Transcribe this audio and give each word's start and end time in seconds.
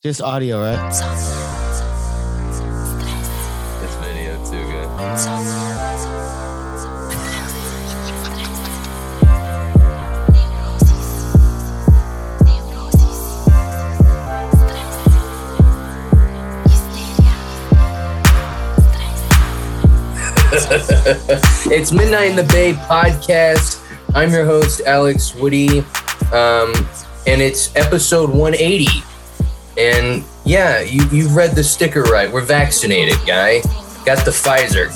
Just 0.00 0.22
audio, 0.22 0.60
right? 0.60 0.90
This 3.80 3.94
video 3.96 4.36
too 4.44 4.64
good. 4.70 4.88
it's 21.72 21.90
Midnight 21.90 22.30
in 22.30 22.36
the 22.36 22.44
Bay 22.52 22.74
podcast. 22.74 23.84
I'm 24.14 24.30
your 24.30 24.44
host, 24.44 24.80
Alex 24.82 25.34
Woody, 25.34 25.80
um, 26.32 26.72
and 27.26 27.42
it's 27.42 27.74
episode 27.74 28.30
180. 28.30 29.07
And 29.78 30.24
yeah, 30.44 30.80
you, 30.80 31.04
you've 31.10 31.36
read 31.36 31.54
the 31.54 31.62
sticker 31.62 32.02
right. 32.02 32.30
We're 32.30 32.44
vaccinated, 32.44 33.16
guy. 33.26 33.60
Got 34.04 34.24
the 34.24 34.32
Pfizer. 34.32 34.92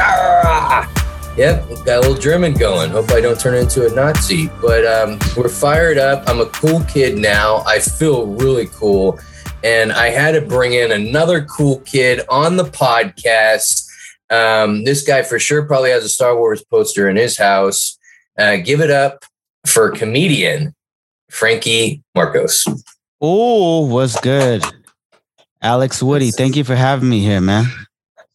Ah! 0.00 1.34
Yep, 1.36 1.68
got 1.84 1.98
a 1.98 2.00
little 2.00 2.16
German 2.16 2.54
going. 2.54 2.90
Hope 2.90 3.12
I 3.12 3.20
don't 3.20 3.38
turn 3.38 3.54
into 3.54 3.86
a 3.86 3.94
Nazi. 3.94 4.48
But 4.60 4.84
um, 4.84 5.20
we're 5.36 5.48
fired 5.48 5.98
up. 5.98 6.28
I'm 6.28 6.40
a 6.40 6.46
cool 6.46 6.82
kid 6.84 7.16
now. 7.16 7.58
I 7.58 7.78
feel 7.78 8.26
really 8.26 8.66
cool. 8.66 9.20
And 9.62 9.92
I 9.92 10.08
had 10.08 10.32
to 10.32 10.40
bring 10.40 10.72
in 10.72 10.90
another 10.90 11.44
cool 11.44 11.78
kid 11.80 12.22
on 12.28 12.56
the 12.56 12.64
podcast. 12.64 13.86
Um, 14.30 14.82
this 14.82 15.02
guy 15.02 15.22
for 15.22 15.38
sure 15.38 15.64
probably 15.64 15.90
has 15.90 16.04
a 16.04 16.08
Star 16.08 16.36
Wars 16.36 16.64
poster 16.64 17.08
in 17.08 17.14
his 17.14 17.38
house. 17.38 17.98
Uh, 18.36 18.56
give 18.56 18.80
it 18.80 18.90
up 18.90 19.24
for 19.64 19.90
comedian 19.90 20.74
Frankie 21.30 22.02
Marcos. 22.16 22.66
Oh, 23.20 23.86
what's 23.86 24.18
good? 24.20 24.64
Alex 25.60 26.02
Woody, 26.02 26.30
thank 26.30 26.56
you 26.56 26.64
for 26.64 26.76
having 26.76 27.08
me 27.08 27.20
here, 27.20 27.40
man. 27.40 27.66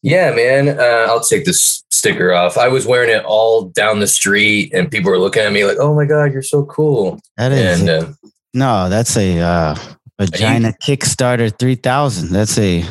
Yeah, 0.01 0.35
man. 0.35 0.77
Uh, 0.77 1.07
I'll 1.09 1.21
take 1.21 1.45
this 1.45 1.83
sticker 1.89 2.33
off. 2.33 2.57
I 2.57 2.67
was 2.67 2.85
wearing 2.85 3.09
it 3.09 3.23
all 3.23 3.69
down 3.69 3.99
the 3.99 4.07
street, 4.07 4.73
and 4.73 4.91
people 4.91 5.09
were 5.09 5.19
looking 5.19 5.43
at 5.43 5.53
me 5.53 5.63
like, 5.63 5.77
"Oh 5.79 5.95
my 5.95 6.05
god, 6.05 6.33
you're 6.33 6.41
so 6.41 6.65
cool!" 6.65 7.19
That 7.37 7.53
is 7.53 7.79
And 7.79 7.89
uh, 7.89 8.13
no, 8.53 8.89
that's 8.89 9.15
a 9.15 9.39
uh, 9.39 9.75
vagina 10.19 10.73
Kickstarter 10.83 11.57
three 11.57 11.75
thousand. 11.75 12.31
That's 12.31 12.57
a 12.57 12.83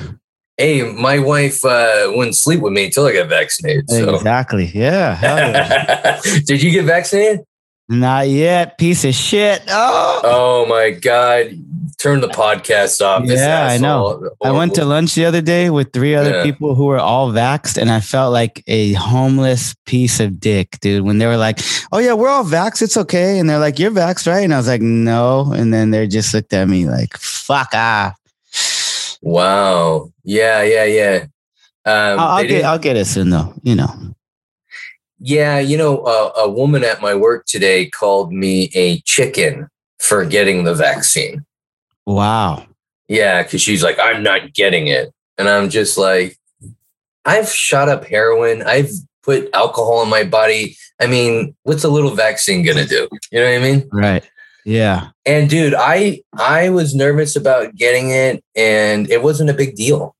hey, 0.56 0.82
my 0.92 1.18
wife 1.18 1.64
uh, 1.64 2.10
wouldn't 2.14 2.36
sleep 2.36 2.60
with 2.60 2.72
me 2.72 2.86
until 2.86 3.06
I 3.06 3.12
got 3.12 3.28
vaccinated. 3.28 3.90
So, 3.90 4.14
exactly. 4.14 4.70
Yeah. 4.74 5.18
yeah. 5.20 6.20
did 6.46 6.62
you 6.62 6.70
get 6.70 6.84
vaccinated? 6.84 7.40
Not 7.92 8.28
yet, 8.28 8.78
piece 8.78 9.04
of 9.04 9.14
shit. 9.14 9.62
Oh, 9.68 10.20
Oh 10.24 10.66
my 10.66 10.90
god! 10.90 11.58
Turn 11.98 12.20
the 12.20 12.28
podcast 12.28 13.00
off. 13.04 13.26
This 13.26 13.38
Yeah, 13.38 13.66
I 13.66 13.76
know. 13.76 14.06
asshole- 14.08 14.30
I 14.42 14.50
went 14.50 14.74
to 14.76 14.84
lunch 14.86 15.14
the 15.14 15.26
other 15.26 15.42
day 15.42 15.68
with 15.68 15.92
three 15.92 16.14
other 16.14 16.38
Yeah. 16.38 16.42
people 16.42 16.74
who 16.74 16.86
were 16.86 16.98
all 16.98 17.30
vaxxed, 17.30 17.76
and 17.76 17.90
I 17.90 18.00
felt 18.00 18.32
like 18.32 18.64
a 18.66 18.94
homeless 18.94 19.74
piece 19.84 20.18
of 20.20 20.40
dick, 20.40 20.78
dude. 20.80 21.04
When 21.04 21.18
they 21.18 21.26
were 21.26 21.36
like, 21.36 21.60
"Oh 21.92 21.98
yeah, 21.98 22.14
we're 22.14 22.30
all 22.30 22.44
vaxxed, 22.44 22.80
it's 22.82 22.96
okay," 22.96 23.38
and 23.38 23.48
they're 23.48 23.58
like, 23.60 23.78
"You're 23.78 23.90
vaxxed, 23.92 24.26
right?" 24.26 24.40
And 24.42 24.54
I 24.54 24.56
was 24.56 24.68
like, 24.68 24.80
"No," 24.82 25.52
and 25.54 25.72
then 25.72 25.90
they 25.90 26.06
just 26.06 26.32
looked 26.32 26.52
at 26.54 26.66
me 26.68 26.86
like, 26.88 27.14
"Fuck 27.18 27.74
off." 27.74 28.14
Wow. 29.20 30.10
Yeah, 30.24 30.62
yeah, 30.62 30.84
yeah. 30.84 31.24
Um, 31.84 32.18
I'll, 32.18 32.28
I'll 32.36 32.42
get, 32.42 32.48
didn't- 32.48 32.64
I'll 32.64 32.78
get 32.78 32.96
it 32.96 33.04
soon, 33.06 33.30
though. 33.30 33.52
You 33.62 33.74
know. 33.76 33.92
Yeah, 35.24 35.60
you 35.60 35.76
know, 35.76 35.98
uh, 35.98 36.32
a 36.36 36.50
woman 36.50 36.82
at 36.82 37.00
my 37.00 37.14
work 37.14 37.46
today 37.46 37.88
called 37.88 38.32
me 38.32 38.70
a 38.74 39.00
chicken 39.02 39.68
for 40.00 40.24
getting 40.24 40.64
the 40.64 40.74
vaccine. 40.74 41.46
Wow. 42.06 42.66
Yeah, 43.06 43.44
because 43.44 43.62
she's 43.62 43.84
like, 43.84 43.98
I'm 44.00 44.24
not 44.24 44.52
getting 44.52 44.88
it. 44.88 45.12
And 45.38 45.48
I'm 45.48 45.70
just 45.70 45.96
like, 45.96 46.36
I've 47.24 47.48
shot 47.48 47.88
up 47.88 48.04
heroin. 48.04 48.62
I've 48.62 48.90
put 49.22 49.48
alcohol 49.54 50.02
in 50.02 50.08
my 50.08 50.24
body. 50.24 50.76
I 51.00 51.06
mean, 51.06 51.54
what's 51.62 51.84
a 51.84 51.88
little 51.88 52.14
vaccine 52.14 52.64
gonna 52.64 52.84
do? 52.84 53.08
You 53.30 53.40
know 53.40 53.44
what 53.44 53.60
I 53.60 53.72
mean? 53.72 53.88
Right. 53.92 54.28
Yeah. 54.64 55.10
And 55.24 55.48
dude, 55.48 55.74
I 55.74 56.22
I 56.36 56.70
was 56.70 56.94
nervous 56.94 57.36
about 57.36 57.74
getting 57.76 58.10
it, 58.10 58.42
and 58.56 59.10
it 59.10 59.22
wasn't 59.22 59.50
a 59.50 59.54
big 59.54 59.76
deal. 59.76 60.16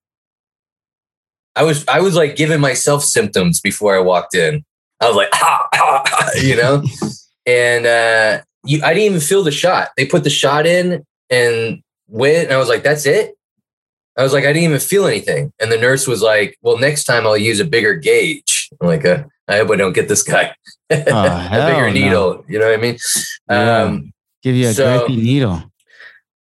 I 1.54 1.64
was 1.64 1.86
I 1.88 2.00
was 2.00 2.14
like 2.14 2.36
giving 2.36 2.60
myself 2.60 3.02
symptoms 3.02 3.60
before 3.60 3.96
I 3.96 4.00
walked 4.00 4.34
in. 4.34 4.64
I 5.02 5.08
was 5.08 5.16
like, 5.16 5.28
ha, 5.32 5.68
ha, 5.74 6.02
ha, 6.06 6.30
you 6.40 6.56
know, 6.56 6.82
and 7.46 7.86
uh, 7.86 8.42
you, 8.64 8.80
I 8.82 8.94
didn't 8.94 9.06
even 9.06 9.20
feel 9.20 9.42
the 9.42 9.50
shot. 9.50 9.88
They 9.96 10.06
put 10.06 10.24
the 10.24 10.30
shot 10.30 10.66
in 10.66 11.04
and 11.30 11.82
went, 12.08 12.44
and 12.44 12.52
I 12.52 12.58
was 12.58 12.68
like, 12.68 12.82
that's 12.82 13.04
it. 13.06 13.34
I 14.16 14.22
was 14.22 14.32
like, 14.32 14.44
I 14.44 14.48
didn't 14.52 14.64
even 14.64 14.78
feel 14.80 15.06
anything. 15.06 15.52
And 15.58 15.72
the 15.72 15.78
nurse 15.78 16.06
was 16.06 16.20
like, 16.22 16.56
well, 16.62 16.78
next 16.78 17.04
time 17.04 17.26
I'll 17.26 17.36
use 17.36 17.60
a 17.60 17.64
bigger 17.64 17.94
gauge. 17.94 18.68
I'm 18.80 18.86
like, 18.86 19.04
uh, 19.06 19.24
I 19.48 19.56
hope 19.58 19.70
I 19.70 19.76
don't 19.76 19.94
get 19.94 20.08
this 20.08 20.22
guy 20.22 20.54
a 20.91 20.96
bigger 20.96 21.06
no. 21.06 21.91
needle. 21.92 22.44
You 22.48 22.58
know 22.58 22.66
what 22.66 22.78
I 22.78 22.82
mean? 22.82 22.98
Yeah. 23.48 23.82
Um, 23.82 24.12
Give 24.42 24.54
you 24.54 24.68
a 24.68 24.72
So- 24.72 24.98
grippy 25.06 25.16
needle. 25.16 25.62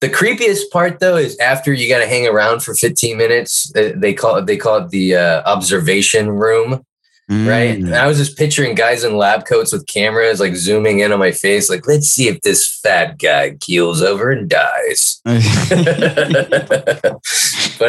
the 0.00 0.08
creepiest 0.08 0.70
part 0.72 0.98
though 1.00 1.16
is 1.16 1.38
after 1.38 1.72
you 1.72 1.88
got 1.88 1.98
to 2.00 2.06
hang 2.08 2.26
around 2.26 2.62
for 2.62 2.74
15 2.74 3.16
minutes. 3.16 3.70
They 3.74 4.14
call 4.14 4.36
it 4.36 4.46
they 4.46 4.56
call 4.56 4.78
it 4.78 4.90
the 4.90 5.14
uh, 5.16 5.42
observation 5.44 6.28
room, 6.30 6.82
right? 7.30 7.78
Mm. 7.78 7.86
And 7.86 7.94
I 7.94 8.06
was 8.06 8.18
just 8.18 8.36
picturing 8.36 8.74
guys 8.74 9.04
in 9.04 9.16
lab 9.16 9.46
coats 9.46 9.72
with 9.72 9.86
cameras 9.86 10.40
like 10.40 10.56
zooming 10.56 11.00
in 11.00 11.12
on 11.12 11.18
my 11.18 11.32
face, 11.32 11.70
like 11.70 11.86
let's 11.86 12.08
see 12.08 12.28
if 12.28 12.40
this 12.40 12.80
fat 12.82 13.18
guy 13.18 13.56
keels 13.60 14.02
over 14.02 14.30
and 14.30 14.48
dies. 14.48 15.20
but 15.24 15.36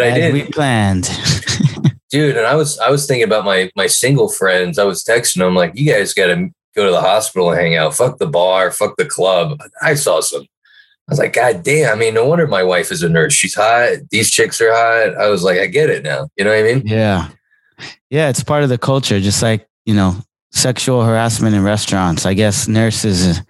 I 0.04 0.12
did, 0.14 0.34
we 0.34 0.44
planned. 0.46 1.10
dude. 2.12 2.38
And 2.38 2.46
I 2.46 2.56
was 2.56 2.78
I 2.78 2.92
was 2.92 3.08
thinking 3.08 3.24
about 3.24 3.46
my 3.46 3.72
my 3.76 3.88
single 3.88 4.30
friends. 4.30 4.78
I 4.78 4.84
was 4.84 5.04
texting 5.04 5.40
them 5.40 5.56
like, 5.56 5.72
you 5.74 5.92
guys 5.92 6.14
got 6.14 6.28
to 6.28 6.50
go 6.76 6.86
to 6.86 6.92
the 6.92 7.02
hospital 7.02 7.50
and 7.50 7.60
hang 7.60 7.76
out. 7.76 7.96
Fuck 7.96 8.20
the 8.20 8.28
bar. 8.28 8.70
Fuck 8.70 8.98
the 8.98 9.06
club. 9.06 9.60
I 9.82 9.96
saw 9.96 10.20
some. 10.22 10.44
I 10.44 11.12
was 11.12 11.20
like, 11.20 11.34
God 11.34 11.64
damn. 11.64 11.94
I 11.94 12.00
mean, 12.00 12.14
no 12.14 12.26
wonder 12.26 12.48
my 12.48 12.64
wife 12.64 12.92
is 12.92 13.02
a 13.02 13.10
nurse. 13.10 13.34
She's 13.34 13.56
hot. 13.56 13.98
These 14.12 14.30
chicks 14.30 14.62
are 14.62 14.72
hot. 14.72 15.18
I 15.18 15.30
was 15.30 15.44
like, 15.44 15.60
I 15.60 15.66
get 15.66 15.90
it 15.90 16.04
now. 16.04 16.30
You 16.38 16.46
know 16.46 16.52
what 16.52 16.60
I 16.60 16.74
mean? 16.74 16.84
Yeah. 16.86 17.30
Yeah, 18.10 18.30
it's 18.30 18.44
part 18.44 18.64
of 18.64 18.70
the 18.70 18.78
culture, 18.78 19.20
just 19.20 19.42
like, 19.42 19.68
you 19.86 19.94
know, 19.94 20.16
sexual 20.52 21.04
harassment 21.04 21.56
in 21.56 21.64
restaurants. 21.64 22.26
I 22.26 22.34
guess 22.34 22.68
nurses, 22.68 23.42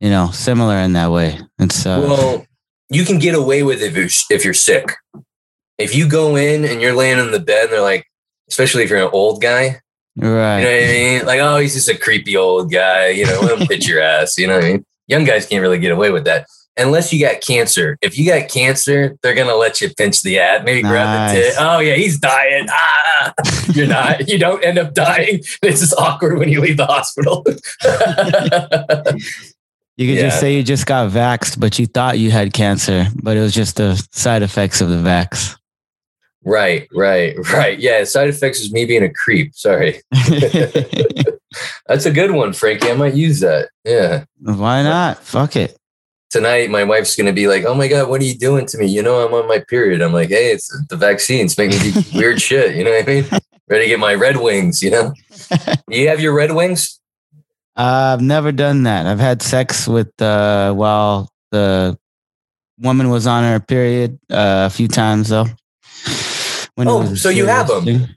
you 0.00 0.10
know, 0.10 0.30
similar 0.30 0.76
in 0.76 0.92
that 0.94 1.10
way. 1.10 1.38
It's 1.58 1.84
uh, 1.86 2.00
Well, 2.06 2.46
you 2.88 3.04
can 3.04 3.18
get 3.18 3.34
away 3.34 3.62
with 3.62 3.82
it 3.82 3.86
if 3.86 3.96
you're, 3.96 4.36
if 4.36 4.44
you're 4.44 4.54
sick. 4.54 4.92
If 5.78 5.94
you 5.94 6.08
go 6.08 6.36
in 6.36 6.64
and 6.64 6.80
you're 6.80 6.94
laying 6.94 7.18
in 7.18 7.32
the 7.32 7.40
bed 7.40 7.64
and 7.64 7.72
they're 7.72 7.82
like, 7.82 8.06
especially 8.48 8.84
if 8.84 8.90
you're 8.90 9.02
an 9.02 9.10
old 9.12 9.42
guy, 9.42 9.80
right. 10.16 10.58
you 10.58 10.64
know 10.64 10.70
what 10.70 10.84
I 10.84 10.92
mean? 10.92 11.26
Like, 11.26 11.40
oh, 11.40 11.58
he's 11.58 11.74
just 11.74 11.88
a 11.88 11.98
creepy 11.98 12.36
old 12.36 12.72
guy. 12.72 13.08
You 13.08 13.26
know, 13.26 13.40
let 13.40 13.60
him 13.60 13.66
hit 13.70 13.86
your 13.86 14.00
ass. 14.00 14.38
You 14.38 14.46
know 14.46 14.54
what 14.54 14.64
I 14.64 14.72
mean? 14.72 14.86
Young 15.08 15.24
guys 15.24 15.46
can't 15.46 15.62
really 15.62 15.78
get 15.78 15.92
away 15.92 16.10
with 16.10 16.24
that. 16.24 16.46
Unless 16.78 17.12
you 17.12 17.20
got 17.20 17.40
cancer. 17.40 17.96
If 18.02 18.18
you 18.18 18.26
got 18.26 18.48
cancer, 18.50 19.16
they're 19.22 19.34
gonna 19.34 19.54
let 19.54 19.80
you 19.80 19.88
pinch 19.94 20.22
the 20.22 20.38
ad, 20.38 20.64
maybe 20.64 20.82
grab 20.82 21.34
the 21.34 21.40
tit. 21.40 21.54
Oh 21.58 21.78
yeah, 21.78 21.94
he's 21.94 22.18
dying. 22.18 22.66
Ah, 22.70 23.32
you're 23.72 23.86
not. 23.86 24.28
You 24.28 24.38
don't 24.38 24.62
end 24.62 24.78
up 24.78 24.92
dying. 24.92 25.42
This 25.62 25.80
is 25.80 25.94
awkward 25.94 26.38
when 26.38 26.48
you 26.50 26.60
leave 26.60 26.76
the 26.76 26.86
hospital. 26.86 27.44
You 29.98 30.14
could 30.14 30.20
just 30.20 30.40
say 30.40 30.54
you 30.54 30.62
just 30.62 30.84
got 30.84 31.10
vaxxed, 31.10 31.58
but 31.58 31.78
you 31.78 31.86
thought 31.86 32.18
you 32.18 32.30
had 32.30 32.52
cancer, 32.52 33.06
but 33.22 33.38
it 33.38 33.40
was 33.40 33.54
just 33.54 33.76
the 33.76 33.94
side 34.12 34.42
effects 34.42 34.82
of 34.82 34.90
the 34.90 34.96
vax. 34.96 35.56
right, 36.44 36.86
right, 36.92 37.34
right. 37.50 37.78
Yeah, 37.78 38.04
side 38.04 38.28
effects 38.28 38.60
is 38.60 38.70
me 38.70 38.84
being 38.84 39.02
a 39.02 39.10
creep. 39.10 39.54
Sorry. 39.54 40.02
That's 41.86 42.04
a 42.04 42.10
good 42.10 42.32
one, 42.32 42.52
Frankie. 42.52 42.90
I 42.90 42.94
might 42.94 43.14
use 43.14 43.40
that. 43.40 43.70
Yeah. 43.84 44.24
Why 44.42 44.82
not? 44.82 45.22
Fuck 45.22 45.56
it. 45.56 45.78
Tonight 46.30 46.70
my 46.70 46.84
wife's 46.84 47.14
gonna 47.16 47.32
be 47.32 47.48
like, 47.48 47.64
"Oh 47.64 47.74
my 47.74 47.88
god, 47.88 48.08
what 48.08 48.20
are 48.20 48.24
you 48.24 48.36
doing 48.36 48.66
to 48.66 48.78
me? 48.78 48.86
You 48.86 49.02
know 49.02 49.26
I'm 49.26 49.34
on 49.34 49.48
my 49.48 49.58
period." 49.60 50.02
I'm 50.02 50.12
like, 50.12 50.28
"Hey, 50.30 50.52
it's 50.52 50.68
the 50.88 50.96
vaccines 50.96 51.56
make 51.58 51.70
me 51.70 51.92
do 51.92 52.02
weird 52.18 52.40
shit." 52.40 52.76
You 52.76 52.84
know 52.84 52.90
what 52.90 53.08
I 53.08 53.12
mean? 53.12 53.24
Ready 53.68 53.84
to 53.84 53.88
get 53.88 53.98
my 54.00 54.14
Red 54.14 54.36
Wings? 54.38 54.82
You 54.82 54.90
know? 54.90 55.12
you 55.88 56.08
have 56.08 56.20
your 56.20 56.34
Red 56.34 56.52
Wings? 56.52 57.00
I've 57.76 58.22
never 58.22 58.52
done 58.52 58.84
that. 58.84 59.06
I've 59.06 59.18
had 59.20 59.42
sex 59.42 59.86
with 59.86 60.10
uh 60.22 60.72
while 60.72 61.30
the 61.50 61.98
woman 62.78 63.10
was 63.10 63.26
on 63.26 63.42
her 63.42 63.60
period 63.60 64.18
uh, 64.30 64.68
a 64.68 64.70
few 64.70 64.88
times 64.88 65.28
though. 65.30 65.46
When 66.74 66.88
Oh, 66.88 67.14
so 67.14 67.28
you 67.30 67.46
have 67.46 67.68
them? 67.68 67.84
thing. 67.84 68.08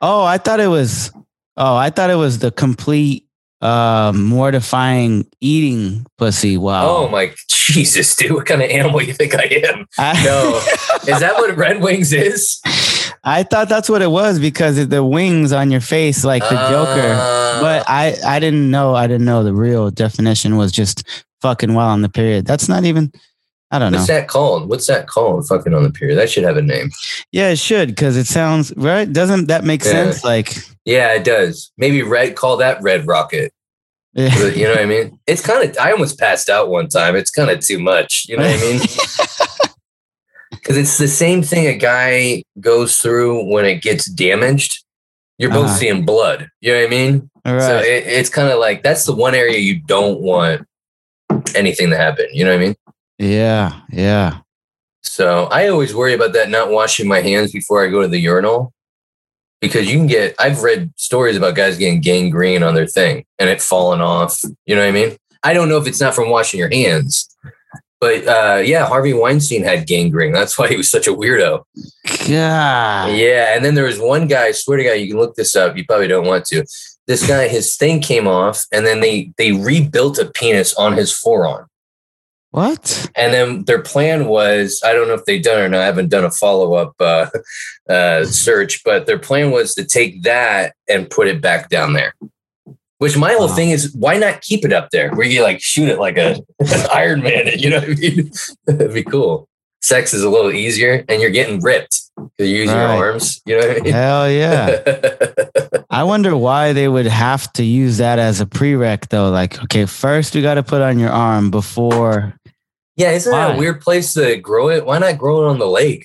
Oh, 0.00 0.24
I 0.24 0.38
thought 0.38 0.60
it 0.60 0.68
was. 0.68 1.12
Oh, 1.56 1.76
I 1.76 1.90
thought 1.90 2.08
it 2.10 2.14
was 2.14 2.38
the 2.38 2.50
complete 2.50 3.26
uh, 3.60 4.12
mortifying 4.14 5.26
eating 5.40 6.06
pussy. 6.18 6.56
Wow. 6.56 6.86
Oh 6.88 7.08
my 7.08 7.32
Jesus, 7.48 8.16
dude! 8.16 8.32
What 8.32 8.46
kind 8.46 8.62
of 8.62 8.70
animal 8.70 9.02
you 9.02 9.12
think 9.12 9.34
I 9.34 9.44
am? 9.68 9.86
I, 9.98 10.22
No, 10.24 10.56
is 11.12 11.20
that 11.20 11.34
what 11.34 11.56
Red 11.56 11.80
Wings 11.82 12.12
is? 12.12 12.60
I 13.24 13.42
thought 13.42 13.68
that's 13.68 13.88
what 13.90 14.00
it 14.00 14.10
was 14.10 14.38
because 14.38 14.88
the 14.88 15.04
wings 15.04 15.52
on 15.52 15.70
your 15.70 15.82
face, 15.82 16.24
like 16.24 16.42
the 16.42 16.56
Joker. 16.70 17.14
Uh, 17.20 17.60
But 17.60 17.84
I, 17.86 18.16
I 18.24 18.40
didn't 18.40 18.70
know. 18.70 18.94
I 18.94 19.06
didn't 19.06 19.26
know 19.26 19.44
the 19.44 19.52
real 19.52 19.90
definition 19.90 20.56
was 20.56 20.72
just 20.72 21.06
fucking 21.42 21.74
while 21.74 21.88
on 21.90 22.00
the 22.00 22.08
period. 22.08 22.46
That's 22.46 22.68
not 22.68 22.84
even. 22.84 23.12
I 23.72 23.78
don't 23.78 23.92
know. 23.92 23.98
What's 23.98 24.08
that 24.08 24.26
called? 24.28 24.68
What's 24.68 24.86
that 24.88 25.06
called? 25.06 25.46
Fucking 25.46 25.72
on 25.74 25.84
the 25.84 25.90
pier. 25.90 26.14
That 26.16 26.28
should 26.30 26.42
have 26.44 26.56
a 26.56 26.62
name. 26.62 26.90
Yeah, 27.30 27.50
it 27.50 27.58
should 27.58 27.88
because 27.90 28.16
it 28.16 28.26
sounds 28.26 28.72
right. 28.76 29.10
Doesn't 29.12 29.46
that 29.46 29.62
make 29.64 29.84
Yeah. 29.84 29.90
sense? 29.92 30.24
Like, 30.24 30.56
Yeah, 30.84 31.12
it 31.14 31.22
does. 31.24 31.70
Maybe 31.78 32.02
red. 32.02 32.34
Call 32.36 32.56
that 32.56 32.82
Red 32.82 33.06
Rocket. 33.06 33.52
But 34.14 34.56
You 34.56 34.64
know 34.64 34.70
what 34.72 34.80
I 34.80 34.86
mean? 34.86 35.18
It's 35.28 35.40
kind 35.40 35.68
of. 35.68 35.76
I 35.78 35.92
almost 35.92 36.18
passed 36.18 36.48
out 36.48 36.68
one 36.68 36.88
time. 36.88 37.14
It's 37.14 37.30
kind 37.30 37.48
of 37.48 37.60
too 37.60 37.78
much. 37.78 38.26
You 38.28 38.36
know 38.38 38.42
what 38.44 38.56
I 38.58 38.60
mean? 38.60 38.80
Because 40.50 40.76
it's 40.76 40.98
the 40.98 41.08
same 41.08 41.42
thing 41.42 41.66
a 41.68 41.74
guy 41.76 42.42
goes 42.60 42.96
through 42.98 43.50
when 43.50 43.64
it 43.64 43.82
gets 43.82 44.06
damaged. 44.10 44.84
You're 45.38 45.50
both 45.50 45.66
Uh-huh. 45.66 45.74
seeing 45.76 46.04
blood. 46.04 46.48
You 46.60 46.72
know 46.72 46.80
what 46.80 46.86
I 46.86 46.90
mean? 46.90 47.30
All 47.46 47.60
So 47.60 47.78
it, 47.78 48.04
it's 48.06 48.28
kind 48.28 48.50
of 48.50 48.58
like 48.58 48.82
that's 48.82 49.04
the 49.06 49.14
one 49.14 49.34
area 49.34 49.58
you 49.58 49.80
don't 49.80 50.20
want 50.20 50.66
anything 51.54 51.88
to 51.90 51.96
happen. 51.96 52.26
You 52.32 52.44
know 52.44 52.50
what 52.50 52.60
I 52.60 52.64
mean? 52.66 52.74
Yeah, 53.20 53.80
yeah. 53.90 54.38
So 55.02 55.44
I 55.44 55.68
always 55.68 55.94
worry 55.94 56.14
about 56.14 56.32
that 56.32 56.48
not 56.48 56.70
washing 56.70 57.06
my 57.06 57.20
hands 57.20 57.52
before 57.52 57.84
I 57.84 57.90
go 57.90 58.00
to 58.02 58.08
the 58.08 58.18
urinal 58.18 58.72
because 59.60 59.90
you 59.90 59.98
can 59.98 60.06
get, 60.06 60.34
I've 60.38 60.62
read 60.62 60.92
stories 60.96 61.36
about 61.36 61.54
guys 61.54 61.76
getting 61.76 62.00
gangrene 62.00 62.62
on 62.62 62.74
their 62.74 62.86
thing 62.86 63.24
and 63.38 63.50
it 63.50 63.60
falling 63.60 64.00
off. 64.00 64.40
You 64.64 64.74
know 64.74 64.82
what 64.82 64.88
I 64.88 64.92
mean? 64.92 65.16
I 65.42 65.52
don't 65.52 65.68
know 65.68 65.78
if 65.78 65.86
it's 65.86 66.00
not 66.00 66.14
from 66.14 66.30
washing 66.30 66.58
your 66.58 66.70
hands, 66.70 67.28
but 68.00 68.26
uh, 68.26 68.62
yeah, 68.64 68.86
Harvey 68.86 69.12
Weinstein 69.12 69.62
had 69.62 69.86
gangrene. 69.86 70.32
That's 70.32 70.58
why 70.58 70.68
he 70.68 70.76
was 70.76 70.90
such 70.90 71.06
a 71.06 71.14
weirdo. 71.14 71.64
Yeah. 72.26 73.08
Yeah. 73.08 73.54
And 73.54 73.64
then 73.64 73.74
there 73.74 73.84
was 73.84 73.98
one 73.98 74.28
guy, 74.28 74.46
I 74.46 74.52
swear 74.52 74.78
to 74.78 74.84
God, 74.84 74.92
you 74.92 75.08
can 75.08 75.18
look 75.18 75.34
this 75.34 75.54
up. 75.54 75.76
You 75.76 75.84
probably 75.84 76.08
don't 76.08 76.26
want 76.26 76.46
to. 76.46 76.64
This 77.06 77.26
guy, 77.26 77.48
his 77.48 77.76
thing 77.76 78.00
came 78.00 78.26
off 78.26 78.64
and 78.72 78.86
then 78.86 79.00
they, 79.00 79.32
they 79.36 79.52
rebuilt 79.52 80.18
a 80.18 80.26
penis 80.26 80.72
on 80.74 80.94
his 80.94 81.12
forearm. 81.12 81.66
What? 82.52 83.10
And 83.14 83.32
then 83.32 83.64
their 83.64 83.80
plan 83.82 84.26
was 84.26 84.80
I 84.84 84.92
don't 84.92 85.06
know 85.08 85.14
if 85.14 85.24
they've 85.24 85.42
done 85.42 85.58
it 85.60 85.64
or 85.64 85.68
not. 85.68 85.82
I 85.82 85.86
haven't 85.86 86.08
done 86.08 86.24
a 86.24 86.30
follow 86.30 86.74
up 86.74 86.94
uh, 86.98 87.26
uh, 87.88 88.24
search, 88.24 88.82
but 88.84 89.06
their 89.06 89.18
plan 89.18 89.50
was 89.50 89.74
to 89.74 89.84
take 89.84 90.22
that 90.24 90.74
and 90.88 91.08
put 91.10 91.28
it 91.28 91.40
back 91.40 91.68
down 91.68 91.92
there. 91.92 92.14
Which 92.98 93.16
my 93.16 93.32
whole 93.32 93.48
Wow. 93.48 93.54
thing 93.54 93.70
is, 93.70 93.94
why 93.94 94.18
not 94.18 94.42
keep 94.42 94.64
it 94.64 94.72
up 94.72 94.90
there 94.90 95.10
where 95.14 95.26
you 95.26 95.42
like 95.42 95.62
shoot 95.62 95.88
it 95.88 95.98
like 95.98 96.18
a 96.18 96.34
an 96.58 96.86
Iron 96.92 97.22
Man? 97.22 97.46
You 97.58 97.70
know 97.70 97.78
what 97.80 97.88
I 97.90 97.94
mean? 97.94 98.30
That'd 98.66 98.94
be 98.94 99.04
cool. 99.04 99.48
Sex 99.82 100.12
is 100.12 100.22
a 100.22 100.28
little 100.28 100.52
easier, 100.52 101.04
and 101.08 101.22
you're 101.22 101.30
getting 101.30 101.60
ripped 101.60 102.00
because 102.16 102.50
you 102.50 102.56
use 102.58 102.70
your 102.70 102.76
Right. 102.84 102.98
arms. 102.98 103.40
You 103.46 103.58
know 103.58 103.66
what 103.66 103.76
I 103.76 103.80
mean? 103.80 103.92
Hell 103.92 104.30
yeah. 104.30 104.82
I 105.90 106.04
wonder 106.04 106.36
why 106.36 106.72
they 106.74 106.86
would 106.86 107.06
have 107.06 107.50
to 107.54 107.64
use 107.64 107.96
that 107.98 108.18
as 108.18 108.40
a 108.40 108.46
prereq 108.46 109.08
though. 109.08 109.30
Like, 109.30 109.60
okay, 109.64 109.86
first 109.86 110.34
we 110.34 110.42
got 110.42 110.54
to 110.54 110.62
put 110.62 110.82
on 110.82 110.98
your 110.98 111.10
arm 111.10 111.50
before. 111.50 112.34
yeah, 112.96 113.12
isn't 113.12 113.32
that 113.32 113.56
a 113.56 113.58
weird 113.58 113.80
place 113.80 114.12
to 114.14 114.36
grow 114.36 114.68
it? 114.68 114.84
Why 114.84 114.98
not 114.98 115.16
grow 115.18 115.44
it 115.46 115.50
on 115.50 115.58
the 115.58 115.66
leg? 115.66 116.04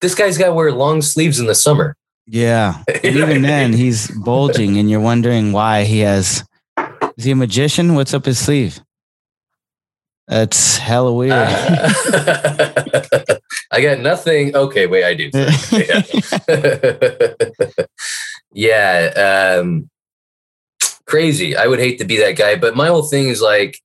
This 0.00 0.14
guy's 0.14 0.38
got 0.38 0.46
to 0.46 0.54
wear 0.54 0.72
long 0.72 1.02
sleeves 1.02 1.38
in 1.38 1.46
the 1.46 1.54
summer. 1.54 1.96
Yeah. 2.26 2.82
And 3.04 3.14
know 3.16 3.20
what 3.20 3.28
I 3.28 3.30
even 3.32 3.42
then, 3.42 3.72
he's 3.74 4.08
bulging, 4.10 4.78
and 4.78 4.90
you're 4.90 5.00
wondering 5.00 5.52
why 5.52 5.84
he 5.84 6.00
has. 6.00 6.42
Is 7.18 7.24
he 7.24 7.30
a 7.32 7.36
magician? 7.36 7.94
What's 7.94 8.14
up 8.14 8.24
his 8.24 8.38
sleeve? 8.38 8.80
That's 10.26 10.78
hella 10.78 11.12
weird. 11.12 11.32
Uh, 11.32 11.90
I 13.70 13.80
got 13.82 14.00
nothing. 14.00 14.56
Okay, 14.56 14.86
wait, 14.86 15.04
I 15.04 15.14
do. 15.14 15.30
yeah. 18.52 19.58
Um, 19.60 19.90
crazy. 21.06 21.56
I 21.56 21.66
would 21.66 21.78
hate 21.78 21.98
to 21.98 22.04
be 22.04 22.18
that 22.18 22.36
guy, 22.36 22.56
but 22.56 22.76
my 22.76 22.88
whole 22.88 23.02
thing 23.02 23.28
is 23.28 23.42
like, 23.42 23.78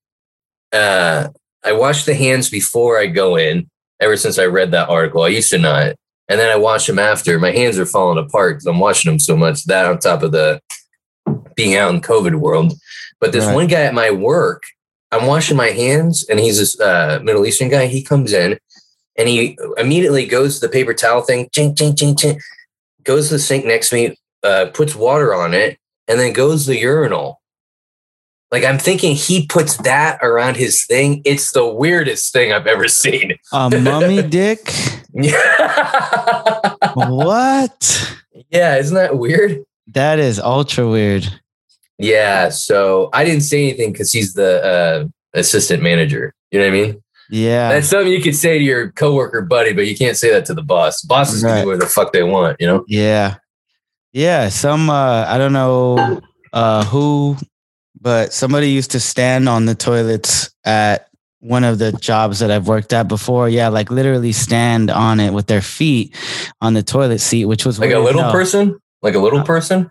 uh, 0.71 1.29
I 1.63 1.73
wash 1.73 2.05
the 2.05 2.15
hands 2.15 2.49
before 2.49 2.99
I 2.99 3.07
go 3.07 3.35
in. 3.35 3.69
Ever 3.99 4.15
since 4.15 4.39
I 4.39 4.45
read 4.45 4.71
that 4.71 4.87
article, 4.87 5.23
I 5.23 5.27
used 5.27 5.49
to 5.49 5.57
not, 5.57 5.87
and 6.29 6.39
then 6.39 6.49
I 6.49 6.55
wash 6.55 6.87
them 6.87 6.99
after. 6.99 7.37
My 7.37 7.51
hands 7.51 7.77
are 7.77 7.85
falling 7.85 8.23
apart 8.23 8.55
because 8.55 8.65
I'm 8.65 8.79
washing 8.79 9.11
them 9.11 9.19
so 9.19 9.35
much. 9.35 9.65
That 9.65 9.87
on 9.87 9.99
top 9.99 10.23
of 10.23 10.31
the 10.31 10.61
being 11.55 11.75
out 11.75 11.93
in 11.93 11.99
COVID 11.99 12.35
world. 12.35 12.73
But 13.19 13.33
this 13.33 13.45
Right. 13.45 13.55
one 13.55 13.67
guy 13.67 13.81
at 13.81 13.93
my 13.93 14.11
work, 14.11 14.63
I'm 15.11 15.25
washing 15.25 15.57
my 15.57 15.69
hands, 15.69 16.23
and 16.29 16.39
he's 16.39 16.59
this 16.59 16.79
uh, 16.79 17.19
Middle 17.23 17.45
Eastern 17.45 17.69
guy. 17.69 17.87
He 17.87 18.03
comes 18.03 18.31
in, 18.33 18.59
and 19.17 19.27
he 19.27 19.57
immediately 19.77 20.25
goes 20.25 20.59
to 20.59 20.67
the 20.67 20.71
paper 20.71 20.93
towel 20.93 21.21
thing, 21.21 21.49
ching, 21.51 21.75
ching, 21.75 21.95
ching, 21.95 22.15
ching, 22.15 22.39
goes 23.03 23.27
to 23.27 23.35
the 23.35 23.39
sink 23.39 23.65
next 23.65 23.89
to 23.89 23.95
me, 23.95 24.17
uh, 24.43 24.67
puts 24.73 24.95
water 24.95 25.33
on 25.33 25.53
it, 25.53 25.77
and 26.07 26.19
then 26.19 26.33
goes 26.33 26.65
to 26.65 26.71
the 26.71 26.79
urinal. 26.79 27.41
Like 28.51 28.63
I'm 28.63 28.79
thinking 28.79 29.15
he 29.15 29.45
puts 29.45 29.77
that 29.77 30.19
around 30.23 30.57
his 30.57 30.83
thing. 30.85 31.21
It's 31.23 31.51
the 31.51 31.67
weirdest 31.67 32.33
thing 32.33 32.51
I've 32.51 32.65
ever 32.65 32.87
seen. 32.87 33.33
a 33.51 33.69
mummy 33.69 34.21
dick? 34.27 34.73
What? 36.95 38.17
Yeah, 38.49 38.77
isn't 38.77 38.95
that 38.95 39.17
weird? 39.17 39.63
That 39.87 40.19
is 40.19 40.39
ultra 40.39 40.87
weird. 40.87 41.27
Yeah, 41.99 42.49
so 42.49 43.09
I 43.13 43.23
didn't 43.25 43.41
say 43.43 43.61
anything 43.67 43.91
because 43.91 44.11
he's 44.11 44.33
the 44.33 44.63
uh, 44.63 45.37
assistant 45.37 45.83
manager. 45.83 46.33
You 46.51 46.59
know 46.59 46.65
what 46.65 46.73
I 46.73 46.81
mean? 46.81 47.03
Yeah. 47.29 47.69
That's 47.69 47.87
something 47.89 48.11
you 48.11 48.21
could 48.21 48.35
say 48.35 48.57
to 48.57 48.63
your 48.63 48.91
coworker 48.91 49.41
buddy, 49.41 49.73
but 49.73 49.85
you 49.85 49.95
can't 49.95 50.17
say 50.17 50.31
that 50.31 50.45
to 50.45 50.53
the 50.53 50.63
boss. 50.63 51.01
Bosses 51.03 51.41
can 51.43 51.51
Right. 51.51 51.61
do 51.61 51.67
whatever 51.67 51.83
the 51.85 51.89
fuck 51.91 52.11
they 52.13 52.23
want, 52.23 52.57
you 52.59 52.65
know? 52.67 52.83
Yeah. 52.87 53.35
Yeah. 54.13 54.49
Some 54.49 54.89
uh 54.89 55.25
I 55.27 55.37
don't 55.37 55.53
know 55.53 56.21
uh 56.53 56.85
who, 56.85 57.35
but 58.01 58.33
somebody 58.33 58.69
used 58.71 58.91
to 58.91 58.99
stand 58.99 59.47
on 59.47 59.65
the 59.65 59.75
toilets 59.75 60.49
at 60.65 61.07
one 61.41 61.63
of 61.63 61.77
the 61.77 61.91
jobs 61.91 62.39
that 62.39 62.49
I've 62.49 62.67
worked 62.67 62.93
at 62.93 63.07
before. 63.07 63.47
Yeah, 63.47 63.67
like 63.67 63.91
literally 63.91 64.31
stand 64.31 64.89
on 64.89 65.19
it 65.19 65.31
with 65.31 65.45
their 65.47 65.61
feet 65.61 66.15
on 66.61 66.73
the 66.73 66.81
toilet 66.83 67.19
seat, 67.19 67.45
which 67.45 67.63
was 67.65 67.77
Like 67.79 67.91
a 67.91 67.99
little 67.99 68.23
No. 68.23 68.31
person? 68.31 68.79
Like 69.01 69.15
a 69.15 69.17
Uh, 69.17 69.21
little 69.21 69.43
person? 69.43 69.89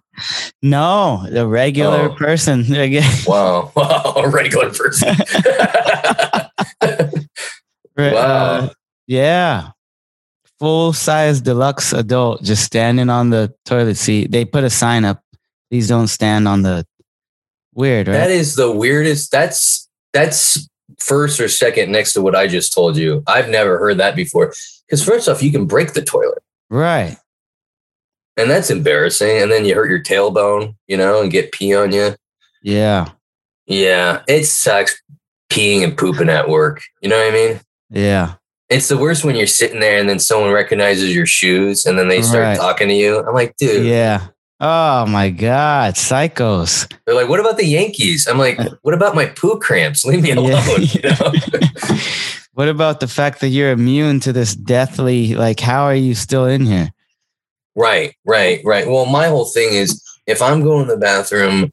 No, 0.63 1.25
the 1.31 1.47
regular 1.47 2.11
Oh. 2.11 2.15
person. 2.15 2.65
Wow. 3.27 3.73
Wow. 3.77 4.13
A 4.17 4.29
regular 4.29 4.71
person. 4.71 5.17
Uh, 7.97 8.11
Wow. 8.15 8.71
yeah. 9.07 9.71
Full 10.61 10.93
size 10.93 11.41
deluxe 11.41 11.93
adult 11.93 12.43
just 12.43 12.65
standing 12.65 13.11
on 13.11 13.31
the 13.31 13.53
toilet 13.65 13.97
seat. 13.97 14.31
They 14.31 14.45
put 14.45 14.65
a 14.65 14.71
sign 14.71 15.05
up. 15.05 15.23
Please 15.71 15.89
don't 15.89 16.07
stand 16.09 16.47
on 16.49 16.63
the 16.63 16.87
weird, 17.75 18.09
right? 18.09 18.15
That 18.15 18.31
is 18.31 18.55
the 18.57 18.71
weirdest. 18.71 19.31
That's 19.33 19.89
that's 20.13 20.69
first 20.99 21.39
or 21.41 21.49
second 21.49 21.93
next 21.93 22.13
to 22.15 22.23
what 22.23 22.35
I 22.35 22.47
just 22.47 22.73
told 22.73 22.97
you. 22.97 23.23
I've 23.27 23.49
never 23.49 23.79
heard 23.79 23.99
that 23.99 24.17
before. 24.17 24.53
Because 24.87 25.05
first 25.05 25.29
off, 25.29 25.43
you 25.43 25.53
can 25.53 25.67
break 25.67 25.93
the 25.93 26.03
toilet. 26.03 26.43
right. 26.71 27.17
And 28.39 28.51
that's 28.51 28.71
embarrassing. 28.71 29.43
And 29.43 29.51
then 29.53 29.65
you 29.65 29.75
hurt 29.75 29.91
your 29.91 30.03
tailbone, 30.03 30.75
you 30.87 30.97
know, 30.97 31.21
and 31.21 31.31
get 31.31 31.53
pee 31.53 31.75
on 31.75 31.93
you. 31.93 32.15
Yeah. 32.63 33.11
Yeah, 33.67 34.23
it 34.29 34.45
sucks 34.47 34.99
peeing 35.51 35.83
and 35.85 35.97
pooping 35.97 36.31
at 36.31 36.49
work. 36.49 36.81
You 37.03 37.11
know 37.11 37.19
what 37.19 37.33
I 37.33 37.37
mean? 37.37 37.61
Yeah. 37.91 38.35
It's 38.71 38.89
the 38.89 38.97
worst 38.99 39.25
when 39.25 39.35
you're 39.37 39.47
sitting 39.47 39.81
there 39.81 39.99
and 39.99 40.09
then 40.09 40.19
someone 40.19 40.53
recognizes 40.53 41.15
your 41.15 41.27
shoes 41.27 41.85
and 41.85 41.99
then 41.99 42.09
they 42.09 42.23
start 42.23 42.45
Right. 42.45 42.57
talking 42.57 42.89
to 42.89 42.95
you. 42.95 43.19
I'm 43.27 43.35
like, 43.35 43.57
dude, 43.57 43.85
Yeah. 43.87 44.29
Oh 44.61 45.07
my 45.07 45.31
God. 45.31 45.95
Psychos. 45.95 46.93
they're 47.07 47.15
like, 47.15 47.29
what 47.29 47.41
about 47.41 47.57
the 47.59 47.65
Yankees? 47.67 48.27
I'm 48.27 48.39
like, 48.39 48.59
what 48.83 48.95
about 48.95 49.15
my 49.15 49.27
poo 49.27 49.59
cramps? 49.59 50.05
Leave 50.05 50.23
me 50.23 50.31
alone. 50.33 50.53
Yeah. 50.55 50.83
You 50.83 51.01
know? 51.11 51.99
what 52.53 52.69
about 52.69 53.01
the 53.01 53.09
fact 53.09 53.41
that 53.41 53.49
you're 53.49 53.71
immune 53.71 54.21
to 54.21 54.33
this 54.33 54.55
deathly, 54.55 55.35
like, 55.35 55.61
how 55.61 55.85
are 55.85 55.95
you 55.95 56.15
still 56.15 56.45
in 56.47 56.67
here? 56.67 56.91
Right, 57.79 58.15
right, 58.25 58.61
right. 58.65 58.87
Well, 58.87 59.07
my 59.07 59.29
whole 59.29 59.47
thing 59.47 59.73
is 59.73 60.03
if 60.27 60.43
I'm 60.43 60.63
going 60.63 60.87
to 60.87 60.95
the 60.95 61.01
bathroom, 61.01 61.71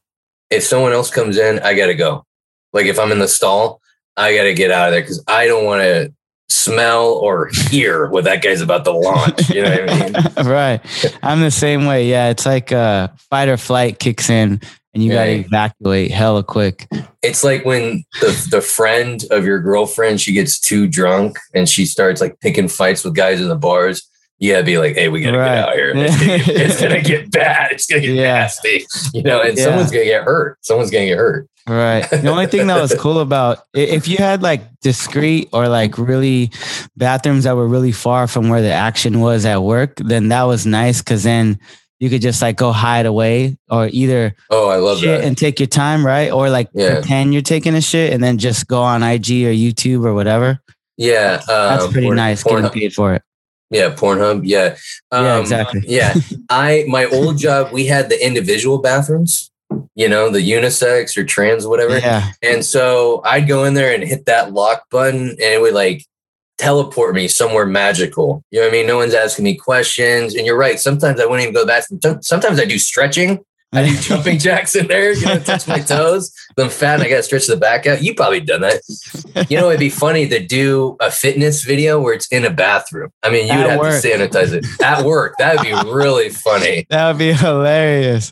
if 0.50 0.64
someone 0.64 0.94
else 0.94 1.10
comes 1.10 1.38
in, 1.38 1.60
I 1.60 1.74
got 1.74 1.88
to 1.88 1.96
go. 1.96 2.26
Like 2.74 2.86
if 2.86 3.00
I'm 3.00 3.12
in 3.12 3.20
the 3.20 3.28
stall, 3.28 3.82
I 4.18 4.36
got 4.36 4.44
to 4.44 4.54
get 4.54 4.72
out 4.72 4.90
of 4.90 4.94
there 4.94 5.02
because 5.02 5.24
I 5.28 5.48
don't 5.48 5.66
want 5.66 5.82
to 5.82 6.14
smell 6.48 7.14
or 7.14 7.50
hear 7.70 8.08
what 8.08 8.24
that 8.26 8.44
guy's 8.44 8.62
about 8.62 8.86
to 8.86 8.92
launch. 8.92 9.50
You 9.50 9.64
know 9.64 9.72
what 9.72 9.90
I 9.90 10.00
mean? 10.00 10.14
right. 10.52 11.18
I'm 11.24 11.42
the 11.42 11.52
same 11.52 11.86
way. 11.86 12.08
Yeah. 12.08 12.30
It's 12.30 12.46
like 12.46 12.72
uh, 12.72 13.10
fight 13.30 13.50
or 13.50 13.58
flight 13.58 14.00
kicks 14.00 14.30
in 14.30 14.62
and 14.96 15.04
you 15.04 15.12
got 15.12 15.26
to 15.26 15.32
evacuate 15.32 16.12
hella 16.12 16.44
quick. 16.44 16.88
It's 17.22 17.44
like 17.44 17.66
when 17.66 18.06
the 18.22 18.48
the 18.50 18.62
friend 18.62 19.24
of 19.30 19.46
your 19.46 19.60
girlfriend 19.60 20.22
she 20.22 20.32
gets 20.32 20.60
too 20.60 20.88
drunk 20.88 21.38
and 21.54 21.68
she 21.68 21.86
starts 21.86 22.22
like 22.22 22.40
picking 22.40 22.70
fights 22.70 23.04
with 23.04 23.14
guys 23.14 23.42
in 23.42 23.50
the 23.50 23.58
bars. 23.58 24.10
You 24.40 24.52
gotta 24.54 24.66
be 24.66 24.78
like, 24.78 24.96
hey, 24.96 25.08
we 25.10 25.22
gotta 25.22 25.38
Right. 25.38 25.56
get 25.56 25.70
out 25.70 25.74
here. 25.76 25.94
It's 25.96 26.20
gonna 26.20 26.38
get, 26.38 26.48
it's 26.50 26.82
gonna 26.82 27.02
get 27.02 27.32
bad. 27.32 27.72
It's 27.72 27.86
gonna 27.88 28.02
get 28.02 28.16
Yeah. 28.16 28.24
nasty. 28.34 28.86
You 29.14 29.24
know, 29.24 29.42
and 29.42 29.58
Yeah. 29.58 29.64
someone's 29.64 29.92
gonna 29.92 30.04
get 30.06 30.24
hurt. 30.24 30.58
Someone's 30.62 30.92
gonna 30.92 31.06
get 31.06 31.18
hurt. 31.18 31.48
Right. 31.68 32.08
The 32.10 32.28
only 32.30 32.46
thing 32.48 32.68
that 32.68 32.80
was 32.82 32.94
cool 33.00 33.20
about 33.20 33.60
if 33.74 34.08
you 34.08 34.18
had 34.18 34.44
like 34.44 34.62
discreet 34.82 35.50
or 35.54 35.68
like 35.70 35.98
really 35.98 36.52
bathrooms 36.98 37.46
that 37.46 37.56
were 37.56 37.68
really 37.68 37.92
far 37.94 38.28
from 38.28 38.50
where 38.50 38.62
the 38.62 38.72
action 38.72 39.20
was 39.22 39.46
at 39.46 39.64
work, 39.64 39.96
then 39.98 40.28
that 40.30 40.44
was 40.44 40.66
nice 40.66 41.00
because 41.00 41.24
then 41.24 41.58
you 42.02 42.10
could 42.10 42.22
just 42.22 42.42
like 42.42 42.58
go 42.58 42.72
hide 42.74 43.06
away 43.06 43.58
or 43.72 43.90
either 43.94 44.36
Oh, 44.52 44.68
I 44.68 44.76
love 44.76 45.00
shit 45.00 45.22
that. 45.22 45.26
and 45.26 45.38
take 45.38 45.60
your 45.62 45.68
time, 45.68 46.06
right? 46.06 46.30
Or 46.32 46.50
like 46.50 46.68
Yeah. 46.74 46.96
pretend 46.96 47.32
you're 47.34 47.42
taking 47.42 47.74
a 47.74 47.82
shit 47.82 48.12
and 48.14 48.22
then 48.22 48.38
just 48.38 48.68
go 48.68 48.82
on 48.82 49.02
IG 49.02 49.46
or 49.48 49.52
YouTube 49.54 50.06
or 50.06 50.14
whatever. 50.14 50.60
Yeah, 50.98 51.42
That's 51.48 51.86
um, 51.86 51.92
pretty 51.92 52.08
Porn- 52.08 52.18
nice 52.18 52.44
getting 52.44 52.60
Pornhub. 52.66 52.74
paid 52.74 52.94
for 52.94 53.14
it. 53.16 53.22
Yeah, 53.76 53.94
Pornhub. 53.94 54.42
Yeah, 54.44 54.78
yeah, 55.12 55.34
Um, 55.36 55.42
exactly. 55.42 55.82
yeah, 55.86 56.14
I 56.50 56.86
my 56.88 57.06
old 57.06 57.38
job 57.38 57.72
we 57.72 57.86
had 57.86 58.10
the 58.10 58.26
individual 58.26 58.78
bathrooms, 58.80 59.52
you 59.96 60.08
know, 60.10 60.30
the 60.30 60.40
unisex 60.40 61.18
or 61.18 61.24
trans 61.24 61.68
whatever, 61.68 61.98
Yeah. 62.00 62.32
and 62.42 62.64
so 62.64 63.22
I'd 63.26 63.48
go 63.48 63.66
in 63.66 63.74
there 63.74 63.94
and 63.94 64.04
hit 64.04 64.26
that 64.28 64.54
lock 64.54 64.90
button, 64.90 65.30
and 65.32 65.40
it 65.42 65.62
would 65.62 65.74
like 65.74 66.06
teleport 66.58 67.14
me 67.16 67.28
somewhere 67.28 67.66
magical. 67.66 68.42
You 68.50 68.60
know 68.62 68.68
what 68.68 68.74
I 68.74 68.78
mean? 68.78 68.88
No 68.88 68.98
one's 68.98 69.14
asking 69.14 69.44
me 69.44 69.56
questions, 69.56 70.36
and 70.36 70.46
you're 70.46 70.58
right. 70.58 70.80
Sometimes 70.80 71.20
I 71.20 71.26
wouldn't 71.26 71.42
even 71.42 71.54
go 71.54 71.62
to 71.62 71.66
the 71.66 72.00
bathroom. 72.00 72.22
Sometimes 72.24 72.60
I 72.62 72.66
do 72.66 72.80
stretching. 72.80 73.44
I 73.76 73.88
do 73.88 73.98
jumping 73.98 74.40
jacks 74.40 74.76
in 74.76 74.88
there, 74.88 75.14
you 75.14 75.26
know, 75.26 75.40
touch 75.40 75.68
my 75.68 75.80
toes. 75.80 76.32
I'm 76.58 76.70
fat 76.70 76.96
and 76.96 77.04
I 77.04 77.10
got 77.10 77.18
to 77.18 77.24
stretch 77.24 77.48
the 77.48 77.58
back 77.58 77.86
out. 77.86 78.02
You 78.02 78.16
probably 78.16 78.40
done 78.40 78.62
that. 78.62 78.82
You 79.50 79.58
know, 79.58 79.70
it'd 79.70 79.80
be 79.80 79.90
funny 79.90 80.28
to 80.30 80.46
do 80.46 80.96
a 81.02 81.12
fitness 81.12 81.64
video 81.64 82.00
where 82.00 82.14
it's 82.14 82.28
in 82.28 82.46
a 82.46 82.50
bathroom. 82.50 83.12
I 83.24 83.30
mean, 83.30 83.48
you 83.48 83.58
would 83.58 83.70
have 83.70 83.80
work. 83.80 84.02
to 84.02 84.08
sanitize 84.08 84.54
it 84.54 84.66
at 84.82 85.04
work. 85.04 85.36
That 85.40 85.58
would 85.58 85.64
be 85.64 85.92
really 85.92 86.30
funny. 86.30 86.86
That 86.96 87.08
would 87.10 87.18
be 87.18 87.34
hilarious. 87.34 88.32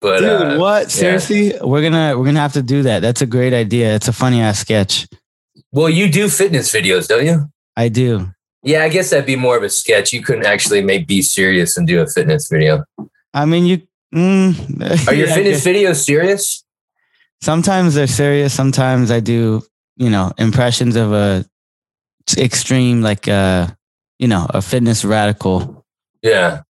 But 0.00 0.18
Dude, 0.20 0.28
uh, 0.28 0.58
what? 0.58 0.90
Seriously? 0.90 1.52
We're 1.60 1.82
gonna 1.82 2.18
we're 2.18 2.24
gonna 2.24 2.40
have 2.40 2.54
to 2.54 2.62
do 2.62 2.82
that. 2.82 3.00
That's 3.00 3.22
a 3.22 3.26
great 3.26 3.52
idea. 3.52 3.94
It's 3.94 4.08
a 4.08 4.12
funny 4.12 4.40
ass 4.40 4.58
sketch. 4.58 5.06
well, 5.70 5.88
you 5.88 6.10
do 6.10 6.28
fitness 6.28 6.72
videos, 6.72 7.06
don't 7.06 7.24
you? 7.24 7.46
I 7.76 7.88
do. 7.88 8.32
Yeah, 8.64 8.82
I 8.82 8.88
guess 8.88 9.10
that'd 9.10 9.26
be 9.26 9.36
more 9.36 9.56
of 9.56 9.62
a 9.62 9.68
sketch. 9.68 10.12
You 10.12 10.22
couldn't 10.22 10.46
actually 10.46 10.82
make 10.82 11.06
be 11.06 11.22
serious 11.22 11.76
and 11.76 11.86
do 11.86 12.00
a 12.00 12.06
fitness 12.06 12.48
video. 12.50 12.84
I 13.32 13.44
mean, 13.44 13.66
you. 13.66 13.82
Mm, 14.14 15.08
Are 15.08 15.14
your 15.14 15.26
yeah, 15.28 15.34
fitness 15.34 15.64
videos 15.64 16.04
serious? 16.04 16.64
Sometimes 17.40 17.94
they're 17.94 18.06
serious. 18.06 18.52
Sometimes 18.54 19.10
I 19.10 19.20
do. 19.20 19.62
You 19.96 20.10
know, 20.10 20.32
impressions 20.38 20.96
of 20.96 21.12
a 21.12 21.44
extreme, 22.36 23.02
like 23.02 23.28
uh, 23.28 23.68
you 24.18 24.28
know, 24.28 24.46
a 24.50 24.62
fitness 24.62 25.04
radical. 25.04 25.84
Yeah. 26.22 26.62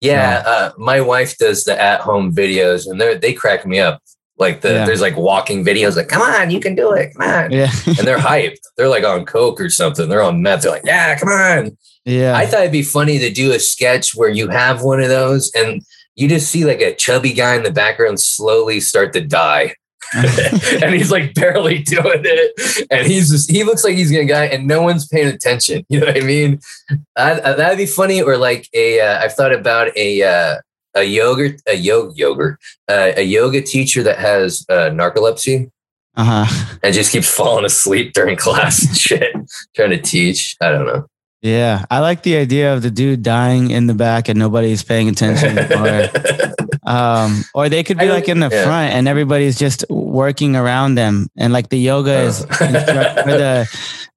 Yeah. 0.00 0.42
Uh, 0.46 0.72
my 0.78 1.00
wife 1.00 1.36
does 1.38 1.64
the 1.64 1.80
at 1.80 2.00
home 2.00 2.34
videos 2.34 2.86
and 2.90 3.00
they 3.00 3.16
they 3.16 3.32
crack 3.32 3.66
me 3.66 3.78
up. 3.80 4.02
Like 4.38 4.62
the 4.62 4.70
Yeah. 4.72 4.86
there's 4.86 5.02
like 5.02 5.16
walking 5.16 5.64
videos 5.64 5.96
like, 5.96 6.08
come 6.08 6.22
on, 6.22 6.50
you 6.50 6.60
can 6.60 6.74
do 6.74 6.92
it. 6.92 7.12
Come 7.14 7.28
on. 7.28 7.50
Yeah, 7.52 7.70
And 7.86 7.98
they're 7.98 8.18
hyped. 8.18 8.58
They're 8.76 8.88
like 8.88 9.04
on 9.04 9.26
Coke 9.26 9.60
or 9.60 9.68
something. 9.68 10.08
They're 10.08 10.22
on 10.22 10.40
meth. 10.42 10.62
They're 10.62 10.72
like, 10.72 10.86
yeah, 10.86 11.18
come 11.18 11.28
on. 11.28 11.76
yeah. 12.06 12.34
I 12.36 12.46
thought 12.46 12.60
it'd 12.60 12.72
be 12.72 12.82
funny 12.82 13.18
to 13.18 13.30
do 13.30 13.52
a 13.52 13.58
sketch 13.58 14.14
where 14.14 14.30
you 14.30 14.48
have 14.48 14.82
one 14.82 15.00
of 15.02 15.08
those 15.10 15.52
and 15.54 15.82
you 16.20 16.28
just 16.28 16.50
see 16.50 16.64
like 16.66 16.82
a 16.82 16.94
chubby 16.94 17.32
guy 17.32 17.56
in 17.56 17.62
the 17.62 17.72
background 17.72 18.20
slowly 18.20 18.78
start 18.78 19.12
to 19.14 19.22
die. 19.22 19.74
and 20.14 20.94
he's 20.94 21.10
like 21.10 21.34
barely 21.34 21.78
doing 21.78 22.22
it. 22.24 22.86
And 22.90 23.06
he's 23.06 23.30
just, 23.30 23.50
he 23.50 23.64
looks 23.64 23.84
like 23.84 23.96
he's 23.96 24.10
gonna 24.10 24.26
die 24.26 24.46
and 24.46 24.66
no 24.66 24.82
one's 24.82 25.06
paying 25.06 25.28
attention. 25.28 25.86
You 25.90 26.00
know 26.00 26.06
what 26.06 26.16
I 26.16 26.20
mean? 26.20 26.60
That, 27.16 27.40
uh, 27.42 27.54
that'd 27.54 27.78
be 27.78 27.86
funny. 27.86 28.20
Or 28.20 28.36
like 28.36 28.68
a, 28.74 29.00
uh, 29.00 29.20
I've 29.20 29.34
thought 29.34 29.52
about 29.52 29.96
a, 29.96 30.22
uh, 30.22 30.56
a 30.94 31.04
yogurt, 31.04 31.60
a 31.66 31.74
yoga 31.74 32.12
yogurt, 32.16 32.58
uh, 32.88 33.12
a 33.16 33.22
yoga 33.22 33.62
teacher 33.62 34.02
that 34.02 34.18
has 34.18 34.66
uh, 34.68 34.90
narcolepsy 34.90 35.70
uh 36.16 36.44
huh. 36.44 36.76
and 36.82 36.94
just 36.94 37.12
keeps 37.12 37.32
falling 37.32 37.64
asleep 37.64 38.12
during 38.12 38.36
class 38.36 38.84
and 38.84 38.96
shit, 38.96 39.34
trying 39.74 39.90
to 39.90 40.00
teach. 40.00 40.56
I 40.60 40.70
don't 40.70 40.86
know. 40.86 41.06
Yeah, 41.42 41.86
I 41.90 42.00
like 42.00 42.22
the 42.22 42.36
idea 42.36 42.74
of 42.74 42.82
the 42.82 42.90
dude 42.90 43.22
dying 43.22 43.70
in 43.70 43.86
the 43.86 43.94
back 43.94 44.28
and 44.28 44.38
nobody's 44.38 44.82
paying 44.82 45.08
attention, 45.08 45.58
or 45.72 46.10
um, 46.86 47.44
or 47.54 47.70
they 47.70 47.82
could 47.82 47.98
be 47.98 48.10
like 48.10 48.28
in 48.28 48.40
the 48.40 48.50
yeah. 48.50 48.64
front 48.64 48.92
and 48.92 49.08
everybody's 49.08 49.58
just 49.58 49.84
working 49.88 50.54
around 50.54 50.96
them, 50.96 51.28
and 51.38 51.52
like 51.52 51.70
the 51.70 51.78
yoga 51.78 52.20
is 52.20 52.40
the 52.46 53.66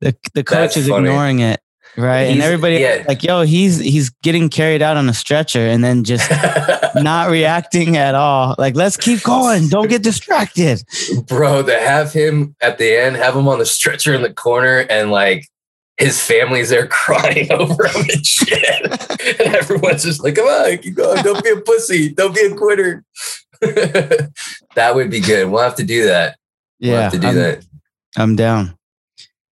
the 0.01 0.15
the 0.33 0.43
coach 0.43 0.57
That's 0.57 0.77
is 0.77 0.89
funny. 0.89 1.07
ignoring 1.07 1.39
it, 1.39 1.61
right? 1.95 2.23
and 2.23 2.41
everybody 2.41 2.75
yeah. 2.79 3.05
like, 3.07 3.23
yo, 3.23 3.43
he's 3.43 3.79
he's 3.79 4.09
getting 4.09 4.49
carried 4.49 4.81
out 4.81 4.97
on 4.97 5.07
a 5.07 5.13
stretcher, 5.13 5.65
and 5.65 5.81
then 5.81 6.03
just 6.03 6.29
not 6.95 7.29
reacting 7.29 7.95
at 7.95 8.15
all. 8.15 8.53
Like, 8.57 8.75
let's 8.75 8.97
keep 8.97 9.23
going, 9.23 9.69
don't 9.69 9.87
get 9.87 10.03
distracted. 10.03 10.83
Bro, 11.27 11.63
to 11.63 11.79
have 11.79 12.11
him 12.11 12.53
at 12.59 12.79
the 12.79 13.01
end, 13.01 13.15
have 13.15 13.33
him 13.33 13.47
on 13.47 13.59
the 13.59 13.65
stretcher 13.65 14.13
in 14.13 14.23
the 14.23 14.33
corner 14.33 14.79
and 14.89 15.09
like 15.09 15.47
his 15.97 16.21
family's 16.21 16.69
there 16.69 16.87
crying 16.91 17.51
over 17.51 17.87
him 17.87 18.05
and 18.11 18.25
shit. 18.25 18.81
and 19.39 19.55
everyone's 19.55 20.03
just 20.03 20.23
like, 20.23 20.35
come 20.35 20.45
on, 20.47 20.77
keep 20.79 20.95
going. 20.95 21.23
Don't 21.23 21.43
be 21.43 21.51
a 21.51 21.57
pussy. 21.57 22.09
Don't 22.09 22.33
be 22.35 22.41
a 22.41 22.55
quitter. 22.55 23.03
that 23.61 24.91
would 24.93 25.09
be 25.09 25.19
good. 25.19 25.49
We'll 25.49 25.61
have 25.63 25.75
to 25.75 25.83
do 25.83 26.05
that. 26.05 26.37
We'll 26.81 26.91
Yeah, 26.91 27.01
have 27.01 27.11
to 27.13 27.19
do 27.19 27.27
I'm, 27.27 27.35
that. 27.35 27.65
I'm 28.17 28.35
down. 28.35 28.77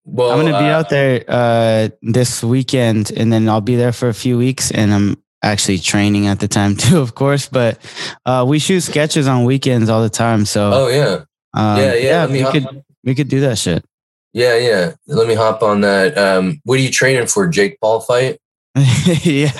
Well, 0.03 0.31
I'm 0.31 0.39
gonna 0.39 0.57
be 0.60 0.65
uh, 0.65 0.77
out 0.79 0.89
there 0.89 1.24
uh, 1.27 1.89
this 2.01 2.43
weekend, 2.43 3.12
and 3.12 3.31
then 3.31 3.48
I'll 3.48 3.62
be 3.62 3.75
there 3.75 3.91
for 3.93 4.10
a 4.10 4.13
few 4.13 4.38
weeks. 4.38 4.71
And 4.71 4.91
I'm 4.93 5.24
actually 5.43 5.77
training 5.77 6.27
at 6.27 6.39
the 6.39 6.48
time 6.48 6.75
too, 6.75 7.00
of 7.00 7.13
course. 7.15 7.48
But 7.48 7.79
uh, 8.25 8.43
we 8.48 8.57
shoot 8.60 8.81
sketches 8.81 9.27
on 9.27 9.45
weekends 9.45 9.89
all 9.89 10.01
the 10.01 10.10
time, 10.10 10.45
so 10.45 10.71
Oh 10.74 10.88
yeah. 10.88 11.24
um, 11.53 11.77
yeah, 11.79 11.93
yeah. 11.93 12.25
Me 12.27 12.43
we 12.43 12.51
could 12.51 12.83
we 13.03 13.15
could 13.15 13.27
do 13.29 13.41
that 13.41 13.57
shit. 13.60 13.86
Yeah, 14.33 14.55
yeah. 14.57 14.91
Let 15.07 15.27
me 15.27 15.35
hop 15.35 15.61
on 15.63 15.81
that. 15.81 16.17
Um, 16.17 16.61
what 16.63 16.79
are 16.79 16.81
you 16.81 16.91
training 16.91 17.27
for? 17.27 17.47
Jake 17.47 17.77
Paul 17.81 18.00
fight? 18.01 18.38
yeah, 19.23 19.51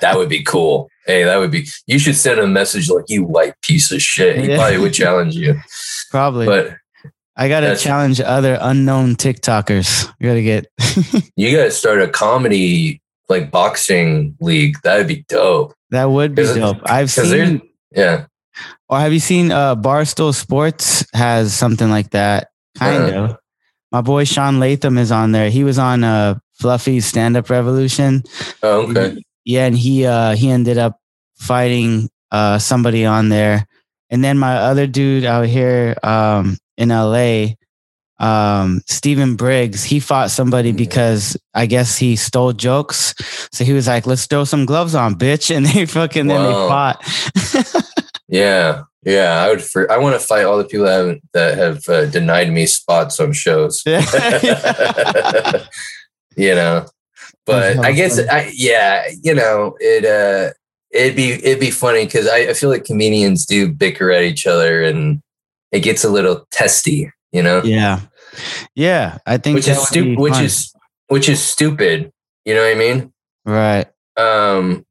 that 0.00 0.14
would 0.16 0.28
be 0.30 0.42
cool. 0.42 0.88
Hey, 1.06 1.24
that 1.24 1.36
would 1.36 1.50
be. 1.50 1.66
You 1.86 1.98
should 1.98 2.16
send 2.16 2.40
a 2.40 2.46
message 2.46 2.88
like 2.90 3.04
you 3.08 3.22
white 3.24 3.54
piece 3.62 3.92
of 3.92 4.00
shit. 4.00 4.38
He 4.38 4.48
Yeah. 4.48 4.56
probably 4.56 4.78
would 4.78 4.94
challenge 4.94 5.34
you. 5.36 5.60
probably. 6.10 6.46
But 6.46 6.76
I 7.36 7.48
gotta 7.48 7.76
challenge 7.76 8.20
other 8.20 8.58
unknown 8.60 9.16
TikTokers. 9.16 10.10
We 10.20 10.26
gotta 10.26 10.42
get. 10.42 10.66
you 11.36 11.56
got 11.56 11.64
to 11.64 11.70
start 11.70 12.00
a 12.00 12.08
comedy 12.08 13.00
like 13.28 13.50
boxing 13.50 14.36
league. 14.40 14.76
That 14.84 14.98
would 14.98 15.08
be 15.08 15.24
dope. 15.28 15.74
that 15.90 16.06
would 16.10 16.34
be 16.34 16.44
dope. 16.44 16.78
I've 16.84 17.10
seen, 17.10 17.60
Yeah. 17.94 18.26
or 18.88 18.98
have 19.00 19.12
you 19.12 19.20
seen? 19.20 19.52
Uh, 19.52 19.76
Barstool 19.76 20.34
Sports 20.34 21.04
has 21.14 21.52
something 21.54 21.90
like 21.90 22.10
that, 22.10 22.48
kind 22.78 23.04
Uh-huh. 23.04 23.24
of. 23.24 23.36
My 23.92 24.00
boy 24.02 24.24
Sean 24.24 24.60
Latham 24.60 24.98
is 24.98 25.10
on 25.10 25.32
there. 25.32 25.50
He 25.50 25.64
was 25.64 25.78
on 25.78 26.04
uh, 26.04 26.38
Fluffy's 26.60 27.06
Stand 27.06 27.36
Up 27.36 27.50
Revolution. 27.50 28.22
Oh, 28.62 28.88
okay. 28.90 29.22
Yeah, 29.44 29.66
and 29.66 29.76
he 29.76 30.06
uh 30.06 30.34
he 30.36 30.50
ended 30.50 30.78
up 30.78 30.98
fighting 31.38 32.08
uh 32.30 32.58
somebody 32.58 33.04
on 33.06 33.30
there. 33.30 33.66
And 34.10 34.22
then 34.22 34.38
my 34.38 34.56
other 34.56 34.86
dude 34.86 35.24
out 35.24 35.46
here 35.46 35.96
um 36.02 36.56
in 36.76 36.90
LA, 36.90 37.54
um 38.18 38.82
Stephen 38.86 39.34
Briggs, 39.36 39.82
he 39.82 39.98
fought 39.98 40.30
somebody 40.30 40.72
Mhm. 40.72 40.76
because 40.76 41.36
I 41.54 41.66
guess 41.66 41.96
he 41.96 42.16
stole 42.16 42.52
jokes. 42.52 43.14
So 43.50 43.64
he 43.64 43.72
was 43.72 43.88
like, 43.88 44.06
"Let's 44.06 44.26
throw 44.26 44.44
some 44.44 44.66
gloves 44.66 44.94
on, 44.94 45.14
bitch." 45.16 45.50
And 45.56 45.64
they 45.66 45.86
fucking 45.86 46.26
then 46.26 46.42
they 46.44 46.52
fought. 46.52 47.02
Yeah. 48.30 48.82
Yeah. 49.04 49.42
I 49.42 49.48
would. 49.48 49.62
For, 49.62 49.90
I 49.90 49.98
want 49.98 50.18
to 50.18 50.26
fight 50.26 50.44
all 50.44 50.58
the 50.58 50.64
people 50.64 50.86
that 50.86 50.96
haven't 50.96 51.22
that 51.32 51.58
have 51.58 51.88
uh, 51.88 52.06
denied 52.06 52.52
me 52.52 52.66
spots 52.66 53.20
on 53.20 53.32
shows. 53.32 53.82
Yeah. 53.86 55.64
you 56.36 56.54
know, 56.54 56.86
but 57.44 57.78
I 57.78 57.92
guess 57.92 58.16
funny. 58.16 58.28
I 58.28 58.52
yeah. 58.54 59.08
You 59.22 59.34
know 59.34 59.76
it. 59.80 60.04
uh 60.04 60.52
It'd 60.92 61.14
be 61.14 61.32
it'd 61.32 61.60
be 61.60 61.70
funny 61.70 62.04
because 62.04 62.26
I, 62.26 62.38
I 62.48 62.52
feel 62.54 62.68
like 62.68 62.84
comedians 62.84 63.46
do 63.46 63.72
bicker 63.72 64.10
at 64.10 64.24
each 64.24 64.44
other 64.44 64.82
and 64.82 65.22
it 65.70 65.80
gets 65.80 66.02
a 66.02 66.08
little 66.08 66.48
testy. 66.50 67.12
You 67.30 67.42
know. 67.42 67.62
yeah. 67.62 68.00
Yeah. 68.74 69.18
I 69.24 69.38
think 69.38 69.56
which 69.56 69.68
is 69.68 69.86
stupid 69.86 70.18
which 70.18 70.34
fun. 70.34 70.44
is 70.44 70.72
which 71.10 71.28
is 71.28 71.42
stupid 71.42 72.12
you 72.44 72.54
know 72.54 72.62
what 72.62 72.70
i 72.70 72.78
mean 72.78 73.12
right. 73.44 73.86
um 74.16 74.84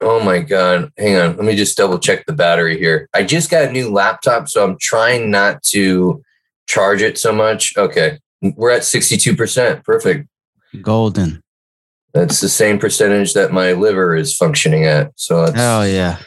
oh 0.00 0.22
my 0.22 0.38
god. 0.40 0.92
Hang 0.96 1.16
on. 1.16 1.36
Let 1.36 1.44
me 1.44 1.56
just 1.56 1.76
double 1.76 1.98
check 1.98 2.26
the 2.26 2.32
battery 2.32 2.78
here. 2.78 3.08
I 3.14 3.24
just 3.24 3.50
got 3.50 3.64
a 3.64 3.72
new 3.72 3.90
laptop 3.90 4.48
so 4.48 4.64
i'm 4.64 4.76
trying 4.78 5.30
not 5.30 5.62
to 5.64 6.22
charge 6.66 7.02
it 7.02 7.18
so 7.18 7.32
much. 7.32 7.76
Okay. 7.76 8.18
We're 8.42 8.70
at 8.70 8.82
62% 8.82 9.84
perfect. 9.84 10.28
Golden. 10.82 11.42
that's 12.12 12.40
the 12.40 12.48
same 12.48 12.78
percentage 12.78 13.32
that 13.34 13.52
my 13.52 13.72
liver 13.72 14.14
is 14.14 14.36
functioning 14.36 14.84
at. 14.84 15.12
So 15.16 15.46
that's, 15.46 15.56
Oh 15.58 15.82
yeah. 15.82 16.18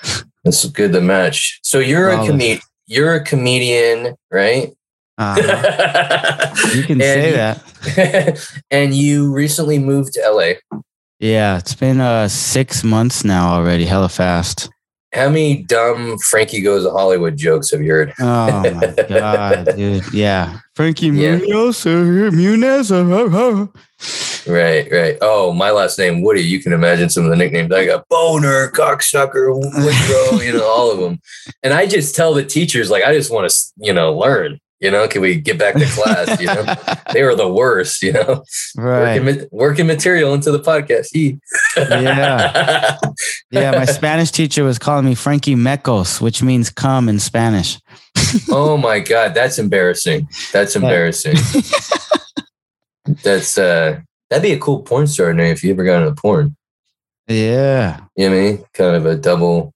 that's 0.43 0.65
good 0.69 0.93
to 0.93 1.01
match. 1.01 1.59
So 1.63 1.79
you're 1.79 2.09
a 2.09 2.25
comedian. 2.25 2.59
you're 2.87 3.13
a 3.15 3.23
comedian 3.23 4.15
right? 4.31 4.73
Uh, 5.17 5.35
you 6.75 6.83
can 6.83 6.99
say 6.99 7.31
that. 7.33 7.63
that. 7.95 8.61
and 8.71 8.93
you 8.93 9.31
recently 9.31 9.77
moved 9.77 10.13
to 10.13 10.31
la 10.31 10.81
Yeah, 11.21 11.57
it's 11.59 11.75
been 11.75 11.99
uh 12.01 12.27
six 12.27 12.83
months 12.83 13.23
now 13.23 13.53
already. 13.53 13.85
Hella 13.85 14.09
fast. 14.09 14.69
How 15.13 15.27
many 15.29 15.61
dumb 15.63 16.17
Frankie 16.17 16.61
Goes 16.61 16.83
to 16.83 16.89
Hollywood 16.89 17.37
jokes 17.37 17.69
have 17.71 17.81
you 17.81 17.91
heard? 17.91 18.13
Oh 18.19 18.61
my 18.73 18.95
god, 19.07 19.65
dude. 19.75 20.11
Yeah. 20.13 20.59
Frankie 20.75 21.07
Yeah. 21.07 21.35
Munoz, 21.37 21.85
uh, 21.85 21.89
Munez. 21.89 22.91
uh. 22.91 23.67
Right, 24.51 24.91
right. 24.91 25.17
Oh, 25.21 25.53
my 25.53 25.69
last 25.69 25.99
name 25.99 26.23
Woody. 26.23 26.41
You 26.41 26.59
can 26.59 26.73
imagine 26.73 27.09
some 27.09 27.25
of 27.25 27.29
the 27.29 27.35
nicknames 27.35 27.71
I 27.71 27.85
got: 27.85 28.07
Boner, 28.09 28.71
Cocksucker, 28.71 29.53
Woodrow. 29.53 30.39
you 30.41 30.53
know, 30.53 30.65
all 30.65 30.89
of 30.91 30.99
them. 30.99 31.19
And 31.61 31.71
I 31.73 31.85
just 31.85 32.15
tell 32.15 32.33
the 32.33 32.43
teachers, 32.43 32.89
like, 32.89 33.03
I 33.03 33.13
just 33.13 33.31
want 33.31 33.47
to, 33.51 33.55
you 33.77 33.93
know, 33.93 34.17
learn. 34.17 34.59
You 34.81 34.89
know, 34.89 35.07
can 35.07 35.21
we 35.21 35.35
get 35.35 35.59
back 35.59 35.75
to 35.75 35.85
class? 35.85 36.41
You 36.41 36.47
know, 36.47 36.75
they 37.13 37.21
were 37.21 37.35
the 37.35 37.47
worst. 37.47 38.01
You 38.01 38.13
know, 38.13 38.43
right. 38.75 39.21
working, 39.21 39.47
working 39.51 39.87
material 39.87 40.33
into 40.33 40.51
the 40.51 40.59
podcast. 40.59 41.09
yeah, 41.77 42.97
yeah. 43.51 43.71
My 43.71 43.85
Spanish 43.85 44.31
teacher 44.31 44.63
was 44.63 44.79
calling 44.79 45.05
me 45.05 45.13
Frankie 45.13 45.55
Mecos, 45.55 46.19
which 46.19 46.41
means 46.41 46.71
come 46.71 47.07
in 47.09 47.19
Spanish. 47.19 47.79
oh 48.49 48.75
my 48.75 48.99
god, 48.99 49.35
that's 49.35 49.59
embarrassing. 49.59 50.27
That's 50.51 50.75
embarrassing. 50.75 51.35
that's 53.23 53.59
uh, 53.59 53.99
that'd 54.31 54.43
be 54.43 54.53
a 54.53 54.59
cool 54.59 54.81
porn 54.81 55.05
star 55.05 55.31
name 55.31 55.51
if 55.51 55.63
you 55.63 55.71
ever 55.73 55.83
got 55.83 56.01
into 56.01 56.19
porn. 56.19 56.55
Yeah, 57.27 58.01
you 58.15 58.29
know 58.29 58.35
I 58.35 58.39
mean, 58.39 58.65
kind 58.73 58.95
of 58.95 59.05
a 59.05 59.15
double 59.15 59.73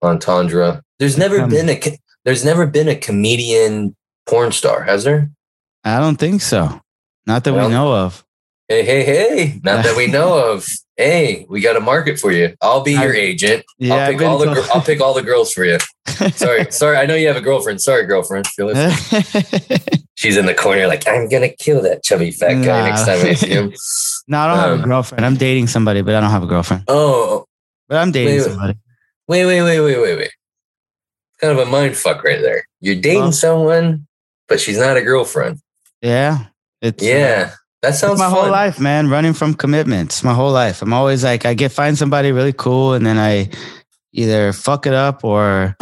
entendre. 0.00 0.82
There's 1.00 1.18
never 1.18 1.40
um, 1.40 1.50
been 1.50 1.68
a 1.68 1.80
there's 2.24 2.44
never 2.44 2.66
been 2.66 2.88
a 2.88 2.94
comedian 2.94 3.96
porn 4.26 4.52
star, 4.52 4.82
has 4.82 5.04
there? 5.04 5.30
I 5.84 6.00
don't 6.00 6.16
think 6.16 6.42
so. 6.42 6.80
Not 7.26 7.44
that 7.44 7.54
well, 7.54 7.68
we 7.68 7.74
know 7.74 7.94
of. 7.94 8.24
Hey, 8.68 8.82
hey, 8.84 9.04
hey! 9.04 9.60
Not 9.62 9.84
that 9.84 9.96
we 9.96 10.06
know 10.10 10.52
of. 10.52 10.66
Hey, 10.96 11.44
we 11.50 11.60
got 11.60 11.76
a 11.76 11.80
market 11.80 12.18
for 12.18 12.30
you. 12.30 12.54
I'll 12.62 12.82
be 12.82 12.92
your 12.92 13.12
I, 13.12 13.18
agent. 13.18 13.64
Yeah, 13.78 13.94
I'll 13.94 14.12
pick 14.12 14.22
all 14.22 14.38
the 14.38 14.70
I'll 14.72 14.80
pick 14.80 15.00
all 15.00 15.12
the 15.12 15.22
girls 15.22 15.52
for 15.52 15.64
you. 15.64 15.78
sorry, 16.32 16.70
sorry. 16.70 16.96
I 16.96 17.04
know 17.04 17.14
you 17.14 17.26
have 17.26 17.36
a 17.36 17.40
girlfriend. 17.40 17.82
Sorry, 17.82 18.06
girlfriend. 18.06 18.46
She's 20.14 20.36
in 20.36 20.46
the 20.46 20.54
corner, 20.56 20.86
like 20.86 21.06
I'm 21.08 21.28
gonna 21.28 21.48
kill 21.48 21.82
that 21.82 22.04
chubby 22.04 22.30
fat 22.30 22.62
guy 22.62 22.80
nah. 22.80 22.86
next 22.86 23.04
time 23.04 23.26
I 23.26 23.34
see 23.34 23.50
him. 23.50 23.74
no, 24.28 24.38
I 24.38 24.46
don't 24.46 24.58
um, 24.58 24.62
have 24.62 24.78
a 24.78 24.82
um, 24.82 24.88
girlfriend. 24.88 25.26
I'm 25.26 25.36
dating 25.36 25.66
somebody, 25.66 26.02
but 26.02 26.14
I 26.14 26.20
don't 26.20 26.30
have 26.30 26.44
a 26.44 26.46
girlfriend. 26.46 26.84
Oh, 26.88 27.44
but 27.88 27.98
I'm 27.98 28.12
dating 28.12 28.36
wait, 28.36 28.42
somebody. 28.42 28.78
Wait, 29.26 29.46
wait, 29.46 29.62
wait, 29.62 29.80
wait, 29.80 30.00
wait, 30.00 30.16
wait. 30.16 30.30
Kind 31.40 31.58
of 31.58 31.66
a 31.66 31.70
mind 31.70 31.96
fuck 31.96 32.22
right 32.22 32.40
there. 32.40 32.66
You're 32.80 32.94
dating 32.94 33.20
well, 33.20 33.32
someone, 33.32 34.06
but 34.48 34.60
she's 34.60 34.78
not 34.78 34.96
a 34.96 35.02
girlfriend. 35.02 35.60
Yeah. 36.02 36.46
It's 36.80 37.02
yeah. 37.02 37.50
Uh, 37.50 37.54
that 37.82 37.94
sounds 37.94 38.18
my 38.18 38.26
fun. 38.26 38.34
whole 38.34 38.50
life, 38.50 38.80
man. 38.80 39.08
Running 39.08 39.34
from 39.34 39.54
commitments. 39.54 40.24
My 40.24 40.34
whole 40.34 40.52
life. 40.52 40.82
I'm 40.82 40.92
always 40.92 41.22
like, 41.22 41.44
I 41.44 41.54
get 41.54 41.72
find 41.72 41.98
somebody 41.98 42.32
really 42.32 42.52
cool, 42.52 42.94
and 42.94 43.04
then 43.04 43.18
I 43.18 43.50
either 44.12 44.52
fuck 44.52 44.86
it 44.86 44.94
up 44.94 45.24
or 45.24 45.76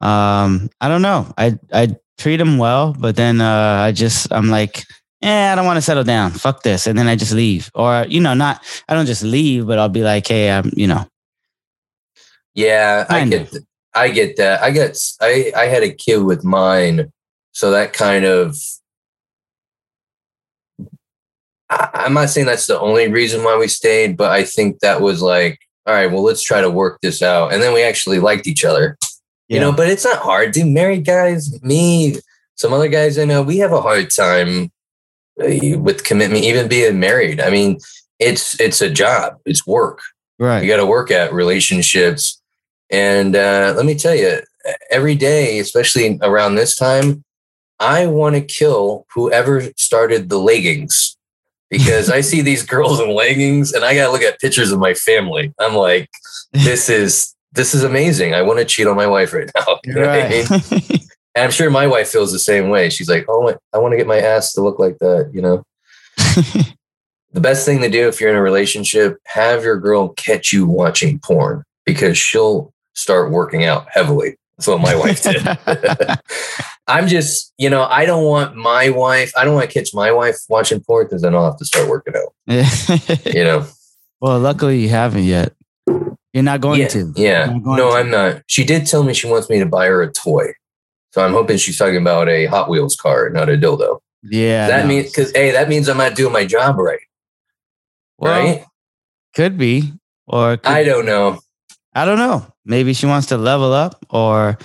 um, 0.00 0.70
I 0.80 0.88
don't 0.88 1.02
know. 1.02 1.32
I 1.36 1.58
I 1.72 1.96
treat 2.18 2.36
them 2.36 2.58
well, 2.58 2.94
but 2.98 3.16
then 3.16 3.40
uh, 3.40 3.82
I 3.82 3.92
just 3.92 4.32
I'm 4.32 4.48
like, 4.48 4.84
yeah, 5.20 5.52
I 5.52 5.54
don't 5.54 5.66
want 5.66 5.76
to 5.76 5.82
settle 5.82 6.04
down. 6.04 6.30
Fuck 6.32 6.62
this, 6.62 6.86
and 6.86 6.98
then 6.98 7.06
I 7.06 7.16
just 7.16 7.32
leave, 7.32 7.70
or 7.74 8.06
you 8.08 8.20
know, 8.20 8.34
not 8.34 8.64
I 8.88 8.94
don't 8.94 9.06
just 9.06 9.22
leave, 9.22 9.66
but 9.66 9.78
I'll 9.78 9.88
be 9.88 10.02
like, 10.02 10.26
hey, 10.26 10.50
I'm 10.50 10.70
you 10.74 10.86
know, 10.86 11.06
yeah, 12.54 13.06
I 13.08 13.26
get, 13.26 13.56
I 13.94 14.08
get 14.08 14.36
that. 14.36 14.62
I 14.62 14.70
get, 14.70 14.98
I, 15.20 15.52
I 15.56 15.66
had 15.66 15.82
a 15.82 15.92
kid 15.92 16.18
with 16.18 16.44
mine, 16.44 17.12
so 17.52 17.70
that 17.70 17.92
kind 17.92 18.24
of. 18.24 18.56
I, 21.70 21.88
I'm 21.94 22.14
not 22.14 22.30
saying 22.30 22.46
that's 22.46 22.66
the 22.66 22.80
only 22.80 23.08
reason 23.08 23.44
why 23.44 23.56
we 23.56 23.68
stayed, 23.68 24.16
but 24.16 24.30
I 24.30 24.44
think 24.44 24.80
that 24.80 25.00
was 25.00 25.22
like, 25.22 25.58
all 25.86 25.94
right, 25.94 26.10
well, 26.10 26.22
let's 26.22 26.42
try 26.42 26.60
to 26.60 26.70
work 26.70 27.00
this 27.00 27.22
out, 27.22 27.52
and 27.52 27.62
then 27.62 27.72
we 27.72 27.82
actually 27.82 28.18
liked 28.18 28.46
each 28.46 28.64
other. 28.64 28.98
Yeah. 29.48 29.56
You 29.56 29.60
know, 29.60 29.72
but 29.72 29.88
it's 29.88 30.04
not 30.04 30.18
hard, 30.18 30.52
dude. 30.52 30.68
Married 30.68 31.04
guys, 31.04 31.62
me, 31.62 32.16
some 32.56 32.72
other 32.72 32.88
guys 32.88 33.18
I 33.18 33.24
know, 33.24 33.42
we 33.42 33.58
have 33.58 33.72
a 33.72 33.80
hard 33.80 34.10
time 34.10 34.70
uh, 35.42 35.78
with 35.78 36.04
commitment, 36.04 36.44
even 36.44 36.68
being 36.68 37.00
married. 37.00 37.40
I 37.40 37.50
mean, 37.50 37.78
it's 38.18 38.58
it's 38.60 38.80
a 38.80 38.90
job, 38.90 39.38
it's 39.44 39.66
work. 39.66 40.00
Right. 40.38 40.62
You 40.62 40.68
got 40.68 40.78
to 40.78 40.86
work 40.86 41.10
at 41.10 41.32
relationships 41.32 42.40
and 42.92 43.34
uh, 43.34 43.72
let 43.74 43.86
me 43.86 43.94
tell 43.94 44.14
you, 44.14 44.40
every 44.90 45.14
day, 45.14 45.58
especially 45.58 46.18
around 46.20 46.54
this 46.54 46.76
time, 46.76 47.24
I 47.82 48.06
want 48.06 48.36
to 48.36 48.40
kill 48.40 49.06
whoever 49.12 49.62
started 49.76 50.28
the 50.28 50.38
leggings 50.38 51.16
because 51.68 52.10
I 52.10 52.20
see 52.20 52.40
these 52.40 52.62
girls 52.62 53.00
in 53.00 53.12
leggings 53.12 53.72
and 53.72 53.84
I 53.84 53.96
got 53.96 54.06
to 54.06 54.12
look 54.12 54.22
at 54.22 54.38
pictures 54.38 54.70
of 54.70 54.78
my 54.78 54.94
family. 54.94 55.52
I'm 55.58 55.74
like, 55.74 56.08
this 56.52 56.88
is 56.88 57.34
this 57.50 57.74
is 57.74 57.82
amazing. 57.82 58.34
I 58.34 58.42
want 58.42 58.60
to 58.60 58.64
cheat 58.64 58.86
on 58.86 58.96
my 58.96 59.08
wife 59.08 59.32
right 59.34 59.50
now. 59.54 59.80
You 59.84 59.94
know 59.94 60.02
right. 60.02 60.24
I 60.24 60.58
mean? 60.60 60.80
and 61.34 61.44
I'm 61.44 61.50
sure 61.50 61.70
my 61.70 61.88
wife 61.88 62.08
feels 62.08 62.30
the 62.30 62.38
same 62.38 62.68
way. 62.68 62.88
She's 62.88 63.08
like, 63.08 63.26
oh, 63.28 63.52
I 63.72 63.78
want 63.78 63.92
to 63.92 63.96
get 63.96 64.06
my 64.06 64.18
ass 64.18 64.52
to 64.52 64.62
look 64.62 64.78
like 64.78 64.98
that. 64.98 65.30
You 65.34 65.42
know. 65.42 65.64
the 67.32 67.40
best 67.40 67.66
thing 67.66 67.80
to 67.80 67.90
do 67.90 68.06
if 68.06 68.20
you're 68.20 68.30
in 68.30 68.36
a 68.36 68.42
relationship, 68.42 69.18
have 69.26 69.64
your 69.64 69.78
girl 69.80 70.10
catch 70.10 70.52
you 70.52 70.66
watching 70.66 71.18
porn 71.18 71.64
because 71.84 72.16
she'll 72.16 72.72
start 72.94 73.32
working 73.32 73.64
out 73.64 73.86
heavily. 73.90 74.36
That's 74.56 74.68
what 74.68 74.80
my 74.80 74.94
wife 74.94 75.22
did. 75.22 75.46
I'm 76.86 77.08
just, 77.08 77.52
you 77.58 77.70
know, 77.70 77.84
I 77.84 78.04
don't 78.04 78.24
want 78.24 78.56
my 78.56 78.90
wife, 78.90 79.32
I 79.36 79.44
don't 79.44 79.54
want 79.54 79.70
to 79.70 79.72
catch 79.72 79.94
my 79.94 80.12
wife 80.12 80.36
watching 80.48 80.80
porn 80.80 81.06
because 81.06 81.22
then 81.22 81.34
I'll 81.34 81.44
have 81.44 81.56
to 81.58 81.64
start 81.64 81.88
working 81.88 82.14
out. 82.16 82.34
you 83.34 83.44
know? 83.44 83.66
Well, 84.20 84.38
luckily 84.38 84.80
you 84.80 84.88
haven't 84.88 85.24
yet. 85.24 85.54
You're 86.32 86.42
not 86.42 86.60
going 86.60 86.80
yeah, 86.80 86.88
to. 86.88 87.12
Yeah. 87.16 87.58
No, 87.62 87.90
to. 87.90 87.96
I'm 87.96 88.10
not. 88.10 88.42
She 88.46 88.64
did 88.64 88.86
tell 88.86 89.02
me 89.02 89.14
she 89.14 89.26
wants 89.26 89.50
me 89.50 89.58
to 89.58 89.66
buy 89.66 89.86
her 89.86 90.02
a 90.02 90.10
toy. 90.10 90.54
So 91.12 91.22
I'm 91.22 91.32
hoping 91.32 91.58
she's 91.58 91.76
talking 91.76 91.98
about 91.98 92.28
a 92.28 92.46
Hot 92.46 92.70
Wheels 92.70 92.96
car, 92.96 93.28
not 93.30 93.50
a 93.50 93.56
dildo. 93.58 94.00
Yeah. 94.22 94.66
That 94.68 94.82
no. 94.82 94.88
means, 94.88 95.10
because, 95.10 95.32
hey, 95.32 95.50
that 95.50 95.68
means 95.68 95.88
I'm 95.88 95.98
not 95.98 96.14
doing 96.14 96.32
my 96.32 96.46
job 96.46 96.78
right. 96.78 97.00
Well, 98.18 98.32
right? 98.32 98.64
Could 99.34 99.58
be. 99.58 99.92
Or 100.26 100.56
could 100.56 100.72
I 100.72 100.84
don't 100.84 101.04
know. 101.04 101.40
I 101.92 102.04
don't 102.04 102.18
know. 102.18 102.51
Maybe 102.64 102.94
she 102.94 103.06
wants 103.06 103.28
to 103.28 103.36
level 103.36 103.72
up, 103.72 104.04
or 104.10 104.58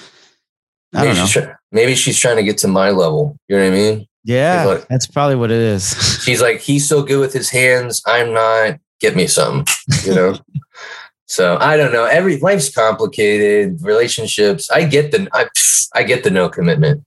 I 0.93 1.01
maybe 1.01 1.07
don't 1.07 1.17
know. 1.17 1.25
She's 1.25 1.45
maybe 1.71 1.95
she's 1.95 2.19
trying 2.19 2.37
to 2.37 2.43
get 2.43 2.57
to 2.59 2.67
my 2.67 2.91
level. 2.91 3.37
You 3.47 3.57
know 3.57 3.63
what 3.63 3.73
I 3.73 3.75
mean? 3.75 4.07
Yeah, 4.23 4.65
like, 4.65 4.87
that's 4.87 5.07
probably 5.07 5.35
what 5.35 5.51
it 5.51 5.59
is. 5.59 6.21
she's 6.23 6.41
like, 6.41 6.59
he's 6.59 6.87
so 6.87 7.01
good 7.01 7.19
with 7.19 7.33
his 7.33 7.49
hands. 7.49 8.01
I'm 8.05 8.33
not. 8.33 8.79
Get 8.99 9.15
me 9.15 9.27
some. 9.27 9.65
You 10.03 10.15
know. 10.15 10.37
so 11.27 11.57
I 11.59 11.77
don't 11.77 11.93
know. 11.93 12.05
Every 12.05 12.37
life's 12.39 12.69
complicated. 12.69 13.81
Relationships. 13.81 14.69
I 14.69 14.85
get 14.85 15.11
the. 15.11 15.27
I, 15.33 15.47
I 15.95 16.03
get 16.03 16.23
the 16.23 16.29
no 16.29 16.49
commitment. 16.49 17.03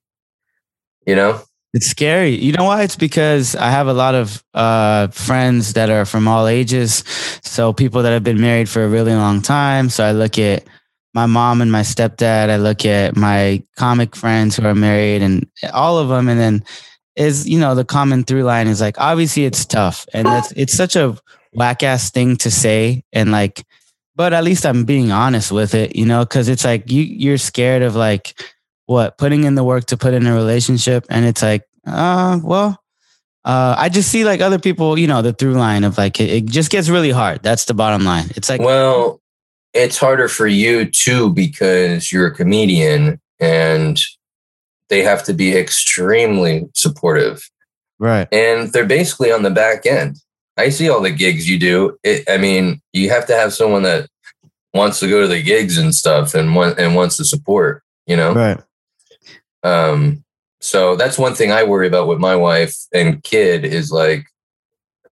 You 1.06 1.14
know. 1.14 1.42
It's 1.72 1.86
scary. 1.86 2.30
You 2.30 2.52
know 2.52 2.64
why? 2.64 2.82
It's 2.82 2.96
because 2.96 3.54
I 3.54 3.70
have 3.70 3.86
a 3.86 3.92
lot 3.92 4.16
of 4.16 4.42
uh, 4.54 5.06
friends 5.08 5.74
that 5.74 5.88
are 5.88 6.04
from 6.04 6.26
all 6.26 6.48
ages. 6.48 7.04
So 7.44 7.72
people 7.72 8.02
that 8.02 8.10
have 8.10 8.24
been 8.24 8.40
married 8.40 8.68
for 8.68 8.82
a 8.82 8.88
really 8.88 9.14
long 9.14 9.40
time. 9.40 9.88
So 9.88 10.04
I 10.04 10.10
look 10.10 10.36
at 10.38 10.64
my 11.14 11.26
mom 11.26 11.60
and 11.60 11.72
my 11.72 11.82
stepdad. 11.82 12.50
I 12.50 12.56
look 12.56 12.84
at 12.84 13.16
my 13.16 13.62
comic 13.76 14.14
friends 14.14 14.56
who 14.56 14.66
are 14.66 14.74
married 14.74 15.22
and 15.22 15.46
all 15.72 15.98
of 15.98 16.08
them. 16.08 16.28
And 16.28 16.38
then 16.38 16.64
is, 17.16 17.48
you 17.48 17.58
know, 17.58 17.74
the 17.74 17.84
common 17.84 18.24
through 18.24 18.44
line 18.44 18.68
is 18.68 18.80
like, 18.80 18.98
obviously 18.98 19.44
it's 19.44 19.64
tough. 19.64 20.06
And 20.12 20.28
it's, 20.28 20.52
it's 20.52 20.72
such 20.72 20.96
a 20.96 21.16
whack 21.52 21.82
ass 21.82 22.10
thing 22.10 22.36
to 22.36 22.50
say. 22.50 23.04
And 23.12 23.32
like, 23.32 23.64
but 24.16 24.32
at 24.32 24.44
least 24.44 24.66
I'm 24.66 24.84
being 24.84 25.10
honest 25.12 25.50
with 25.50 25.74
it, 25.74 25.96
you 25.96 26.06
know, 26.06 26.24
cause 26.26 26.48
it's 26.48 26.64
like 26.64 26.90
you, 26.90 27.02
you're 27.02 27.38
scared 27.38 27.82
of 27.82 27.96
like, 27.96 28.34
what 28.90 29.16
putting 29.18 29.44
in 29.44 29.54
the 29.54 29.62
work 29.62 29.84
to 29.84 29.96
put 29.96 30.14
in 30.14 30.26
a 30.26 30.34
relationship 30.34 31.06
and 31.10 31.24
it's 31.24 31.42
like 31.42 31.62
uh 31.86 32.40
well 32.42 32.76
uh 33.44 33.76
i 33.78 33.88
just 33.88 34.10
see 34.10 34.24
like 34.24 34.40
other 34.40 34.58
people 34.58 34.98
you 34.98 35.06
know 35.06 35.22
the 35.22 35.32
through 35.32 35.52
line 35.52 35.84
of 35.84 35.96
like 35.96 36.20
it, 36.20 36.28
it 36.28 36.44
just 36.46 36.72
gets 36.72 36.88
really 36.88 37.12
hard 37.12 37.40
that's 37.40 37.66
the 37.66 37.72
bottom 37.72 38.02
line 38.02 38.26
it's 38.34 38.48
like 38.48 38.60
well 38.60 39.19
it's 39.72 39.98
harder 39.98 40.28
for 40.28 40.46
you 40.46 40.84
too 40.84 41.30
because 41.30 42.12
you're 42.12 42.26
a 42.26 42.34
comedian 42.34 43.20
and 43.38 44.00
they 44.88 45.02
have 45.02 45.22
to 45.24 45.32
be 45.32 45.56
extremely 45.56 46.68
supportive. 46.74 47.48
Right. 47.98 48.28
And 48.32 48.72
they're 48.72 48.86
basically 48.86 49.30
on 49.30 49.42
the 49.42 49.50
back 49.50 49.86
end. 49.86 50.16
I 50.56 50.70
see 50.70 50.88
all 50.88 51.00
the 51.00 51.10
gigs 51.10 51.48
you 51.48 51.58
do. 51.58 51.98
It, 52.02 52.28
i 52.28 52.36
mean 52.36 52.80
you 52.92 53.10
have 53.10 53.26
to 53.26 53.34
have 53.34 53.52
someone 53.52 53.84
that 53.84 54.08
wants 54.74 55.00
to 55.00 55.08
go 55.08 55.20
to 55.20 55.28
the 55.28 55.42
gigs 55.42 55.78
and 55.78 55.94
stuff 55.94 56.34
and 56.34 56.54
want 56.54 56.78
and 56.78 56.94
wants 56.94 57.16
to 57.16 57.24
support 57.24 57.82
you 58.10 58.16
know? 58.16 58.34
Right. 58.34 58.60
Um, 59.62 60.24
so 60.60 60.96
that's 60.96 61.18
one 61.18 61.34
thing 61.34 61.52
I 61.52 61.62
worry 61.62 61.86
about 61.86 62.08
with 62.08 62.18
my 62.18 62.34
wife 62.34 62.74
and 62.92 63.22
kid 63.22 63.64
is 63.64 63.92
like, 63.92 64.26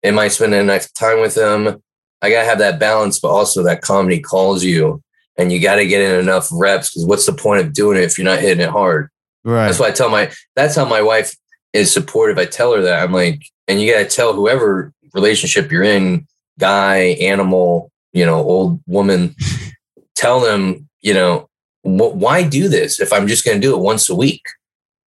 am 0.04 0.20
I 0.20 0.28
spending 0.28 0.60
enough 0.62 0.94
time 0.94 1.20
with 1.20 1.34
them? 1.36 1.82
I 2.24 2.32
gotta 2.32 2.48
have 2.48 2.60
that 2.60 2.80
balance, 2.80 3.20
but 3.20 3.30
also 3.30 3.62
that 3.64 3.82
comedy 3.82 4.20
calls 4.20 4.64
you 4.64 5.04
and 5.38 5.52
you 5.52 5.60
got 5.60 5.76
to 5.76 5.88
get 5.88 6.02
in 6.02 6.20
enough 6.20 6.48
reps 6.52 6.92
because 6.92 7.06
what's 7.06 7.26
the 7.26 7.34
point 7.34 7.62
of 7.62 7.74
doing 7.74 7.98
it 7.98 8.04
if 8.04 8.18
you're 8.18 8.26
not 8.26 8.40
hitting 8.40 8.64
it 8.64 8.70
hard? 8.70 9.10
Right. 9.44 9.66
That's 9.66 9.80
why 9.80 9.88
I 9.88 9.92
tell 9.92 10.10
my, 10.10 10.32
that's 10.56 10.76
how 10.76 10.86
my 10.86 11.02
wife 11.02 11.36
is 11.74 11.92
supportive. 11.92 12.38
I 12.38 12.46
tell 12.46 12.74
her 12.74 12.82
that 12.82 13.04
I'm 13.04 13.12
like, 13.12 13.44
and 13.68 13.82
you 13.82 13.92
got 13.92 14.00
to 14.00 14.16
tell 14.16 14.34
whoever 14.34 14.94
relationship 15.14 15.72
you're 15.72 15.84
in, 15.84 16.28
guy, 16.60 16.98
animal, 17.20 17.92
you 18.14 18.26
know, 18.26 18.36
old 18.36 18.82
woman, 18.88 19.36
tell 20.16 20.40
them, 20.40 20.88
you 21.02 21.14
know, 21.14 21.50
why 21.82 22.48
do 22.48 22.70
this 22.70 23.00
if 23.00 23.12
I'm 23.12 23.28
just 23.28 23.44
going 23.44 23.60
to 23.60 23.68
do 23.68 23.76
it 23.76 23.82
once 23.82 24.10
a 24.10 24.16
week? 24.16 24.44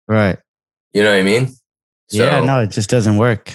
Right. 0.09 0.39
You 0.93 1.03
know 1.03 1.11
what 1.11 1.21
I 1.21 1.23
mean? 1.23 1.49
So, 2.09 2.25
yeah, 2.25 2.41
no, 2.41 2.61
it 2.61 2.71
just 2.71 2.91
doesn't 2.91 3.17
work. 3.19 3.53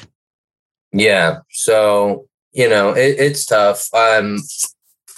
Yeah. 0.92 1.40
So, 1.52 2.29
you 2.54 2.68
know, 2.68 2.92
it, 2.92 3.20
it's 3.20 3.46
tough. 3.46 3.88
Um, 3.94 4.40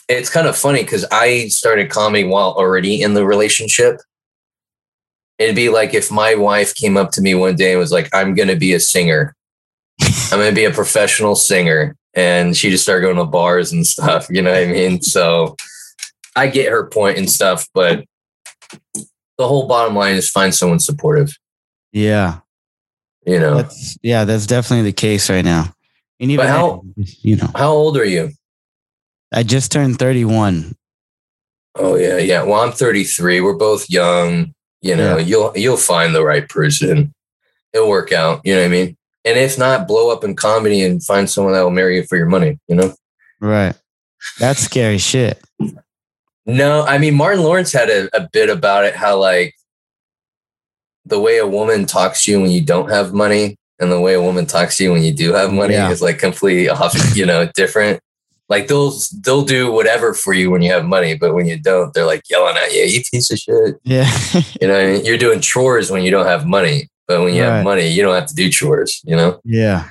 it's 0.10 0.30
kind 0.30 0.48
of 0.48 0.58
funny 0.58 0.84
because 0.84 1.06
I 1.12 1.48
started 1.48 1.89
comedy 1.89 2.24
while 2.24 2.52
already 2.52 3.02
in 3.02 3.13
the 3.13 3.26
relationship. 3.26 4.02
It'd 5.38 5.56
be 5.56 5.70
like 5.70 5.94
if 5.94 6.12
my 6.12 6.36
wife 6.36 6.76
came 6.76 6.98
up 6.98 7.12
to 7.12 7.22
me 7.22 7.34
one 7.34 7.56
day 7.56 7.72
and 7.72 7.80
was 7.80 7.91
like, 7.91 8.10
I'm 8.13 8.36
going 8.36 8.50
to 8.50 8.56
be 8.56 8.74
a 8.74 8.80
singer. 8.80 9.36
I'm 10.32 10.39
going 10.39 10.52
to 10.52 10.56
be 10.56 10.65
a 10.65 10.72
professional 10.72 11.36
singer. 11.36 11.96
And 12.13 12.56
she 12.56 12.70
just 12.70 12.84
started 12.84 13.02
going 13.02 13.15
to 13.15 13.26
bars 13.26 13.72
and 13.72 13.88
stuff. 13.88 14.28
You 14.30 14.41
know 14.41 14.52
what 14.52 14.63
I 14.63 14.67
mean? 14.67 15.00
So 15.12 15.56
I 16.36 16.48
get 16.48 16.72
her 16.72 16.86
point 16.88 17.17
and 17.17 17.30
stuff, 17.30 17.67
but 17.74 18.06
the 19.38 19.48
whole 19.48 19.67
bottom 19.67 19.96
line 19.96 20.15
is 20.15 20.30
find 20.30 20.54
someone 20.54 20.80
supportive. 20.80 21.38
Yeah. 21.91 22.39
You 23.26 23.39
know, 23.39 23.58
That's 23.58 23.98
yeah, 24.02 24.26
that's 24.26 24.48
definitely 24.48 24.84
the 24.84 24.94
case 24.94 25.30
right 25.30 25.46
now. 25.46 25.74
And 26.21 26.31
even 26.31 26.45
But 26.45 26.49
how- 26.49 26.84
then, 26.95 27.05
you 27.21 27.36
know, 27.36 27.49
how 27.55 27.71
old 27.71 27.97
are 27.97 28.05
you? 28.05 28.31
I 29.34 29.43
just 29.43 29.71
turned 29.71 29.97
31. 29.99 30.75
Oh 31.75 31.95
yeah, 31.95 32.17
yeah. 32.17 32.43
Well, 32.43 32.62
I'm 32.62 32.71
33. 32.73 33.41
We're 33.41 33.53
both 33.53 33.89
young. 33.89 34.53
You 34.81 34.95
know, 34.95 35.17
Yeah. 35.17 35.23
you'll 35.25 35.53
you'll 35.57 35.77
find 35.77 36.13
the 36.13 36.23
right 36.23 36.47
person. 36.47 37.13
It'll 37.73 37.89
work 37.89 38.12
out. 38.12 38.41
You 38.43 38.53
know 38.55 38.62
what 38.62 38.65
I 38.65 38.69
mean? 38.69 38.97
And 39.23 39.38
if 39.38 39.57
not, 39.57 39.88
blow 39.88 40.12
up 40.12 40.23
in 40.23 40.36
comedy 40.36 40.81
and 40.84 41.03
find 41.03 41.29
someone 41.29 41.53
that 41.53 41.62
will 41.62 41.69
marry 41.71 41.95
you 41.97 42.03
for 42.03 42.17
your 42.17 42.25
money. 42.27 42.60
You 42.67 42.75
know? 42.75 42.93
Right. 43.39 43.75
That's 44.39 44.60
scary 44.60 44.97
shit. 44.97 45.41
No, 46.45 46.84
I 46.84 46.97
mean 46.97 47.15
Martin 47.15 47.43
Lawrence 47.43 47.71
had 47.71 47.89
a, 47.89 48.10
a 48.15 48.27
bit 48.34 48.49
about 48.49 48.84
it. 48.86 48.95
How 48.95 49.17
like 49.17 49.55
the 51.05 51.19
way 51.19 51.38
a 51.38 51.47
woman 51.47 51.86
talks 51.86 52.25
to 52.25 52.31
you 52.31 52.41
when 52.41 52.51
you 52.51 52.62
don't 52.62 52.89
have 52.91 53.13
money, 53.13 53.57
and 53.82 53.91
the 53.91 54.00
way 54.00 54.13
a 54.13 54.22
woman 54.22 54.46
talks 54.46 54.78
to 54.78 54.84
you 54.86 54.91
when 54.94 55.04
you 55.04 55.12
do 55.13 55.34
have 55.34 55.52
money 55.52 55.74
Yeah. 55.74 55.89
is 55.91 56.02
like 56.02 56.17
completely 56.20 56.70
off. 56.70 56.96
You 57.15 57.26
know, 57.26 57.50
different. 57.56 58.00
Like 58.48 58.67
they'll 58.67 58.94
they'll 59.24 59.44
do 59.46 59.72
whatever 59.72 60.13
for 60.13 60.34
you 60.34 60.52
when 60.52 60.62
you 60.62 60.72
have 60.72 60.86
money, 60.86 61.15
but 61.15 61.34
when 61.34 61.46
you 61.48 61.58
don't, 61.58 61.94
they're 61.94 62.06
like 62.06 62.22
yelling 62.30 62.56
at 62.58 62.72
you, 62.74 62.84
"You 62.84 63.02
piece 63.12 63.30
of 63.32 63.38
shit." 63.39 63.76
Yeah. 63.84 64.10
You 64.62 64.67
know, 64.67 64.78
I 64.80 64.86
mean? 64.88 65.06
you're 65.06 65.17
doing 65.17 65.39
chores 65.41 65.89
when 65.91 66.04
you 66.04 66.12
don't 66.12 66.26
have 66.28 66.46
money, 66.46 66.89
but 67.08 67.22
when 67.22 67.34
you 67.34 67.44
Right. 67.44 67.50
have 67.56 67.63
money, 67.63 67.88
you 67.88 68.02
don't 68.04 68.13
have 68.15 68.28
to 68.28 68.36
do 68.36 68.50
chores. 68.50 69.02
You 69.06 69.15
know, 69.15 69.39
yeah. 69.46 69.89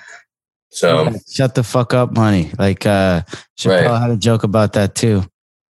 so 0.71 1.05
Yeah, 1.05 1.17
Shut 1.33 1.55
the 1.55 1.63
fuck 1.65 1.95
up, 1.95 2.13
money. 2.15 2.51
Like 2.59 2.85
uh 2.87 3.23
Chappelle 3.59 3.89
Right. 3.89 4.01
had 4.01 4.11
a 4.11 4.17
joke 4.17 4.45
about 4.45 4.75
that 4.75 4.95
too. 4.95 5.25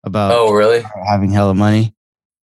About 0.05 0.33
oh 0.33 0.53
really? 0.53 0.85
having 1.09 1.31
hella 1.31 1.55
money. 1.55 1.95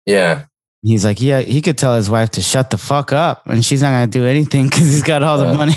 Yeah, 0.05 0.43
He's 0.87 1.03
like, 1.03 1.19
yeah, 1.21 1.41
he 1.41 1.61
could 1.61 1.77
tell 1.77 1.95
his 1.95 2.09
wife 2.09 2.29
to 2.31 2.41
shut 2.41 2.69
the 2.69 2.77
fuck 2.77 3.11
up, 3.11 3.45
and 3.47 3.63
she's 3.65 3.81
not 3.81 3.91
gonna 3.91 4.07
do 4.07 4.25
anything 4.25 4.65
because 4.69 4.87
he's 4.87 5.03
got 5.03 5.21
all 5.23 5.37
the 5.37 5.49
Uh. 5.49 5.53
money. 5.53 5.73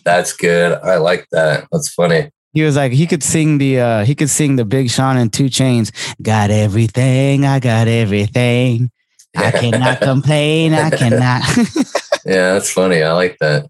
that's 0.04 0.32
good. 0.32 0.78
I 0.82 0.96
like 0.96 1.26
that. 1.32 1.66
That's 1.72 1.88
funny. 1.88 2.30
he 2.52 2.62
was 2.62 2.76
like, 2.76 2.92
he 2.92 3.06
could 3.06 3.22
sing 3.24 3.58
the, 3.58 3.80
uh, 3.80 4.04
he 4.04 4.14
could 4.14 4.30
sing 4.30 4.54
the 4.56 4.64
Big 4.64 4.88
Sean 4.90 5.16
and 5.16 5.32
2 5.32 5.46
Chainz. 5.46 5.90
Got 6.22 6.50
everything, 6.50 7.44
I 7.44 7.58
got 7.58 7.88
everything. 7.88 8.90
I 9.36 9.50
cannot 9.50 10.00
complain. 10.00 10.72
I 10.74 10.90
cannot. 11.00 11.42
Yeah, 12.26 12.54
that's 12.54 12.70
funny. 12.72 13.02
I 13.02 13.12
like 13.12 13.36
that. 13.40 13.68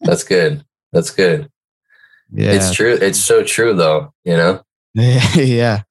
That's 0.00 0.24
good. 0.24 0.64
That's 0.92 1.10
good. 1.10 1.48
yeah, 2.32 2.52
It's 2.54 2.72
true. 2.74 2.98
It's 3.00 3.20
so 3.20 3.44
true, 3.44 3.72
though. 3.74 4.12
You 4.24 4.36
know. 4.36 4.62
yeah. 4.94 5.82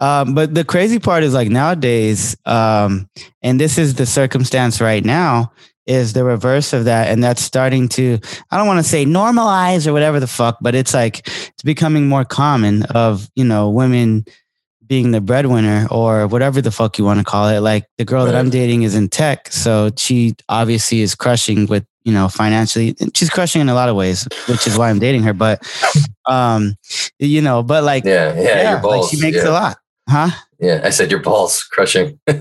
Um, 0.00 0.34
but 0.34 0.54
the 0.54 0.64
crazy 0.64 0.98
part 0.98 1.22
is 1.22 1.34
like 1.34 1.48
nowadays, 1.48 2.36
um, 2.46 3.08
and 3.42 3.60
this 3.60 3.78
is 3.78 3.94
the 3.94 4.06
circumstance 4.06 4.80
right 4.80 5.04
now, 5.04 5.52
is 5.86 6.12
the 6.12 6.24
reverse 6.24 6.72
of 6.72 6.84
that. 6.84 7.08
And 7.08 7.22
that's 7.22 7.42
starting 7.42 7.88
to, 7.90 8.18
I 8.50 8.56
don't 8.56 8.66
want 8.66 8.78
to 8.78 8.88
say 8.88 9.04
normalize 9.04 9.86
or 9.86 9.92
whatever 9.92 10.20
the 10.20 10.26
fuck, 10.26 10.58
but 10.60 10.74
it's 10.74 10.94
like 10.94 11.26
it's 11.26 11.62
becoming 11.64 12.06
more 12.06 12.24
common 12.24 12.84
of, 12.84 13.28
you 13.34 13.44
know, 13.44 13.68
women 13.70 14.24
being 14.86 15.10
the 15.10 15.20
breadwinner 15.20 15.86
or 15.90 16.26
whatever 16.26 16.60
the 16.60 16.70
fuck 16.70 16.98
you 16.98 17.04
want 17.04 17.18
to 17.18 17.24
call 17.24 17.48
it. 17.48 17.60
Like 17.60 17.86
the 17.98 18.04
girl 18.04 18.24
that 18.26 18.34
I'm 18.34 18.50
dating 18.50 18.82
is 18.82 18.94
in 18.94 19.08
tech. 19.08 19.52
So 19.52 19.90
she 19.96 20.34
obviously 20.48 21.00
is 21.00 21.14
crushing 21.14 21.66
with, 21.66 21.84
you 22.04 22.12
know, 22.12 22.28
financially. 22.28 22.96
She's 23.14 23.30
crushing 23.30 23.60
in 23.60 23.68
a 23.68 23.74
lot 23.74 23.88
of 23.88 23.96
ways, 23.96 24.26
which 24.48 24.66
is 24.66 24.76
why 24.78 24.90
I'm 24.90 24.98
dating 24.98 25.22
her. 25.24 25.32
But, 25.32 25.62
um, 26.26 26.74
you 27.18 27.40
know, 27.40 27.62
but 27.62 27.84
like, 27.84 28.04
Yeah, 28.04 28.34
yeah. 28.34 28.80
your 28.80 28.90
like 28.90 29.10
she 29.10 29.20
makes 29.20 29.38
yeah. 29.38 29.48
a 29.48 29.52
lot. 29.52 29.79
Huh? 30.10 30.30
Yeah, 30.58 30.80
I 30.82 30.90
said 30.90 31.10
your 31.10 31.20
balls 31.20 31.62
crushing. 31.62 32.18
yeah, 32.26 32.34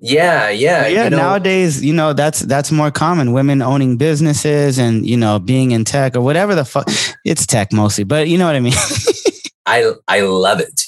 yeah. 0.00 0.50
yeah, 0.50 0.86
you 0.88 1.10
know, 1.10 1.16
nowadays, 1.16 1.82
you 1.82 1.94
know, 1.94 2.12
that's 2.12 2.40
that's 2.40 2.72
more 2.72 2.90
common. 2.90 3.32
Women 3.32 3.62
owning 3.62 3.96
businesses 3.96 4.78
and, 4.78 5.06
you 5.06 5.16
know, 5.16 5.38
being 5.38 5.70
in 5.70 5.84
tech 5.84 6.16
or 6.16 6.20
whatever 6.20 6.54
the 6.56 6.64
fuck. 6.64 6.88
It's 7.24 7.46
tech 7.46 7.72
mostly, 7.72 8.04
but 8.04 8.28
you 8.28 8.36
know 8.36 8.46
what 8.46 8.56
I 8.56 8.60
mean? 8.60 8.74
I 9.66 9.92
I 10.08 10.22
love 10.22 10.60
it. 10.60 10.82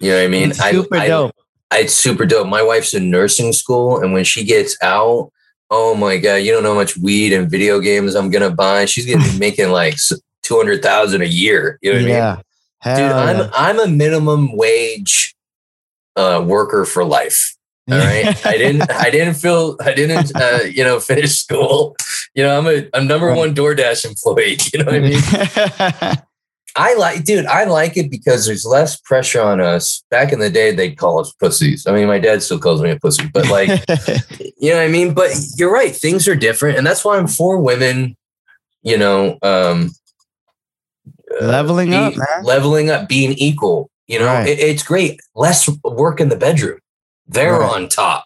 You 0.00 0.10
know 0.10 0.16
what 0.16 0.24
I 0.24 0.28
mean? 0.28 0.50
It's 0.50 0.64
super 0.64 0.96
I, 0.96 1.06
dope. 1.06 1.32
I, 1.70 1.80
it's 1.80 1.94
super 1.94 2.24
dope. 2.24 2.48
My 2.48 2.62
wife's 2.62 2.94
in 2.94 3.10
nursing 3.10 3.52
school, 3.52 4.00
and 4.00 4.12
when 4.12 4.24
she 4.24 4.44
gets 4.44 4.76
out, 4.82 5.30
oh 5.70 5.94
my 5.94 6.16
god, 6.16 6.36
you 6.36 6.52
don't 6.52 6.62
know 6.62 6.72
how 6.72 6.80
much 6.80 6.96
weed 6.96 7.32
and 7.32 7.50
video 7.50 7.80
games 7.80 8.14
I'm 8.14 8.30
gonna 8.30 8.50
buy. 8.50 8.86
She's 8.86 9.06
gonna 9.06 9.30
be 9.30 9.38
making 9.46 9.70
like 9.70 9.96
two 10.42 10.56
hundred 10.56 10.82
thousand 10.82 11.22
a 11.22 11.26
year. 11.26 11.78
You 11.82 11.92
know 11.92 11.98
what 11.98 12.10
I 12.10 12.34
mean? 12.36 12.43
Hell 12.84 12.96
Dude, 12.98 13.12
I'm 13.12 13.38
yeah. 13.38 13.50
I'm 13.54 13.80
a 13.80 13.86
minimum 13.86 14.52
wage 14.52 15.34
uh, 16.16 16.44
worker 16.46 16.84
for 16.84 17.02
life. 17.02 17.56
All 17.90 17.96
right. 17.96 18.46
I 18.46 18.58
didn't 18.58 18.90
I 18.90 19.08
didn't 19.08 19.34
feel 19.34 19.78
I 19.80 19.94
didn't 19.94 20.36
uh, 20.36 20.64
you 20.70 20.84
know 20.84 21.00
finish 21.10 21.32
school. 21.38 21.96
You 22.34 22.42
know, 22.42 22.58
I'm 22.58 22.66
a 22.66 22.86
I'm 22.92 23.06
number 23.06 23.34
one 23.34 23.54
DoorDash 23.54 24.04
employee. 24.04 24.58
You 24.72 24.80
know 24.80 24.84
what 24.84 24.96
I 24.96 26.10
mean? 26.10 26.26
I 26.76 26.94
like 26.96 27.24
dude, 27.24 27.46
I 27.46 27.64
like 27.64 27.96
it 27.96 28.10
because 28.10 28.44
there's 28.44 28.66
less 28.66 29.00
pressure 29.00 29.40
on 29.40 29.62
us. 29.62 30.04
Back 30.10 30.30
in 30.30 30.38
the 30.38 30.50
day, 30.50 30.74
they'd 30.74 30.98
call 30.98 31.20
us 31.20 31.32
pussies. 31.32 31.86
I 31.86 31.92
mean, 31.92 32.06
my 32.06 32.18
dad 32.18 32.42
still 32.42 32.58
calls 32.58 32.82
me 32.82 32.90
a 32.90 33.00
pussy, 33.00 33.28
but 33.32 33.48
like 33.48 33.68
you 34.58 34.72
know 34.72 34.76
what 34.76 34.84
I 34.84 34.88
mean? 34.88 35.14
But 35.14 35.30
you're 35.56 35.72
right, 35.72 35.96
things 35.96 36.28
are 36.28 36.36
different. 36.36 36.76
And 36.76 36.86
that's 36.86 37.02
why 37.02 37.16
I'm 37.16 37.28
for 37.28 37.62
women, 37.62 38.14
you 38.82 38.98
know, 38.98 39.38
um 39.40 39.92
Leveling 41.40 41.90
be- 41.90 41.96
up, 41.96 42.16
man. 42.16 42.44
leveling 42.44 42.90
up, 42.90 43.08
being 43.08 43.32
equal. 43.32 43.90
You 44.06 44.18
know, 44.18 44.26
Right. 44.26 44.48
it- 44.48 44.58
it's 44.58 44.82
great. 44.82 45.20
Less 45.34 45.68
work 45.82 46.20
in 46.20 46.28
the 46.28 46.36
bedroom. 46.36 46.78
They're 47.26 47.58
Right. 47.60 47.70
on 47.74 47.88
top. 47.88 48.24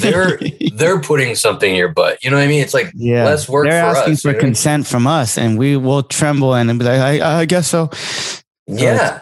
They're 0.00 0.38
they're 0.74 1.00
putting 1.00 1.34
something 1.36 1.70
in 1.70 1.76
your 1.76 1.88
butt. 1.92 2.18
You 2.24 2.30
know 2.30 2.36
what 2.36 2.42
I 2.44 2.48
mean? 2.48 2.60
It's 2.62 2.74
like 2.74 2.90
yeah. 2.94 3.24
less 3.24 3.48
work 3.48 3.68
They're 3.68 3.82
for 3.92 3.98
asking 3.98 4.12
us. 4.14 4.22
for 4.22 4.28
you 4.28 4.34
know? 4.34 4.40
consent 4.40 4.86
from 4.86 5.06
us, 5.06 5.38
and 5.38 5.58
we 5.58 5.76
will 5.76 6.02
tremble 6.02 6.54
and 6.54 6.76
be 6.78 6.84
like, 6.84 7.00
I, 7.00 7.40
I 7.40 7.44
guess 7.44 7.68
so. 7.68 7.90
Yeah. 8.66 9.20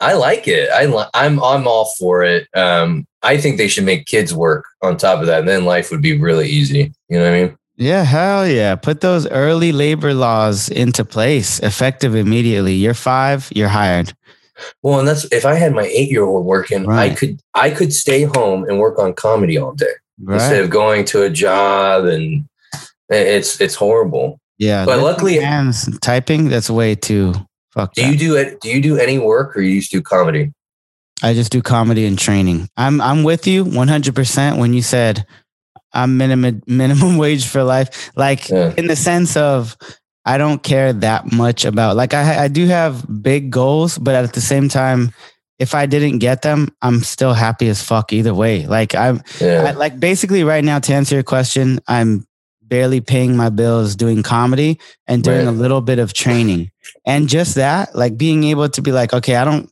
I 0.00 0.12
like 0.14 0.46
it. 0.48 0.70
I 0.70 0.86
li- 0.86 1.06
I'm 1.14 1.42
I'm 1.42 1.66
all 1.68 1.92
for 1.98 2.22
it. 2.22 2.46
Um, 2.54 3.06
I 3.22 3.38
think 3.38 3.56
they 3.56 3.68
should 3.68 3.84
make 3.84 4.06
kids 4.06 4.34
work 4.34 4.64
on 4.82 4.96
top 4.96 5.20
of 5.20 5.26
that, 5.26 5.40
and 5.40 5.48
then 5.48 5.64
life 5.64 5.90
would 5.90 6.02
be 6.02 6.18
really 6.18 6.48
easy. 6.48 6.92
You 7.08 7.18
know 7.18 7.24
what 7.24 7.32
I 7.34 7.42
mean? 7.42 7.56
Yeah, 7.76 8.04
hell 8.04 8.46
yeah. 8.46 8.76
Put 8.76 9.00
those 9.00 9.26
early 9.28 9.72
labor 9.72 10.14
laws 10.14 10.68
into 10.68 11.04
place, 11.04 11.58
effective 11.60 12.14
immediately. 12.14 12.74
You're 12.74 12.94
five, 12.94 13.50
you're 13.54 13.68
hired. 13.68 14.12
Well, 14.82 15.00
and 15.00 15.08
that's 15.08 15.24
if 15.32 15.44
I 15.44 15.54
had 15.54 15.74
my 15.74 15.82
eight 15.84 16.10
year 16.10 16.22
old 16.24 16.46
working, 16.46 16.88
I 16.88 17.14
could 17.14 17.40
I 17.54 17.70
could 17.70 17.92
stay 17.92 18.22
home 18.22 18.64
and 18.64 18.78
work 18.78 18.98
on 19.00 19.12
comedy 19.14 19.58
all 19.58 19.72
day 19.72 19.92
instead 20.28 20.62
of 20.62 20.70
going 20.70 21.04
to 21.06 21.22
a 21.22 21.30
job, 21.30 22.04
and 22.04 22.46
it's 23.08 23.60
it's 23.60 23.74
horrible. 23.74 24.38
Yeah. 24.58 24.84
but 24.84 25.00
luckily- 25.00 25.38
hands 25.40 25.88
typing, 25.98 26.48
that's 26.48 26.70
way 26.70 26.94
too 26.94 27.34
fucked 27.72 27.96
Do 27.96 28.02
up. 28.04 28.12
you 28.12 28.16
do 28.16 28.36
it? 28.36 28.60
Do 28.60 28.70
you 28.70 28.80
do 28.80 28.96
any 28.96 29.18
work, 29.18 29.56
or 29.56 29.62
you 29.62 29.80
just 29.80 29.90
do 29.90 30.00
comedy? 30.00 30.52
I 31.22 31.34
just 31.34 31.50
do 31.50 31.60
comedy 31.60 32.06
and 32.06 32.16
training. 32.16 32.68
I'm 32.76 33.00
I'm 33.00 33.24
with 33.24 33.48
you 33.48 33.64
100% 33.64 34.58
when 34.58 34.72
you 34.72 34.82
said 34.82 35.26
I'm 35.94 36.16
minimum 36.16 36.62
minimum 36.66 37.16
wage 37.24 37.46
for 37.46 37.62
life. 37.64 38.10
Like 38.16 38.48
Yeah. 38.48 38.74
in 38.76 38.86
the 38.88 38.96
sense 38.96 39.36
of 39.36 39.76
I 40.26 40.38
don't 40.38 40.62
care 40.62 40.92
that 40.92 41.32
much 41.32 41.64
about 41.64 41.96
like 41.96 42.14
I 42.14 42.44
I 42.44 42.48
do 42.48 42.66
have 42.66 43.04
big 43.22 43.50
goals, 43.50 43.98
but 43.98 44.14
at 44.14 44.32
the 44.32 44.40
same 44.40 44.68
time 44.68 45.12
if 45.60 45.72
I 45.74 45.86
didn't 45.86 46.18
get 46.18 46.42
them, 46.42 46.68
I'm 46.82 47.00
still 47.04 47.32
happy 47.32 47.68
as 47.68 47.80
fuck 47.80 48.12
either 48.12 48.34
way. 48.34 48.66
Like 48.66 48.94
I'm 48.94 49.22
I, 49.40 49.72
like 49.72 50.00
basically 50.00 50.42
right 50.44 50.64
now 50.64 50.78
to 50.80 50.92
answer 50.94 51.14
your 51.14 51.22
question, 51.24 51.78
I'm 51.86 52.26
barely 52.62 53.00
paying 53.00 53.36
my 53.36 53.50
bills 53.50 53.94
doing 53.94 54.22
comedy 54.22 54.80
and 55.06 55.22
doing 55.22 55.46
Right. 55.46 55.46
a 55.46 55.52
little 55.52 55.80
bit 55.80 55.98
of 56.00 56.12
training. 56.12 56.70
And 57.06 57.28
just 57.28 57.54
that, 57.54 57.94
like 57.94 58.16
being 58.16 58.42
able 58.44 58.68
to 58.70 58.82
be 58.82 58.90
like, 58.90 59.12
okay, 59.12 59.36
I 59.36 59.44
don't 59.44 59.70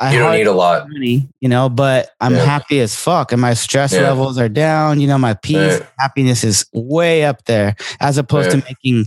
I 0.00 0.12
you 0.12 0.18
don't 0.18 0.32
need 0.32 0.46
a 0.46 0.52
lot. 0.52 0.88
money, 0.90 1.28
you 1.40 1.48
know, 1.48 1.68
but 1.68 2.10
I'm 2.20 2.34
Yeah. 2.34 2.44
happy 2.44 2.80
as 2.80 2.96
fuck 2.96 3.30
and 3.32 3.40
my 3.40 3.54
stress 3.54 3.92
Yeah. 3.92 4.02
levels 4.02 4.38
are 4.38 4.48
down. 4.48 5.00
You 5.00 5.06
know, 5.06 5.18
my 5.18 5.34
peace, 5.34 5.78
Right. 5.80 5.88
happiness 5.98 6.42
is 6.44 6.66
way 6.72 7.24
up 7.24 7.44
there 7.44 7.76
as 8.00 8.18
opposed 8.18 8.50
to 8.50 8.56
making, 8.68 9.06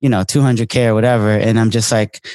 you 0.00 0.08
know, 0.10 0.24
200K 0.24 0.86
or 0.88 0.94
whatever. 0.94 1.30
And 1.30 1.58
I'm 1.58 1.70
just 1.70 1.90
like 1.90 2.26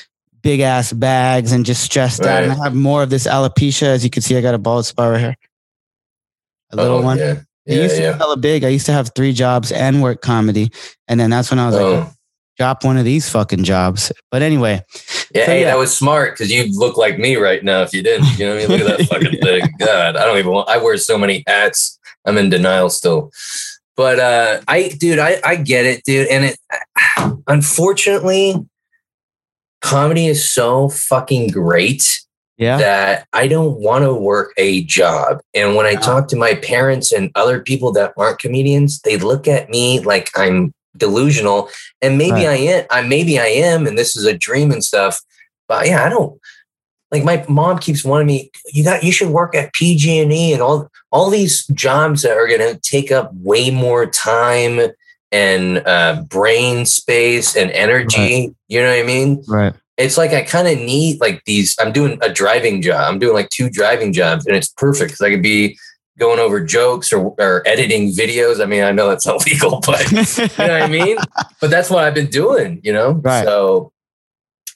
big 0.42 0.62
ass 0.62 0.92
bags 0.92 1.52
and 1.52 1.64
just 1.66 1.84
stressed 1.84 2.22
out. 2.26 2.42
And 2.44 2.52
I 2.52 2.56
have 2.64 2.74
more 2.74 3.04
of 3.04 3.12
this 3.12 3.28
alopecia. 3.28 3.84
As 3.84 4.04
you 4.04 4.10
can 4.10 4.24
see, 4.24 4.36
I 4.36 4.42
got 4.42 4.56
a 4.56 4.58
bald 4.60 4.88
spot 4.88 5.12
right 5.12 5.20
here. 5.20 5.36
A 6.72 6.76
little 6.78 6.98
Oh, 6.98 7.02
one. 7.02 7.20
Yeah, 7.20 7.36
It 7.68 7.76
yeah, 7.76 7.84
used 7.84 7.96
to 7.96 8.02
be 8.02 8.06
yeah. 8.08 8.18
hella 8.18 8.38
big. 8.38 8.64
I 8.64 8.70
used 8.70 8.88
to 8.88 8.94
have 8.94 9.12
three 9.16 9.34
jobs 9.34 9.72
and 9.72 10.02
work 10.02 10.22
comedy. 10.22 10.72
And 11.08 11.20
then 11.20 11.30
that's 11.30 11.52
when 11.52 11.60
I 11.60 11.68
was 11.68 11.76
like, 11.76 11.84
Oh. 11.86 12.12
Drop 12.58 12.84
one 12.84 12.98
of 12.98 13.06
these 13.06 13.30
fucking 13.30 13.64
jobs. 13.64 14.12
But 14.30 14.42
anyway, 14.42 14.84
Yeah, 15.34 15.46
So, 15.46 15.52
hey, 15.52 15.60
yeah. 15.62 15.66
that 15.68 15.78
was 15.78 15.96
smart 15.96 16.34
because 16.34 16.52
you 16.52 16.66
look 16.78 16.98
like 16.98 17.18
me 17.18 17.36
right 17.38 17.64
now. 17.64 17.82
If 17.82 17.94
you 17.94 18.04
didn't, 18.04 18.38
you 18.38 18.46
know 18.46 18.56
what 18.56 18.64
I 18.64 18.68
mean. 18.68 18.80
Look 18.80 18.90
at 18.90 18.98
that 18.98 19.08
fucking 19.10 19.40
thing. 19.42 19.74
God, 19.80 20.16
I 20.18 20.26
don't 20.26 20.38
even. 20.38 20.52
Want, 20.52 20.70
I 20.70 20.78
wear 20.78 20.98
so 20.98 21.18
many 21.18 21.44
hats. 21.48 21.98
I'm 22.26 22.38
in 22.38 22.50
denial 22.50 22.90
still. 22.90 23.32
But 23.98 24.20
uh, 24.20 24.62
I, 24.68 24.90
dude, 25.00 25.20
I, 25.20 25.40
I 25.44 25.56
get 25.56 25.86
it, 25.86 26.04
dude. 26.04 26.28
And 26.28 26.46
it, 26.46 26.58
unfortunately, 27.48 28.56
comedy 29.82 30.28
is 30.28 30.50
so 30.50 30.90
fucking 30.90 31.48
great 31.50 32.20
Yeah. 32.58 32.78
that 32.78 33.28
I 33.34 33.48
don't 33.48 33.80
want 33.80 34.04
to 34.04 34.14
work 34.14 34.54
a 34.58 34.84
job. 34.84 35.40
And 35.54 35.76
when 35.76 35.86
I 35.86 35.92
Yeah. 35.92 36.00
talk 36.00 36.28
to 36.30 36.36
my 36.36 36.56
parents 36.56 37.12
and 37.12 37.32
other 37.36 37.60
people 37.60 37.92
that 37.94 38.14
aren't 38.18 38.40
comedians, 38.40 39.02
they 39.02 39.18
look 39.18 39.48
at 39.48 39.70
me 39.70 40.00
like 40.00 40.30
I'm 40.36 40.74
delusional. 41.02 41.70
And 42.02 42.18
maybe 42.18 42.46
Right. 42.46 42.48
I 42.48 42.56
am. 42.56 42.86
I 42.90 43.02
maybe 43.02 43.38
I 43.40 43.48
am, 43.48 43.86
and 43.88 43.98
this 43.98 44.16
is 44.16 44.26
a 44.26 44.38
dream 44.38 44.72
and 44.72 44.84
stuff. 44.84 45.20
But 45.68 45.88
yeah, 45.88 46.06
I 46.06 46.10
don't 46.10 46.40
like 47.12 47.24
my 47.26 47.46
mom 47.50 47.78
keeps 47.78 48.06
wanting 48.06 48.28
me, 48.28 48.52
you 48.74 48.84
got 48.84 49.04
you 49.04 49.12
should 49.12 49.30
work 49.30 49.54
at 49.54 49.74
PG&E 49.74 50.54
and 50.54 50.62
all 50.62 50.90
all 51.12 51.30
these 51.30 51.66
jobs 51.68 52.22
that 52.22 52.38
are 52.38 52.48
gonna 52.48 52.80
take 52.80 53.12
up 53.12 53.32
way 53.34 53.70
more 53.70 54.06
time 54.06 54.80
and 55.34 55.86
uh, 55.86 56.24
brain 56.28 56.86
space 56.86 57.56
and 57.56 57.70
energy. 57.72 58.56
You 58.70 58.82
know 58.82 58.90
what 58.90 59.00
I 59.00 59.04
mean? 59.04 59.44
Right. 59.48 59.74
it's 59.98 60.18
like 60.18 60.32
I 60.32 60.42
kind 60.44 60.68
of 60.68 60.78
need 60.78 61.20
like 61.20 61.44
these. 61.46 61.76
I'm 61.80 61.92
doing 61.92 62.18
a 62.22 62.32
driving 62.32 62.82
job. 62.82 63.04
I'm 63.12 63.20
doing 63.20 63.34
like 63.34 63.50
two 63.50 63.70
driving 63.70 64.14
jobs, 64.14 64.46
and 64.46 64.56
it's 64.56 64.70
perfect 64.70 65.12
because 65.12 65.22
I 65.22 65.32
could 65.32 65.44
be 65.44 65.78
going 66.20 66.40
over 66.40 66.60
jokes 66.64 67.12
or, 67.14 67.34
or 67.40 67.64
editing 67.66 68.10
videos. 68.12 68.62
I 68.62 68.66
mean, 68.66 68.84
I 68.84 68.92
know 68.92 69.10
that's 69.10 69.26
illegal, 69.28 69.82
but 69.86 70.12
you 70.12 70.18
know 70.18 70.48
what 70.58 70.70
I 70.84 70.88
mean. 70.88 71.18
But 71.60 71.70
that's 71.70 71.90
what 71.90 72.04
I've 72.04 72.14
been 72.14 72.30
doing. 72.30 72.80
You 72.84 72.94
know, 72.94 73.12
Right. 73.14 73.44
So 73.46 73.92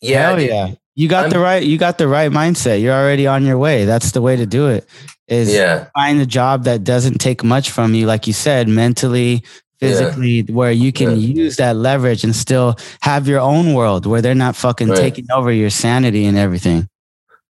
yeah, 0.01 0.29
Hell 0.29 0.41
yeah. 0.41 0.71
You 0.95 1.07
got 1.09 1.23
I'm- 1.23 1.29
the 1.31 1.39
right 1.39 1.63
you 1.63 1.77
got 1.77 1.97
the 1.97 2.07
right 2.07 2.31
mindset. 2.31 2.81
You're 2.81 2.93
already 2.93 3.27
on 3.27 3.45
your 3.45 3.57
way. 3.57 3.85
That's 3.85 4.11
the 4.11 4.21
way 4.21 4.35
to 4.35 4.45
do 4.45 4.67
it. 4.67 4.87
Is 5.27 5.51
yeah, 5.53 5.87
find 5.95 6.21
a 6.21 6.25
job 6.25 6.65
that 6.65 6.83
doesn't 6.83 7.17
take 7.17 7.43
much 7.43 7.71
from 7.71 7.95
you, 7.95 8.05
like 8.05 8.27
you 8.27 8.33
said, 8.33 8.67
mentally, 8.67 9.43
physically, 9.79 10.43
where 10.43 10.71
you 10.71 10.91
can 10.93 11.19
use 11.19 11.55
that 11.57 11.75
leverage 11.75 12.23
and 12.23 12.35
still 12.35 12.75
have 13.01 13.27
your 13.27 13.39
own 13.39 13.73
world 13.73 14.05
where 14.05 14.21
they're 14.21 14.35
not 14.35 14.55
fucking 14.55 14.89
Right. 14.89 14.97
taking 14.99 15.25
over 15.33 15.51
your 15.51 15.71
sanity 15.71 16.25
and 16.25 16.37
everything. 16.37 16.87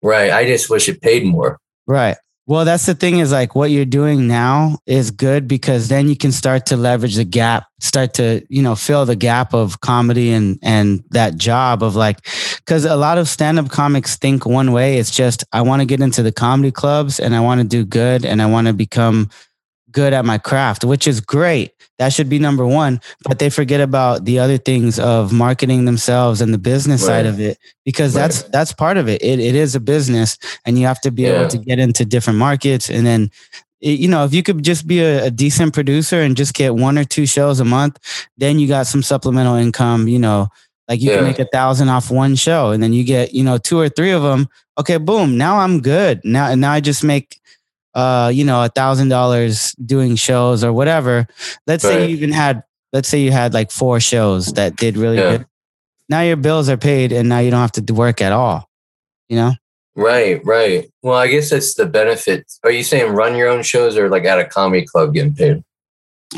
right. 0.02 0.30
I 0.32 0.46
just 0.46 0.70
wish 0.70 0.88
it 0.88 1.02
paid 1.02 1.26
more. 1.26 1.58
Right. 1.86 2.16
Well, 2.48 2.64
that's 2.64 2.86
the 2.86 2.94
thing 2.94 3.18
is 3.18 3.30
like 3.30 3.54
what 3.54 3.70
you're 3.70 3.84
doing 3.84 4.26
now 4.26 4.78
is 4.86 5.10
good 5.10 5.46
because 5.46 5.88
then 5.88 6.08
you 6.08 6.16
can 6.16 6.32
start 6.32 6.64
to 6.66 6.78
leverage 6.78 7.16
the 7.16 7.24
gap, 7.26 7.66
start 7.78 8.14
to, 8.14 8.42
you 8.48 8.62
know, 8.62 8.74
fill 8.74 9.04
the 9.04 9.16
gap 9.16 9.52
of 9.52 9.82
comedy 9.82 10.32
and 10.32 10.58
and 10.62 11.04
that 11.10 11.36
job 11.36 11.82
of 11.82 11.94
like 11.94 12.24
cuz 12.64 12.86
a 12.86 12.96
lot 12.96 13.18
of 13.18 13.28
stand-up 13.28 13.68
comics 13.68 14.16
think 14.16 14.46
one 14.46 14.72
way, 14.72 14.96
it's 14.96 15.10
just 15.10 15.44
I 15.52 15.60
want 15.60 15.82
to 15.82 15.86
get 15.86 16.00
into 16.00 16.22
the 16.22 16.32
comedy 16.32 16.72
clubs 16.72 17.20
and 17.20 17.34
I 17.36 17.40
want 17.40 17.60
to 17.60 17.66
do 17.66 17.84
good 17.84 18.24
and 18.24 18.40
I 18.40 18.46
want 18.46 18.66
to 18.66 18.72
become 18.72 19.28
good 19.98 20.12
at 20.18 20.24
my 20.24 20.38
craft, 20.38 20.84
which 20.84 21.06
is 21.12 21.20
great. 21.20 21.72
That 21.98 22.12
should 22.12 22.28
be 22.28 22.38
number 22.38 22.64
1, 22.64 23.00
but 23.28 23.38
they 23.40 23.50
forget 23.50 23.80
about 23.80 24.24
the 24.24 24.38
other 24.38 24.58
things 24.58 24.98
of 25.00 25.32
marketing 25.32 25.84
themselves 25.84 26.40
and 26.40 26.54
the 26.54 26.58
business 26.72 27.00
side 27.04 27.26
of 27.26 27.40
it 27.40 27.58
because 27.84 28.14
Right. 28.14 28.22
that's 28.22 28.42
that's 28.54 28.72
part 28.72 28.96
of 29.02 29.08
it. 29.08 29.18
It 29.30 29.38
it 29.40 29.54
is 29.64 29.74
a 29.74 29.80
business 29.94 30.38
and 30.64 30.78
you 30.78 30.86
have 30.86 31.00
to 31.06 31.10
be 31.10 31.22
Yeah. 31.22 31.34
able 31.34 31.48
to 31.54 31.58
get 31.58 31.78
into 31.80 32.04
different 32.04 32.38
markets 32.38 32.88
and 32.94 33.04
then 33.10 33.30
you 33.80 34.08
know 34.12 34.22
if 34.28 34.32
you 34.36 34.42
could 34.46 34.62
just 34.70 34.86
be 34.86 34.98
a, 35.00 35.26
a 35.26 35.30
decent 35.44 35.70
producer 35.74 36.18
and 36.24 36.36
just 36.36 36.54
get 36.54 36.70
one 36.88 36.96
or 37.00 37.04
two 37.14 37.26
shows 37.26 37.58
a 37.60 37.64
month 37.64 37.94
then 38.42 38.58
you 38.60 38.66
got 38.76 38.86
some 38.86 39.02
supplemental 39.02 39.56
income 39.66 40.06
you 40.14 40.18
know 40.26 40.46
like 40.88 41.00
you 41.02 41.10
Yeah. 41.10 41.16
can 41.18 41.24
make 41.30 41.38
a 41.46 41.50
thousand 41.58 41.88
off 41.94 42.10
one 42.10 42.34
show 42.36 42.70
and 42.72 42.80
then 42.82 42.92
you 42.92 43.02
get 43.14 43.26
you 43.38 43.44
know 43.48 43.58
two 43.68 43.78
or 43.84 43.88
three 43.96 44.12
of 44.18 44.22
them 44.28 44.46
okay 44.80 44.98
boom 44.98 45.36
now 45.46 45.54
i'm 45.64 45.76
good 45.80 46.16
now 46.24 46.46
and 46.50 46.60
now 46.60 46.72
i 46.78 46.80
just 46.90 47.02
make 47.04 47.26
uh 47.98 48.30
you 48.32 48.44
know 48.44 48.62
a 48.64 48.68
thousand 48.68 49.08
dollars 49.08 49.72
doing 49.84 50.14
shows 50.16 50.62
or 50.62 50.72
whatever 50.72 51.26
let's 51.66 51.82
say 51.82 52.06
you 52.08 52.14
even 52.16 52.30
had 52.30 52.62
let's 52.92 53.08
say 53.08 53.18
you 53.18 53.32
had 53.32 53.52
like 53.52 53.70
four 53.70 53.98
shows 53.98 54.52
that 54.54 54.76
did 54.76 54.96
really 54.96 55.18
Yeah. 55.18 55.30
good 55.38 55.46
now 56.08 56.20
your 56.22 56.36
bills 56.36 56.68
are 56.68 56.76
paid 56.76 57.10
and 57.12 57.28
now 57.28 57.40
you 57.40 57.50
don't 57.50 57.60
have 57.60 57.72
to 57.72 57.92
work 57.92 58.22
at 58.22 58.32
all 58.32 58.68
you 59.28 59.36
know 59.36 59.52
Right, 59.96 60.40
right. 60.44 60.88
Well, 61.02 61.18
I 61.18 61.26
guess 61.26 61.50
that's 61.50 61.74
the 61.74 61.84
benefit. 61.84 62.46
Are 62.62 62.70
you 62.70 62.84
saying 62.84 63.12
run 63.14 63.34
your 63.34 63.48
own 63.48 63.64
shows 63.64 63.96
or 63.96 64.08
like 64.08 64.24
at 64.24 64.38
a 64.38 64.44
comedy 64.44 64.86
club 64.86 65.12
getting 65.12 65.34
paid? 65.34 65.64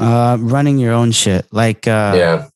uh 0.01 0.39
running 0.41 0.79
your 0.79 0.93
own 0.95 1.11
shit 1.13 1.45
like 1.53 1.87
uh 1.87 2.15
yeah, 2.17 2.49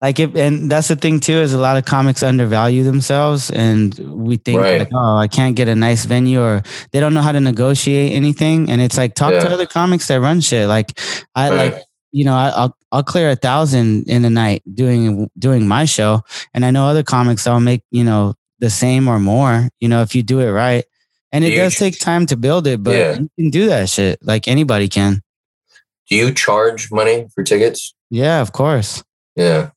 like 0.00 0.18
it 0.20 0.36
and 0.36 0.70
that's 0.70 0.88
the 0.88 0.96
thing 0.96 1.18
too 1.20 1.32
is 1.34 1.52
a 1.54 1.58
lot 1.58 1.76
of 1.76 1.84
comics 1.84 2.22
undervalue 2.22 2.84
themselves 2.84 3.50
and 3.50 3.98
we 3.98 4.36
think 4.36 4.60
Right. 4.60 4.78
like 4.80 4.90
oh 4.94 5.16
i 5.16 5.26
can't 5.28 5.56
get 5.56 5.66
a 5.68 5.74
nice 5.74 6.04
venue 6.04 6.40
or 6.40 6.62
they 6.92 7.00
don't 7.00 7.14
know 7.14 7.22
how 7.22 7.32
to 7.32 7.40
negotiate 7.40 8.12
anything 8.12 8.70
and 8.70 8.80
it's 8.80 8.96
like 8.96 9.14
talk 9.14 9.32
to 9.32 9.50
other 9.50 9.66
comics 9.66 10.06
that 10.08 10.20
run 10.20 10.40
shit 10.40 10.68
like 10.68 10.98
i 11.34 11.50
right. 11.50 11.74
like 11.74 11.82
you 12.12 12.24
know 12.24 12.34
I, 12.34 12.48
i'll 12.50 12.76
i'll 12.92 13.02
clear 13.02 13.30
a 13.30 13.36
thousand 13.36 14.08
in 14.08 14.24
a 14.24 14.30
night 14.30 14.62
doing 14.72 15.28
doing 15.38 15.66
my 15.66 15.84
show 15.84 16.22
and 16.54 16.64
i 16.64 16.70
know 16.70 16.86
other 16.86 17.02
comics 17.02 17.44
that'll 17.44 17.58
make 17.60 17.82
you 17.90 18.04
know 18.04 18.34
the 18.60 18.70
same 18.70 19.08
or 19.08 19.18
more 19.18 19.68
you 19.80 19.88
know 19.88 20.02
if 20.02 20.14
you 20.14 20.22
do 20.22 20.38
it 20.40 20.50
right 20.52 20.84
and 21.32 21.44
it 21.44 21.50
Do 21.50 21.56
does 21.56 21.74
ch- 21.74 21.78
take 21.78 21.98
time 21.98 22.24
to 22.26 22.36
build 22.36 22.66
it 22.68 22.82
but 22.82 22.94
Yeah. 22.94 23.12
you 23.18 23.28
can 23.36 23.50
do 23.50 23.66
that 23.66 23.88
shit 23.88 24.20
like 24.22 24.46
anybody 24.48 24.88
can 24.88 25.22
Do 26.08 26.14
you 26.16 26.32
charge 26.32 26.90
money 26.92 27.26
for 27.34 27.42
tickets? 27.42 27.94
yeah 28.10 28.40
of 28.40 28.52
course 28.52 29.02
Yeah. 29.36 29.70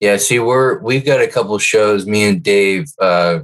Yeah. 0.00 0.16
See, 0.16 0.38
we're 0.38 0.78
we've 0.78 1.04
got 1.04 1.20
a 1.20 1.28
couple 1.28 1.58
shows. 1.58 2.06
Me 2.06 2.24
and 2.24 2.42
Dave. 2.42 2.86
Uh, 3.00 3.40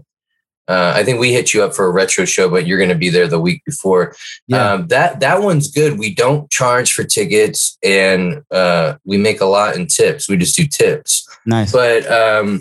uh, 0.67 0.95
I 0.97 1.05
think 1.05 1.21
we 1.21 1.33
hit 1.33 1.53
you 1.53 1.63
up 1.63 1.75
for 1.75 1.85
a 1.85 1.91
retro 1.91 2.25
show, 2.25 2.49
but 2.49 2.67
you're 2.67 2.79
going 2.79 2.89
to 2.89 2.95
be 2.95 3.11
there 3.11 3.29
the 3.29 3.41
week 3.41 3.63
before. 3.67 4.15
yeah 4.49 4.73
Um, 4.73 4.87
that 4.89 5.21
that 5.21 5.43
one's 5.43 5.71
good. 5.71 5.99
We 5.99 6.15
don't 6.15 6.51
charge 6.51 6.93
for 6.93 7.05
tickets, 7.05 7.77
and 7.85 8.43
uh, 8.51 8.95
we 9.05 9.19
make 9.19 9.41
a 9.41 9.47
lot 9.47 9.77
in 9.77 9.87
tips. 9.87 10.29
We 10.29 10.37
just 10.39 10.57
do 10.57 10.67
tips. 10.67 11.29
nice 11.45 11.71
But 11.71 12.11
um, 12.11 12.61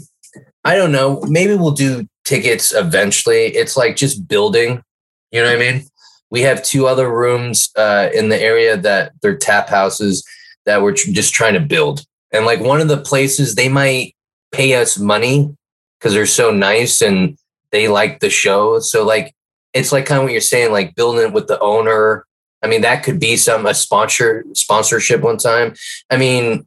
I 0.66 0.76
don't 0.76 0.92
know. 0.92 1.22
Maybe 1.30 1.56
we'll 1.56 1.72
do 1.72 2.06
tickets 2.26 2.74
eventually. 2.74 3.48
It's 3.48 3.78
like 3.78 3.96
just 3.96 4.28
building. 4.28 4.84
You 5.32 5.42
know 5.42 5.48
what 5.48 5.62
I 5.62 5.72
mean? 5.72 5.86
We 6.30 6.42
have 6.42 6.64
two 6.64 6.88
other 6.88 7.10
rooms 7.10 7.70
uh, 7.78 8.10
in 8.14 8.30
the 8.30 8.42
area 8.42 8.76
that 8.76 9.14
they're 9.22 9.38
tap 9.38 9.70
houses 9.70 10.26
that 10.66 10.82
we're 10.82 10.94
tr- 10.94 11.12
just 11.12 11.34
trying 11.34 11.54
to 11.54 11.60
build. 11.60 12.06
And 12.34 12.46
like 12.46 12.60
one 12.60 12.82
of 12.82 12.88
the 12.88 12.98
places, 12.98 13.56
they 13.56 13.69
might 13.69 14.15
pay 14.52 14.74
us 14.76 14.98
money 14.98 15.56
because 16.00 16.13
they're 16.13 16.26
so 16.26 16.52
nice 16.52 17.02
and 17.02 17.38
they 17.72 17.88
like 17.88 18.19
the 18.19 18.30
show. 18.30 18.80
So 18.80 19.06
like 19.06 19.34
it's 19.74 19.91
like 19.91 20.06
kind 20.06 20.19
of 20.19 20.26
what 20.26 20.32
you're 20.34 20.41
saying, 20.41 20.72
like 20.72 20.96
building 20.96 21.28
it 21.28 21.34
with 21.34 21.48
the 21.48 21.60
owner. 21.60 22.26
I 22.63 22.67
mean, 22.67 22.82
that 22.82 23.04
could 23.04 23.19
be 23.19 23.38
some 23.38 23.65
a 23.65 23.74
sponsor 23.74 24.43
sponsorship 24.54 25.22
one 25.22 25.38
time. 25.38 25.74
I 26.10 26.17
mean, 26.17 26.65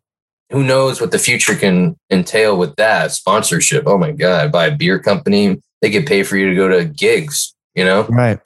who 0.50 0.62
knows 0.62 1.00
what 1.00 1.10
the 1.10 1.18
future 1.18 1.54
can 1.56 1.96
entail 2.10 2.56
with 2.56 2.76
that 2.76 3.12
sponsorship? 3.12 3.84
Oh 3.86 3.98
my 3.98 4.12
god, 4.12 4.52
buy 4.52 4.66
a 4.66 4.76
beer 4.76 4.98
company, 4.98 5.60
they 5.82 5.90
could 5.90 6.06
pay 6.06 6.22
for 6.22 6.36
you 6.36 6.48
to 6.50 6.54
go 6.54 6.68
to 6.68 6.84
gigs. 6.84 7.54
You 7.74 7.84
know? 7.84 8.04
Right. 8.04 8.38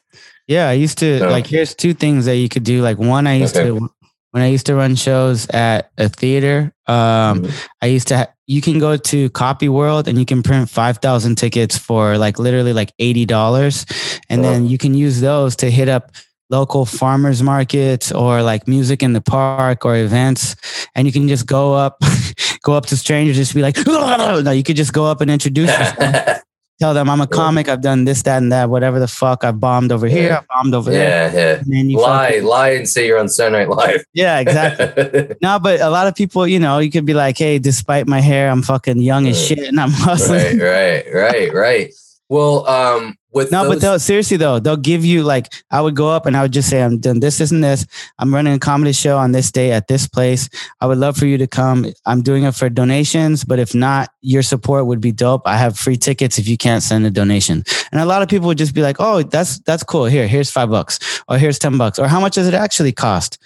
Yeah, 0.49 0.69
I 0.69 0.73
used 0.73 0.99
to 0.99 1.19
So- 1.21 1.29
like. 1.29 1.47
Here's 1.47 1.75
two 1.75 1.95
things 1.95 2.25
that 2.27 2.37
you 2.37 2.49
could 2.49 2.65
do. 2.65 2.83
Like 2.83 2.99
one, 2.99 3.27
I 3.27 3.35
used 3.37 3.57
Okay. 3.57 3.69
to 3.69 3.89
when 4.33 4.43
I 4.43 4.47
used 4.49 4.67
to 4.67 4.75
run 4.75 4.95
shows 4.97 5.49
at 5.51 5.91
a 5.99 6.09
theater. 6.09 6.73
Um, 6.87 7.43
Mhm. 7.43 7.53
I 7.83 7.87
used 7.87 8.09
to. 8.09 8.17
Ha- 8.17 8.27
you 8.47 8.61
can 8.61 8.79
go 8.81 8.97
to 8.97 9.31
Copy 9.31 9.69
World 9.69 10.09
and 10.09 10.19
you 10.19 10.25
can 10.25 10.43
print 10.43 10.69
five 10.71 10.99
thousand 10.99 11.37
tickets 11.37 11.79
for 11.79 12.19
like 12.19 12.39
literally 12.39 12.73
like 12.73 12.93
eighty 12.99 13.25
dollars, 13.27 13.87
and 14.29 14.43
Wow. 14.43 14.51
then 14.53 14.69
you 14.69 14.79
can 14.79 14.95
use 14.95 15.21
those 15.21 15.55
to 15.57 15.71
hit 15.71 15.89
up 15.89 16.11
local 16.51 16.85
farmers 16.85 17.43
markets 17.45 18.11
or 18.11 18.43
like 18.43 18.67
music 18.67 19.05
in 19.05 19.13
the 19.13 19.21
park 19.21 19.85
or 19.85 19.95
events 19.95 20.57
and 20.97 21.07
you 21.07 21.13
can 21.13 21.29
just 21.29 21.47
go 21.47 21.75
up 21.75 22.03
go 22.65 22.75
up 22.75 22.87
to 22.87 22.97
strangers 22.97 23.37
just 23.37 23.55
be 23.55 23.63
like 23.63 23.77
no 23.87 24.51
you 24.51 24.65
could 24.65 24.75
just 24.75 24.93
go 24.93 25.07
up 25.07 25.21
and 25.21 25.31
introduce 25.31 25.71
yourself 25.71 26.43
tell 26.81 26.95
them 26.95 27.11
I'm 27.11 27.21
a 27.21 27.27
comic. 27.27 27.69
I've 27.69 27.83
done 27.83 28.05
this, 28.05 28.23
that, 28.23 28.39
and 28.39 28.51
that, 28.51 28.71
whatever 28.71 28.99
the 28.99 29.07
fuck. 29.07 29.45
I've 29.45 29.61
bombed 29.61 29.93
over 29.93 30.07
here. 30.09 30.29
Yeah. 30.29 30.39
I've 30.39 30.49
bombed 30.49 30.75
over 30.75 30.91
there. 30.91 31.31
yeah, 31.33 31.35
yeah. 31.35 31.59
And 31.59 31.73
then 31.73 31.91
you 31.91 31.99
Lie, 31.99 32.31
fucking- 32.31 32.45
lie, 32.45 32.71
and 32.71 32.89
say 32.89 33.07
you're 33.07 33.19
on 33.19 33.29
Saturday 33.29 33.67
Night 33.67 33.69
Live. 33.69 34.05
yeah, 34.15 34.41
exactly. 34.41 35.37
No, 35.43 35.59
but 35.59 35.81
a 35.81 35.91
lot 35.91 36.07
of 36.07 36.15
people, 36.15 36.47
you 36.47 36.59
know, 36.59 36.79
you 36.79 36.91
could 36.91 37.07
be 37.07 37.15
like, 37.15 37.39
hey, 37.39 37.59
despite 37.59 38.07
my 38.07 38.21
hair, 38.21 38.51
I'm 38.51 38.63
fucking 38.63 39.01
young 39.01 39.27
as 39.27 39.39
mm. 39.39 39.49
shit 39.49 39.59
and 39.61 39.81
I'm 39.81 39.91
hustling. 39.93 40.59
right, 40.59 41.05
right, 41.13 41.53
right, 41.53 41.55
right. 41.55 41.95
Well, 42.31 42.65
um, 42.69 43.19
with 43.33 43.51
No, 43.51 43.69
but 43.69 43.81
they'll 43.81 43.99
seriously 43.99 44.37
though, 44.37 44.61
they'll 44.61 44.77
give 44.77 45.05
you 45.05 45.25
like 45.25 45.53
I 45.71 45.81
would 45.81 45.97
go 45.97 46.09
up 46.09 46.27
and 46.27 46.37
I 46.37 46.43
would 46.43 46.53
just 46.53 46.71
say, 46.71 46.81
I'm 46.81 46.99
doing 46.99 47.19
this, 47.19 47.39
this, 47.39 47.51
and 47.51 47.63
this. 47.63 47.85
I'm 48.21 48.33
running 48.33 48.53
a 48.53 48.59
comedy 48.61 48.93
show 48.93 49.19
on 49.19 49.33
this 49.33 49.51
day 49.51 49.73
at 49.73 49.89
this 49.89 50.07
place. 50.07 50.49
I 50.81 50.87
would 50.87 50.99
love 50.99 51.17
for 51.17 51.27
you 51.27 51.39
to 51.39 51.49
come. 51.49 51.87
I'm 52.07 52.23
doing 52.23 52.45
it 52.45 52.55
for 52.55 52.69
donations, 52.69 53.43
but 53.43 53.59
if 53.59 53.75
not, 53.75 54.11
your 54.21 54.43
support 54.43 54.87
would 54.87 55.01
be 55.01 55.11
dope. 55.11 55.43
I 55.45 55.57
have 55.57 55.77
free 55.77 55.97
tickets 55.97 56.39
if 56.39 56.47
you 56.47 56.57
can't 56.57 56.85
send 56.85 57.05
a 57.05 57.11
donation. 57.11 57.65
And 57.91 58.01
a 58.01 58.07
lot 58.07 58.23
of 58.23 58.29
people 58.29 58.47
would 58.47 58.59
just 58.59 58.77
be 58.77 58.83
like, 58.83 58.97
Oh, 59.01 59.25
that's 59.25 59.59
that's 59.61 59.83
cool. 59.83 60.05
Here, 60.05 60.29
here's 60.29 60.51
five 60.53 60.71
bucks, 60.71 61.23
or 61.29 61.37
here's 61.37 61.59
ten 61.59 61.79
bucks, 61.79 61.99
or 61.99 62.07
how 62.07 62.21
much 62.21 62.37
does 62.37 62.47
it 62.47 62.55
actually 62.55 62.93
cost? 62.93 63.39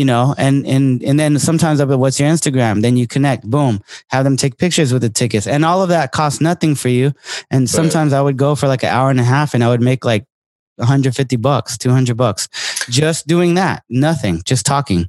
You 0.00 0.06
know, 0.06 0.34
and 0.38 0.66
and 0.66 1.02
and 1.02 1.20
then 1.20 1.38
sometimes 1.38 1.78
I'll 1.78 1.86
be, 1.86 1.94
what's 1.94 2.18
your 2.18 2.30
Instagram? 2.30 2.80
Then 2.80 2.96
you 2.96 3.06
connect, 3.06 3.44
boom, 3.44 3.82
have 4.08 4.24
them 4.24 4.38
take 4.38 4.56
pictures 4.56 4.94
with 4.94 5.02
the 5.02 5.10
tickets. 5.10 5.46
And 5.46 5.62
all 5.62 5.82
of 5.82 5.90
that 5.90 6.10
costs 6.10 6.40
nothing 6.40 6.74
for 6.74 6.88
you. 6.88 7.12
And 7.50 7.68
sometimes 7.68 8.14
I 8.14 8.22
would 8.22 8.38
go 8.38 8.54
for 8.54 8.66
like 8.66 8.82
an 8.82 8.88
hour 8.88 9.10
and 9.10 9.20
a 9.20 9.24
half 9.24 9.52
and 9.52 9.62
I 9.62 9.68
would 9.68 9.82
make 9.82 10.06
like 10.06 10.24
150 10.76 11.36
bucks, 11.36 11.76
200 11.76 12.16
bucks. 12.16 12.48
just 12.88 13.26
doing 13.26 13.56
that, 13.56 13.82
nothing, 13.90 14.40
just 14.46 14.64
talking. 14.64 15.06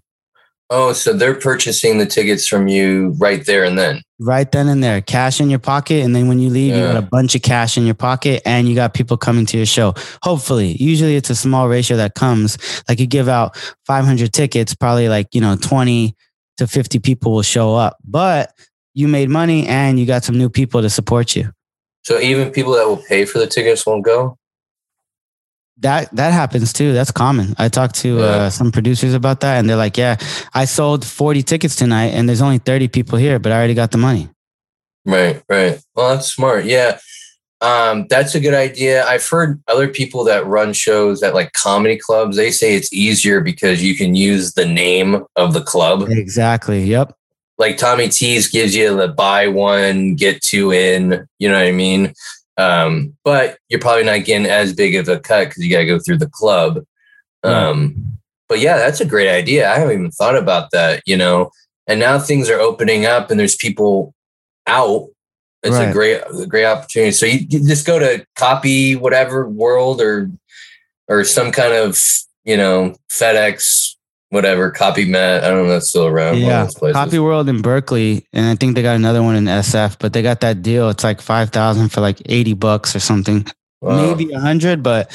Oh, 0.70 0.92
so 0.92 1.14
they're 1.14 1.36
purchasing 1.36 1.98
the 1.98 2.06
tickets 2.06 2.46
from 2.46 2.68
you 2.68 3.16
right 3.18 3.46
there 3.46 3.64
and 3.64 3.78
then. 3.80 4.02
Right 4.24 4.52
then 4.52 4.68
and 4.68 4.84
there, 4.84 5.02
cash 5.02 5.42
in 5.42 5.50
your 5.50 5.58
pocket. 5.58 6.04
And 6.04 6.16
then 6.16 6.28
when 6.28 6.38
you 6.38 6.52
leave, 6.52 6.76
you 6.76 6.82
got 6.82 6.96
a 6.96 7.02
bunch 7.02 7.34
of 7.34 7.42
cash 7.42 7.76
in 7.76 7.88
your 7.88 7.96
pocket 7.96 8.44
and 8.46 8.70
you 8.70 8.76
got 8.76 8.94
people 8.94 9.18
coming 9.18 9.48
to 9.48 9.58
your 9.58 9.66
show. 9.66 9.96
Hopefully, 10.22 10.78
usually 10.80 11.16
it's 11.16 11.32
a 11.32 11.36
small 11.36 11.68
ratio 11.68 11.98
that 11.98 12.14
comes. 12.14 12.60
Like 12.88 13.00
you 13.00 13.08
give 13.08 13.28
out 13.28 13.58
500 13.88 14.32
tickets, 14.32 14.76
probably 14.76 15.10
like, 15.10 15.34
you 15.34 15.42
know, 15.42 15.56
20 15.56 16.16
to 16.58 16.68
50 16.68 17.00
people 17.00 17.32
will 17.32 17.42
show 17.42 17.74
up. 17.74 17.98
But 18.06 18.54
you 18.94 19.08
made 19.08 19.30
money 19.30 19.66
and 19.66 20.00
you 20.00 20.06
got 20.06 20.24
some 20.24 20.38
new 20.38 20.50
people 20.50 20.84
to 20.84 20.90
support 20.92 21.36
you. 21.36 21.52
So 22.04 22.20
even 22.20 22.52
people 22.52 22.74
that 22.74 22.88
will 22.88 22.98
pay 22.98 23.26
for 23.26 23.40
the 23.40 23.48
tickets 23.48 23.88
won't 23.88 24.06
go. 24.06 24.38
That 25.82 26.16
that 26.16 26.32
happens 26.32 26.74
too. 26.74 26.94
That's 26.94 27.12
common. 27.12 27.56
I 27.58 27.68
talked 27.70 27.96
to 28.02 28.18
Yeah. 28.18 28.24
uh, 28.24 28.50
some 28.50 28.72
producers 28.72 29.14
about 29.14 29.40
that, 29.42 29.58
and 29.60 29.70
they're 29.70 29.78
like, 29.78 29.98
"Yeah, 29.98 30.16
I 30.54 30.66
sold 30.66 31.06
40 31.06 31.42
tickets 31.44 31.76
tonight, 31.76 32.10
and 32.14 32.30
there's 32.30 32.42
only 32.42 32.60
30 32.60 32.88
people 32.88 33.18
here, 33.18 33.40
but 33.40 33.52
I 33.52 33.56
already 33.56 33.74
got 33.74 33.92
the 33.92 33.98
money." 33.98 34.30
Right, 35.06 35.42
right. 35.50 35.80
Well, 35.96 36.10
that's 36.16 36.32
smart. 36.34 36.66
Yeah. 36.66 37.00
Um, 37.62 38.08
that's 38.10 38.34
a 38.34 38.40
good 38.40 38.54
idea. 38.56 39.06
I've 39.06 39.28
heard 39.28 39.62
other 39.68 39.88
people 39.88 40.24
that 40.26 40.46
run 40.48 40.74
shows 40.74 41.22
at 41.22 41.36
like 41.36 41.54
comedy 41.54 41.98
clubs, 41.98 42.36
they 42.36 42.50
say 42.52 42.76
it's 42.76 42.92
easier 42.92 43.40
because 43.42 43.84
you 43.84 43.96
can 43.96 44.16
use 44.16 44.54
the 44.54 44.66
name 44.66 45.24
of 45.36 45.54
the 45.54 45.62
club. 45.62 46.08
Exactly. 46.10 46.84
Yep. 46.84 47.16
Like 47.60 47.78
Tommy 47.78 48.10
T's 48.10 48.48
gives 48.48 48.76
you 48.76 48.96
the 48.96 49.08
buy 49.10 49.48
one, 49.48 50.16
get 50.16 50.42
two 50.42 50.72
in, 50.72 51.28
you 51.38 51.50
know 51.50 51.56
what 51.60 51.68
I 51.68 51.72
mean? 51.72 52.14
Um, 52.58 53.16
but 53.24 53.58
you're 53.70 53.80
probably 53.80 54.04
not 54.04 54.26
getting 54.26 54.46
as 54.46 54.74
big 54.74 54.96
of 54.96 55.08
a 55.08 55.20
cut 55.20 55.50
because 55.50 55.64
you 55.64 55.72
got 55.72 55.80
to 55.80 55.86
go 55.86 56.00
through 56.00 56.18
the 56.18 56.30
club. 56.30 56.84
Um, 57.44 58.20
but 58.48 58.60
yeah, 58.60 58.78
that's 58.78 59.02
a 59.02 59.06
great 59.06 59.30
idea. 59.30 59.72
I 59.72 59.80
haven't 59.80 59.94
even 59.94 60.12
thought 60.12 60.36
about 60.36 60.72
that, 60.72 61.02
you 61.06 61.18
know. 61.18 61.52
And 61.88 62.00
now 62.00 62.20
things 62.20 62.50
are 62.50 62.60
opening 62.60 63.06
up 63.06 63.32
and 63.32 63.40
there's 63.40 63.56
people 63.56 64.14
out. 64.68 65.10
It's 65.64 65.78
a 65.78 65.92
great, 65.92 66.22
a 66.22 66.48
great 66.48 66.66
opportunity. 66.66 67.12
So 67.12 67.26
you, 67.26 67.40
you 67.50 67.68
just 67.68 67.86
go 67.86 68.00
to 68.00 68.26
copy 68.36 68.96
whatever 68.96 69.48
world 69.48 70.02
or 70.02 70.32
or 71.08 71.24
some 71.24 71.52
kind 71.52 71.74
of 71.74 72.00
you 72.46 72.58
know 72.58 72.96
FedEx 73.12 73.96
whatever 74.32 74.72
copy 74.72 75.06
mat. 75.06 75.44
I 75.44 75.50
don't 75.50 75.58
know 75.60 75.64
if 75.66 75.70
that's 75.70 75.90
still 75.90 76.08
around. 76.08 76.40
Yeah. 76.40 76.68
Copy 76.94 77.20
World 77.20 77.48
in 77.48 77.62
Berkeley, 77.62 78.26
and 78.34 78.48
I 78.48 78.56
think 78.56 78.74
they 78.76 78.82
got 78.82 78.96
another 78.96 79.22
one 79.22 79.36
in 79.36 79.46
SF, 79.46 79.98
but 80.00 80.14
they 80.14 80.22
got 80.24 80.40
that 80.42 80.62
deal. 80.64 80.90
It's 80.90 81.04
like 81.04 81.22
five 81.22 81.52
thousand 81.52 81.90
for 81.90 82.02
like 82.02 82.20
eighty 82.26 82.54
bucks 82.54 82.96
or 82.96 83.00
something, 83.00 83.46
Wow. 83.82 84.08
maybe 84.16 84.34
a 84.34 84.40
hundred. 84.40 84.82
But 84.82 85.14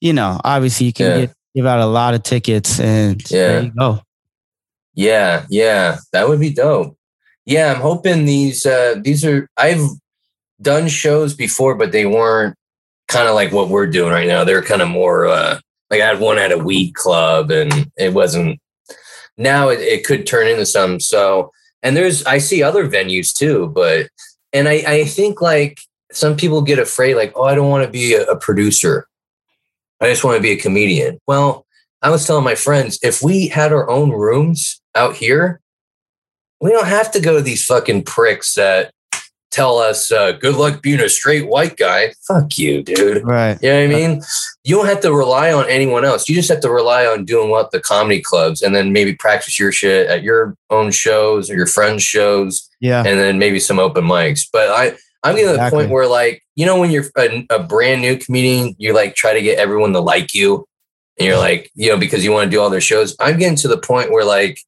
you 0.00 0.12
know, 0.12 0.40
obviously, 0.44 0.86
you 0.86 0.92
can 0.92 1.06
Yeah. 1.06 1.20
get, 1.26 1.34
give 1.54 1.66
out 1.66 1.80
a 1.80 1.86
lot 1.86 2.14
of 2.14 2.22
tickets, 2.24 2.80
and 2.80 3.22
Yeah. 3.30 3.46
there 3.48 3.62
you 3.64 3.72
go. 3.78 4.00
Yeah, 4.94 5.44
yeah, 5.50 5.98
that 6.12 6.28
would 6.28 6.40
be 6.40 6.50
dope. 6.50 6.96
Yeah, 7.44 7.72
I'm 7.72 7.80
hoping 7.80 8.24
these 8.24 8.64
uh 8.66 8.96
these 9.02 9.24
are 9.24 9.48
I've 9.56 9.84
done 10.62 10.88
shows 10.88 11.34
before, 11.34 11.74
but 11.74 11.92
they 11.92 12.06
weren't 12.06 12.56
kind 13.08 13.28
of 13.28 13.34
like 13.34 13.52
what 13.52 13.68
we're 13.68 13.86
doing 13.86 14.10
right 14.10 14.26
now. 14.26 14.42
They're 14.44 14.62
kind 14.62 14.80
of 14.82 14.88
more 14.88 15.26
uh 15.26 15.58
like 15.90 16.00
I 16.00 16.06
had 16.06 16.20
one 16.20 16.38
at 16.38 16.52
a 16.52 16.58
weed 16.58 16.94
club 16.94 17.50
and 17.50 17.90
it 17.96 18.12
wasn't 18.12 18.60
now 19.36 19.68
it, 19.68 19.80
it 19.80 20.04
could 20.04 20.26
turn 20.26 20.48
into 20.48 20.66
some 20.66 21.00
so 21.00 21.52
and 21.82 21.96
there's 21.96 22.24
I 22.24 22.38
see 22.38 22.62
other 22.62 22.88
venues 22.88 23.32
too, 23.32 23.68
but 23.68 24.08
and 24.52 24.68
I, 24.68 24.82
I 24.86 25.04
think 25.04 25.40
like 25.40 25.78
some 26.12 26.36
people 26.36 26.62
get 26.62 26.78
afraid, 26.78 27.14
like, 27.14 27.32
oh, 27.36 27.44
I 27.44 27.54
don't 27.54 27.70
want 27.70 27.84
to 27.84 27.90
be 27.90 28.14
a, 28.14 28.24
a 28.24 28.36
producer. 28.36 29.06
I 30.00 30.08
just 30.08 30.24
want 30.24 30.36
to 30.36 30.42
be 30.42 30.50
a 30.50 30.56
comedian. 30.56 31.20
Well, 31.26 31.66
I 32.02 32.10
was 32.10 32.26
telling 32.26 32.44
my 32.44 32.54
friends, 32.54 32.98
if 33.02 33.22
we 33.22 33.48
had 33.48 33.72
our 33.72 33.88
own 33.88 34.10
rooms 34.10 34.80
out 34.94 35.14
here, 35.14 35.60
we 36.60 36.70
don't 36.70 36.86
have 36.86 37.12
to 37.12 37.20
go 37.20 37.36
to 37.36 37.42
these 37.42 37.64
fucking 37.64 38.02
pricks 38.02 38.54
that 38.54 38.92
tell 39.50 39.78
us, 39.78 40.12
uh, 40.12 40.32
good 40.32 40.54
luck 40.56 40.82
being 40.82 41.00
a 41.00 41.08
straight 41.08 41.48
white 41.48 41.76
guy. 41.76 42.12
Fuck 42.26 42.58
you, 42.58 42.82
dude. 42.82 43.24
Right. 43.24 43.58
You 43.62 43.68
know 43.70 43.86
what 43.86 43.94
I 43.96 43.98
mean? 44.08 44.22
You 44.64 44.76
don't 44.76 44.86
have 44.86 45.00
to 45.00 45.12
rely 45.14 45.52
on 45.52 45.68
anyone 45.68 46.04
else. 46.04 46.28
You 46.28 46.34
just 46.34 46.48
have 46.50 46.60
to 46.60 46.70
rely 46.70 47.06
on 47.06 47.24
doing 47.24 47.50
what 47.50 47.70
the 47.70 47.80
comedy 47.80 48.20
clubs 48.20 48.62
and 48.62 48.74
then 48.74 48.92
maybe 48.92 49.14
practice 49.14 49.58
your 49.58 49.72
shit 49.72 50.08
at 50.08 50.22
your 50.22 50.56
own 50.70 50.90
shows 50.90 51.50
or 51.50 51.56
your 51.56 51.66
friends' 51.66 52.02
shows 52.02 52.68
Yeah. 52.80 52.98
and 53.06 53.18
then 53.18 53.38
maybe 53.38 53.58
some 53.60 53.78
open 53.78 54.04
mics. 54.04 54.46
But 54.52 54.68
I, 54.70 54.96
I'm 55.22 55.34
getting 55.36 55.56
to 55.56 55.62
the 55.62 55.70
point 55.70 55.90
where 55.90 56.06
like, 56.06 56.42
you 56.54 56.66
know, 56.66 56.78
when 56.78 56.90
you're 56.90 57.06
a, 57.16 57.46
a 57.50 57.62
brand 57.62 58.02
new 58.02 58.16
comedian, 58.18 58.74
you 58.78 58.94
like 58.94 59.14
try 59.14 59.32
to 59.32 59.42
get 59.42 59.58
everyone 59.58 59.92
to 59.94 60.00
like 60.00 60.34
you 60.34 60.66
and 61.18 61.26
you're 61.26 61.38
like, 61.38 61.70
you 61.74 61.88
know, 61.90 61.96
because 61.96 62.24
you 62.24 62.30
want 62.32 62.44
to 62.44 62.50
do 62.54 62.60
all 62.60 62.68
their 62.70 62.80
shows. 62.80 63.16
I'm 63.20 63.38
getting 63.38 63.56
to 63.58 63.68
the 63.68 63.78
point 63.78 64.12
where 64.12 64.24
like, 64.24 64.60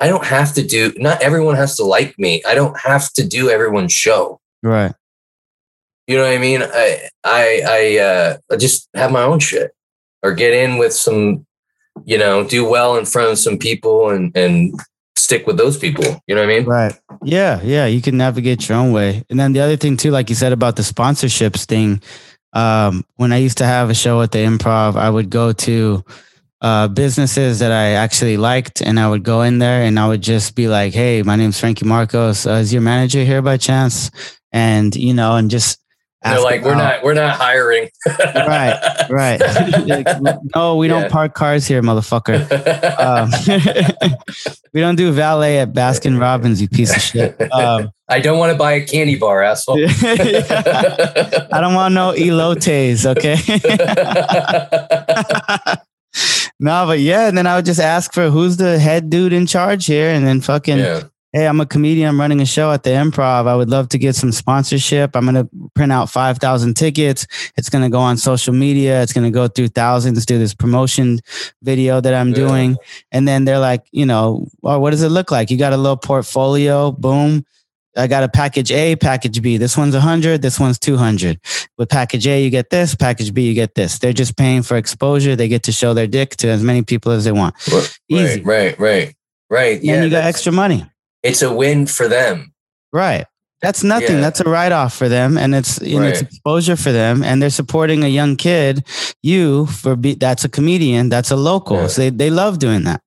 I 0.00 0.08
don't 0.08 0.24
have 0.24 0.52
to 0.54 0.66
do, 0.66 0.92
not 0.96 1.22
everyone 1.22 1.56
has 1.56 1.76
to 1.76 1.84
like 1.84 2.18
me. 2.18 2.42
I 2.46 2.54
don't 2.54 2.78
have 2.80 3.12
to 3.14 3.26
do 3.26 3.50
everyone's 3.50 3.92
show. 3.92 4.40
Right. 4.62 4.92
You 6.06 6.16
know 6.16 6.24
what 6.24 6.34
I 6.34 6.38
mean? 6.38 6.62
I 6.62 7.08
I 7.24 7.62
I 7.66 7.98
uh 7.98 8.36
I 8.50 8.56
just 8.56 8.88
have 8.94 9.10
my 9.10 9.22
own 9.22 9.38
shit 9.38 9.74
or 10.22 10.34
get 10.34 10.52
in 10.52 10.76
with 10.76 10.92
some, 10.92 11.46
you 12.04 12.18
know, 12.18 12.44
do 12.44 12.68
well 12.68 12.96
in 12.96 13.06
front 13.06 13.32
of 13.32 13.38
some 13.38 13.58
people 13.58 14.10
and 14.10 14.36
and 14.36 14.78
stick 15.16 15.46
with 15.46 15.56
those 15.56 15.78
people. 15.78 16.04
You 16.26 16.34
know 16.34 16.42
what 16.42 16.50
I 16.50 16.58
mean? 16.58 16.64
Right. 16.64 17.00
Yeah. 17.22 17.60
Yeah. 17.62 17.86
You 17.86 18.02
can 18.02 18.16
navigate 18.18 18.68
your 18.68 18.76
own 18.76 18.92
way. 18.92 19.24
And 19.30 19.40
then 19.40 19.52
the 19.52 19.60
other 19.60 19.76
thing 19.76 19.96
too, 19.96 20.10
like 20.10 20.28
you 20.28 20.34
said 20.34 20.52
about 20.52 20.76
the 20.76 20.82
sponsorships 20.82 21.64
thing, 21.64 22.02
um, 22.52 23.04
when 23.16 23.32
I 23.32 23.38
used 23.38 23.58
to 23.58 23.64
have 23.64 23.88
a 23.88 23.94
show 23.94 24.20
at 24.20 24.32
the 24.32 24.38
improv, 24.38 24.96
I 24.96 25.08
would 25.08 25.30
go 25.30 25.52
to 25.52 26.04
uh, 26.64 26.88
businesses 26.88 27.58
that 27.58 27.70
I 27.72 27.90
actually 27.90 28.38
liked 28.38 28.80
and 28.80 28.98
I 28.98 29.06
would 29.10 29.22
go 29.22 29.42
in 29.42 29.58
there 29.58 29.82
and 29.82 29.98
I 30.00 30.08
would 30.08 30.22
just 30.22 30.54
be 30.54 30.66
like, 30.66 30.94
Hey, 30.94 31.22
my 31.22 31.36
name's 31.36 31.60
Frankie 31.60 31.84
Marcos. 31.84 32.46
Uh, 32.46 32.52
is 32.52 32.72
your 32.72 32.80
manager 32.80 33.22
here 33.22 33.42
by 33.42 33.58
chance? 33.58 34.10
And, 34.50 34.96
you 34.96 35.12
know, 35.12 35.36
and 35.36 35.50
just 35.50 35.78
they're 36.22 36.32
ask 36.36 36.42
like, 36.42 36.62
we're 36.64 36.74
not 36.74 37.04
we're 37.04 37.12
not 37.12 37.36
hiring. 37.36 37.90
Right, 38.06 39.06
right. 39.10 39.38
Like, 39.40 40.06
no, 40.56 40.76
we 40.76 40.88
Yeah. 40.88 41.00
don't 41.00 41.10
park 41.12 41.34
cars 41.34 41.66
here, 41.66 41.82
motherfucker. 41.82 42.40
Um, 42.98 43.30
we 44.72 44.80
don't 44.80 44.96
do 44.96 45.12
valet 45.12 45.58
at 45.58 45.74
Baskin 45.74 46.18
Robbins, 46.18 46.62
you 46.62 46.68
piece 46.68 46.96
of 46.96 47.02
shit. 47.02 47.38
Um, 47.52 47.90
I 48.08 48.20
don't 48.20 48.38
want 48.38 48.52
to 48.52 48.58
buy 48.58 48.72
a 48.72 48.86
candy 48.86 49.16
bar, 49.16 49.42
asshole. 49.42 49.76
I 49.84 51.58
don't 51.60 51.74
want 51.74 51.92
no 51.92 52.12
elotes, 52.16 53.04
okay? 53.04 53.36
no, 56.60 56.86
but 56.86 57.00
yeah, 57.00 57.28
and 57.28 57.36
then 57.36 57.46
I 57.46 57.56
would 57.56 57.64
just 57.64 57.80
ask 57.80 58.12
for 58.12 58.30
who's 58.30 58.56
the 58.56 58.78
head 58.78 59.10
dude 59.10 59.32
in 59.32 59.46
charge 59.46 59.86
here, 59.86 60.10
and 60.10 60.26
then 60.26 60.40
fucking, 60.40 60.78
yeah. 60.78 61.02
hey, 61.32 61.46
I'm 61.48 61.60
a 61.60 61.66
comedian, 61.66 62.08
I'm 62.08 62.20
running 62.20 62.40
a 62.40 62.46
show 62.46 62.70
at 62.72 62.84
the 62.84 62.90
Improv. 62.90 63.46
I 63.48 63.56
would 63.56 63.68
love 63.68 63.88
to 63.90 63.98
get 63.98 64.14
some 64.14 64.30
sponsorship. 64.32 65.16
I'm 65.16 65.24
gonna 65.24 65.48
print 65.74 65.90
out 65.92 66.10
five 66.10 66.38
thousand 66.38 66.74
tickets. 66.74 67.26
It's 67.56 67.68
gonna 67.68 67.90
go 67.90 67.98
on 67.98 68.16
social 68.16 68.54
media. 68.54 69.02
It's 69.02 69.12
gonna 69.12 69.30
go 69.32 69.48
through 69.48 69.68
thousands. 69.68 70.24
Do 70.26 70.38
this 70.38 70.54
promotion 70.54 71.20
video 71.62 72.00
that 72.00 72.14
I'm 72.14 72.28
Yeah. 72.28 72.34
doing, 72.34 72.76
and 73.10 73.26
then 73.26 73.44
they're 73.44 73.58
like, 73.58 73.82
you 73.92 74.06
know, 74.06 74.46
well, 74.62 74.80
what 74.80 74.90
does 74.90 75.02
it 75.02 75.08
look 75.10 75.30
like? 75.30 75.50
You 75.50 75.56
got 75.58 75.72
a 75.72 75.76
little 75.76 75.96
portfolio, 75.96 76.92
boom. 76.92 77.44
I 77.96 78.06
got 78.06 78.24
a 78.24 78.28
package 78.28 78.72
A, 78.72 78.96
package 78.96 79.40
B. 79.40 79.56
This 79.56 79.76
one's 79.76 79.94
100, 79.94 80.42
this 80.42 80.58
one's 80.58 80.78
200. 80.78 81.38
With 81.78 81.88
package 81.88 82.26
A, 82.26 82.42
you 82.42 82.50
get 82.50 82.70
this, 82.70 82.94
package 82.94 83.32
B, 83.32 83.42
you 83.42 83.54
get 83.54 83.74
this. 83.74 83.98
They're 83.98 84.12
just 84.12 84.36
paying 84.36 84.62
for 84.62 84.76
exposure. 84.76 85.36
They 85.36 85.48
get 85.48 85.62
to 85.64 85.72
show 85.72 85.94
their 85.94 86.06
dick 86.06 86.36
to 86.36 86.48
as 86.48 86.62
many 86.62 86.82
people 86.82 87.12
as 87.12 87.24
they 87.24 87.32
want. 87.32 87.54
Easy. 88.08 88.40
Right, 88.42 88.78
right, 88.78 88.78
right. 88.78 89.14
Right. 89.50 89.76
And 89.76 89.84
Yeah. 89.84 90.04
you 90.04 90.10
got 90.10 90.24
extra 90.24 90.52
money. 90.52 90.84
It's 91.22 91.42
a 91.42 91.52
win 91.52 91.86
for 91.86 92.08
them. 92.08 92.52
Right. 92.92 93.26
That's 93.62 93.82
nothing. 93.82 94.16
Yeah. 94.16 94.20
That's 94.20 94.40
a 94.40 94.44
write 94.44 94.72
off 94.72 94.94
for 94.94 95.08
them, 95.08 95.38
and 95.38 95.54
it's 95.54 95.80
you 95.80 95.98
know, 95.98 96.06
it's 96.06 96.20
exposure 96.20 96.76
for 96.76 96.92
them, 96.92 97.22
and 97.22 97.40
they're 97.40 97.48
supporting 97.48 98.04
a 98.04 98.08
young 98.08 98.36
kid. 98.36 98.84
You 99.22 99.64
for 99.66 99.96
be, 99.96 100.14
that's 100.14 100.44
a 100.44 100.50
comedian. 100.50 101.08
That's 101.08 101.30
a 101.30 101.36
local. 101.36 101.78
Yeah. 101.78 101.86
So 101.86 102.02
they 102.02 102.10
they 102.10 102.30
love 102.30 102.58
doing 102.58 102.84
that. 102.84 103.00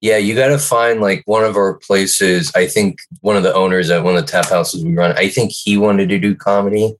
Yeah, 0.00 0.16
you 0.16 0.34
got 0.34 0.48
to 0.48 0.58
find 0.58 1.00
like 1.00 1.22
one 1.26 1.42
of 1.44 1.56
our 1.56 1.74
places. 1.74 2.52
I 2.54 2.66
think 2.66 2.98
one 3.20 3.36
of 3.36 3.42
the 3.42 3.52
owners 3.54 3.90
at 3.90 4.04
one 4.04 4.16
of 4.16 4.24
the 4.24 4.30
tap 4.30 4.46
houses 4.48 4.84
we 4.84 4.94
run, 4.94 5.16
I 5.18 5.28
think 5.28 5.50
he 5.52 5.76
wanted 5.76 6.08
to 6.10 6.18
do 6.18 6.34
comedy, 6.36 6.94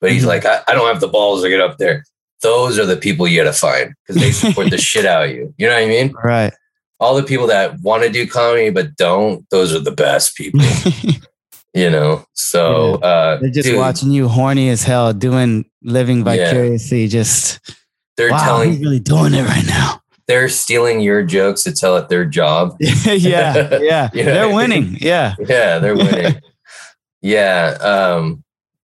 but 0.00 0.12
he's 0.12 0.24
Mhm. 0.24 0.28
like, 0.28 0.44
I, 0.44 0.60
I 0.68 0.74
don't 0.74 0.86
have 0.86 1.00
the 1.00 1.08
balls 1.08 1.42
to 1.42 1.48
get 1.48 1.60
up 1.62 1.78
there. 1.78 2.04
Those 2.42 2.78
are 2.78 2.84
the 2.84 2.96
people 2.98 3.26
you 3.26 3.42
got 3.42 3.50
to 3.50 3.58
find 3.58 3.94
because 4.06 4.20
they 4.20 4.30
support 4.30 4.68
the 4.70 4.76
shit 4.90 5.06
out 5.06 5.24
of 5.24 5.30
you. 5.30 5.54
You 5.56 5.66
know 5.68 5.72
what 5.74 5.84
I 5.84 5.86
mean? 5.86 6.12
Right. 6.22 6.52
All 7.00 7.14
the 7.16 7.22
people 7.22 7.46
that 7.46 7.80
want 7.80 8.02
to 8.02 8.10
do 8.10 8.26
comedy 8.26 8.68
but 8.70 8.94
don't, 8.96 9.48
those 9.50 9.74
are 9.74 9.80
the 9.80 9.90
best 9.90 10.36
people, 10.36 10.60
you 11.74 11.88
know? 11.88 12.26
So, 12.34 12.96
uh, 12.96 13.38
they're 13.40 13.50
just 13.50 13.66
dude, 13.68 13.78
watching 13.78 14.10
you 14.10 14.28
horny 14.28 14.68
as 14.68 14.82
hell, 14.82 15.12
doing 15.14 15.64
living 15.82 16.18
Yeah. 16.18 16.24
vicariously. 16.24 17.08
Just 17.08 17.60
they're 18.18 18.30
wow, 18.30 18.44
telling, 18.44 18.72
he's 18.72 18.80
really 18.80 19.00
doing 19.00 19.32
it 19.34 19.42
right 19.44 19.66
now. 19.66 20.00
They're 20.26 20.48
stealing 20.48 21.00
your 21.00 21.22
jokes 21.22 21.62
to 21.64 21.72
tell 21.72 21.96
it 21.96 22.08
their 22.08 22.24
job. 22.24 22.76
yeah, 22.80 23.12
yeah, 23.12 24.08
Yeah. 24.12 24.24
They're 24.24 24.54
winning. 24.54 24.96
Yeah. 25.00 25.34
Yeah, 25.38 25.78
they're 25.78 25.96
winning. 25.96 26.40
yeah. 27.20 27.76
Um, 27.80 28.42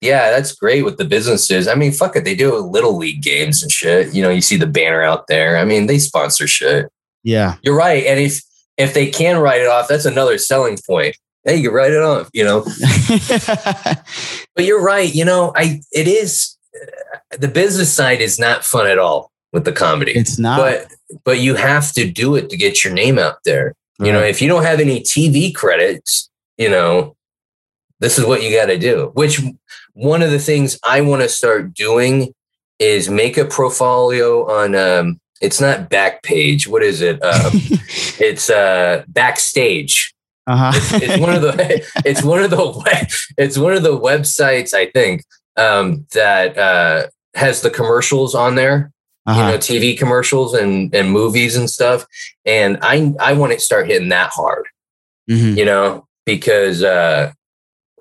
yeah, 0.01 0.31
that's 0.33 0.53
great 0.53 0.85
with 0.85 0.99
the 0.99 1.05
businesses. 1.05 1.69
I 1.69 1.75
mean, 1.75 1.93
fuck 1.93 2.17
it, 2.17 2.25
they 2.25 2.35
do 2.35 2.57
little 2.57 2.97
league 2.97 3.23
games 3.23 3.63
and 3.63 3.71
shit. 3.71 4.13
You 4.15 4.23
know, 4.23 4.31
you 4.31 4.41
see 4.41 4.57
the 4.57 4.67
banner 4.67 5.03
out 5.03 5.29
there. 5.29 5.57
I 5.57 5.65
mean, 5.65 5.87
they 5.87 5.99
sponsor 5.99 6.47
shit. 6.49 6.91
Yeah. 7.23 7.55
You're 7.63 7.77
right, 7.77 8.05
and 8.05 8.19
if 8.19 8.43
if 8.77 8.95
they 8.95 9.09
can 9.09 9.39
write 9.39 9.61
it 9.61 9.69
off, 9.69 9.87
that's 9.87 10.05
another 10.05 10.39
selling 10.39 10.77
point. 10.89 11.17
Hey, 11.45 11.57
you 11.57 11.69
can 11.69 11.75
write 11.77 11.93
it 11.93 12.03
off. 12.03 12.29
You 12.33 12.45
know, 12.45 12.65
but 14.57 14.65
you're 14.65 14.83
right. 14.83 15.13
You 15.15 15.25
know, 15.25 15.53
I 15.55 15.81
it 15.93 16.09
is 16.09 16.57
uh, 16.75 17.37
the 17.39 17.47
business 17.47 17.93
side 17.93 18.21
is 18.21 18.41
not 18.41 18.65
fun 18.65 18.89
at 18.89 18.99
all 18.99 19.32
with 19.53 19.65
the 19.65 19.73
comedy. 19.73 20.13
it's 20.13 20.39
not. 20.39 20.59
but 20.59 20.93
but 21.25 21.41
you 21.41 21.55
have 21.55 21.93
to 21.93 22.11
do 22.11 22.35
it 22.37 22.49
to 22.51 22.57
get 22.57 22.83
your 22.85 22.93
name 22.93 23.19
out 23.19 23.37
there. 23.45 23.75
You 23.99 24.11
know, 24.11 24.23
if 24.23 24.43
you 24.43 24.49
don't 24.49 24.65
have 24.65 24.81
any 24.81 25.01
TV 25.01 25.55
credits, 25.55 26.29
you 26.59 26.69
know, 26.69 27.15
this 28.01 28.19
is 28.19 28.25
what 28.25 28.43
you 28.43 28.51
got 28.51 28.67
to 28.67 28.79
do. 28.79 29.13
Which 29.15 29.41
one 29.93 30.23
of 30.23 30.33
the 30.33 30.41
things 30.41 30.77
I 30.83 31.03
want 31.03 31.23
to 31.23 31.29
start 31.29 31.73
doing 31.73 32.35
is 32.81 33.09
make 33.09 33.37
a 33.37 33.45
portfolio 33.45 34.51
on. 34.51 34.75
Um, 34.75 35.21
it's 35.41 35.61
not 35.61 35.89
Backpage. 35.89 36.67
What 36.67 36.83
is 36.83 37.01
it? 37.01 37.23
Um, 37.23 37.53
it's 38.19 38.51
uh, 38.51 39.05
Backstage. 39.09 40.13
uh-huh. 40.49 40.73
It's 40.75 41.21
one 41.21 41.35
of 41.35 41.43
the. 41.43 41.87
It's 42.05 42.23
one 42.25 42.43
of 42.43 42.51
the. 42.51 43.13
It's 43.39 43.59
one 43.59 43.73
of 43.73 43.83
the 43.83 43.99
websites 43.99 44.75
I 44.75 44.87
think 44.91 45.23
um, 45.57 46.07
that 46.13 46.59
uh, 46.59 47.07
has 47.35 47.61
the 47.63 47.71
commercials 47.71 48.35
on 48.35 48.57
there 48.57 48.92
uh-huh. 49.27 49.41
you 49.41 49.47
know 49.53 49.59
tv 49.59 49.97
commercials 49.99 50.55
and 50.55 50.95
and 50.95 51.11
movies 51.11 51.57
and 51.57 51.69
stuff. 51.71 52.07
And 52.45 52.79
i 52.83 53.13
i 53.21 53.33
want 53.33 53.53
to 53.53 53.61
start 53.61 53.87
hitting 53.87 54.09
that 54.11 54.31
hard 54.31 54.67
Mhm. 55.31 55.57
you 55.57 55.65
know 55.65 56.07
because 56.27 56.83
uh 56.83 57.33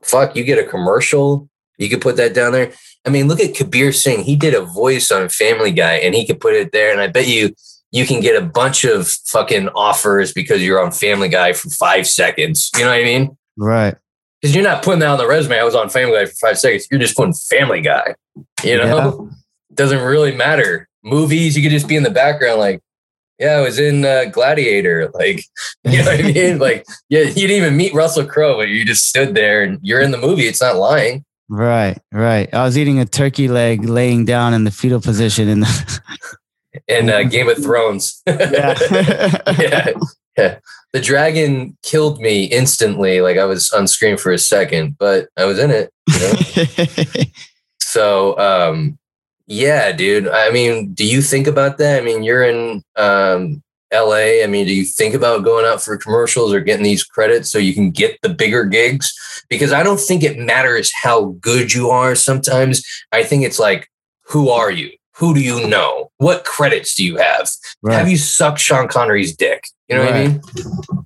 fuck 0.03 0.35
you 0.35 0.43
get 0.43 0.57
a 0.57 0.67
commercial 0.67 1.47
you 1.77 1.89
could 1.89 2.01
put 2.01 2.15
that 2.17 2.33
down 2.33 2.51
there. 2.53 2.71
I 3.05 3.09
mean 3.09 3.27
look 3.27 3.39
at 3.39 3.55
kabir 3.55 3.91
singh. 3.91 4.23
He 4.23 4.35
did 4.35 4.53
a 4.53 4.61
voice 4.61 5.11
on 5.11 5.29
family 5.29 5.71
guy 5.71 5.93
and 5.95 6.13
he 6.15 6.25
could 6.25 6.39
put 6.39 6.53
it 6.55 6.71
there. 6.71 6.91
And 6.91 6.99
i 7.01 7.07
bet 7.07 7.27
you 7.27 7.53
you 7.91 8.05
can 8.05 8.21
get 8.21 8.41
a 8.41 8.45
bunch 8.45 8.83
of 8.85 9.07
fucking 9.27 9.67
offers 9.75 10.31
because 10.33 10.63
you're 10.63 10.81
on 10.81 10.91
family 10.91 11.27
guy 11.27 11.51
for 11.53 11.69
five 11.69 12.07
seconds. 12.07 12.71
You 12.77 12.85
know 12.85 12.89
what 12.91 13.01
i 13.01 13.03
mean? 13.03 13.37
Right. 13.57 13.95
because 14.41 14.55
you're 14.55 14.63
not 14.63 14.81
putting 14.81 14.99
that 15.01 15.09
on 15.09 15.17
the 15.17 15.27
resume. 15.27 15.59
I 15.59 15.63
was 15.63 15.75
on 15.75 15.89
family 15.89 16.13
guy 16.17 16.25
for 16.25 16.35
five 16.47 16.57
seconds. 16.57 16.87
You're 16.89 16.99
just 17.01 17.15
putting 17.17 17.33
family 17.33 17.81
guy 17.81 18.15
you 18.63 18.77
know? 18.77 19.29
Doesn't 19.73 20.01
really 20.01 20.33
matter. 20.35 20.87
Movies, 21.03 21.55
you 21.57 21.63
could 21.63 21.71
just 21.71 21.87
be 21.87 21.95
in 21.95 22.03
the 22.03 22.11
background, 22.11 22.59
like, 22.59 22.81
yeah, 23.39 23.53
I 23.53 23.61
was 23.61 23.79
in 23.79 24.05
uh, 24.05 24.25
Gladiator. 24.25 25.09
Like, 25.13 25.43
you 25.83 25.97
know 25.97 26.05
what 26.05 26.19
I 26.19 26.31
mean? 26.31 26.59
Like, 26.59 26.85
yeah, 27.09 27.21
you 27.21 27.47
didn't 27.47 27.57
even 27.57 27.77
meet 27.77 27.93
Russell 27.93 28.25
Crowe, 28.25 28.55
but 28.55 28.69
you 28.69 28.85
just 28.85 29.07
stood 29.07 29.33
there 29.35 29.63
and 29.63 29.79
you're 29.81 30.01
in 30.01 30.11
the 30.11 30.17
movie. 30.17 30.43
It's 30.43 30.61
not 30.61 30.75
lying. 30.75 31.25
Right. 31.49 31.97
Right. 32.11 32.53
I 32.53 32.63
was 32.63 32.77
eating 32.77 32.99
a 32.99 33.05
turkey 33.05 33.47
leg 33.47 33.83
laying 33.83 34.25
down 34.25 34.53
in 34.53 34.63
the 34.63 34.71
fetal 34.71 35.01
position 35.01 35.49
in 35.49 35.61
the 35.61 36.01
And 36.87 37.09
uh, 37.09 37.23
Game 37.23 37.49
of 37.49 37.57
Thrones. 37.57 38.21
Yeah. 38.25 38.77
yeah. 39.59 39.87
Yeah. 40.37 40.59
The 40.93 41.01
dragon 41.01 41.77
killed 41.83 42.21
me 42.21 42.45
instantly. 42.45 43.19
Like 43.19 43.37
I 43.37 43.43
was 43.43 43.71
on 43.71 43.87
screen 43.87 44.15
for 44.15 44.31
a 44.31 44.37
second, 44.37 44.97
but 44.97 45.27
I 45.35 45.45
was 45.45 45.59
in 45.59 45.71
it. 45.71 45.91
You 46.07 46.19
know? 46.19 47.23
So, 47.81 48.37
um, 48.39 48.97
yeah, 49.51 49.91
dude. 49.91 50.29
I 50.29 50.49
mean, 50.49 50.93
do 50.93 51.05
you 51.05 51.21
think 51.21 51.45
about 51.45 51.77
that? 51.79 52.01
I 52.01 52.05
mean, 52.05 52.23
you're 52.23 52.43
in 52.43 52.81
um, 52.95 53.61
LA. 53.93 54.43
I 54.43 54.47
mean, 54.47 54.65
do 54.65 54.73
you 54.73 54.85
think 54.85 55.13
about 55.13 55.43
going 55.43 55.65
out 55.65 55.81
for 55.81 55.97
commercials 55.97 56.53
or 56.53 56.61
getting 56.61 56.85
these 56.85 57.03
credits 57.03 57.51
so 57.51 57.57
you 57.57 57.73
can 57.73 57.91
get 57.91 58.17
the 58.21 58.29
bigger 58.29 58.63
gigs? 58.63 59.13
Because 59.49 59.73
I 59.73 59.83
don't 59.83 59.99
think 59.99 60.23
it 60.23 60.39
matters 60.39 60.93
how 60.93 61.35
good 61.41 61.73
you 61.73 61.89
are 61.89 62.15
sometimes. 62.15 62.81
I 63.11 63.23
think 63.23 63.43
it's 63.43 63.59
like, 63.59 63.89
who 64.21 64.47
are 64.47 64.71
you? 64.71 64.89
Who 65.15 65.33
do 65.33 65.41
you 65.41 65.67
know? 65.67 66.11
What 66.17 66.45
credits 66.45 66.95
do 66.95 67.03
you 67.05 67.17
have? 67.17 67.49
right. 67.81 67.97
Have 67.97 68.09
you 68.09 68.17
sucked 68.17 68.59
Sean 68.59 68.87
Connery's 68.87 69.35
dick? 69.35 69.65
You 69.89 69.97
know 69.97 70.05
what 70.05 70.13
I 70.13 70.27
mean? 70.27 70.41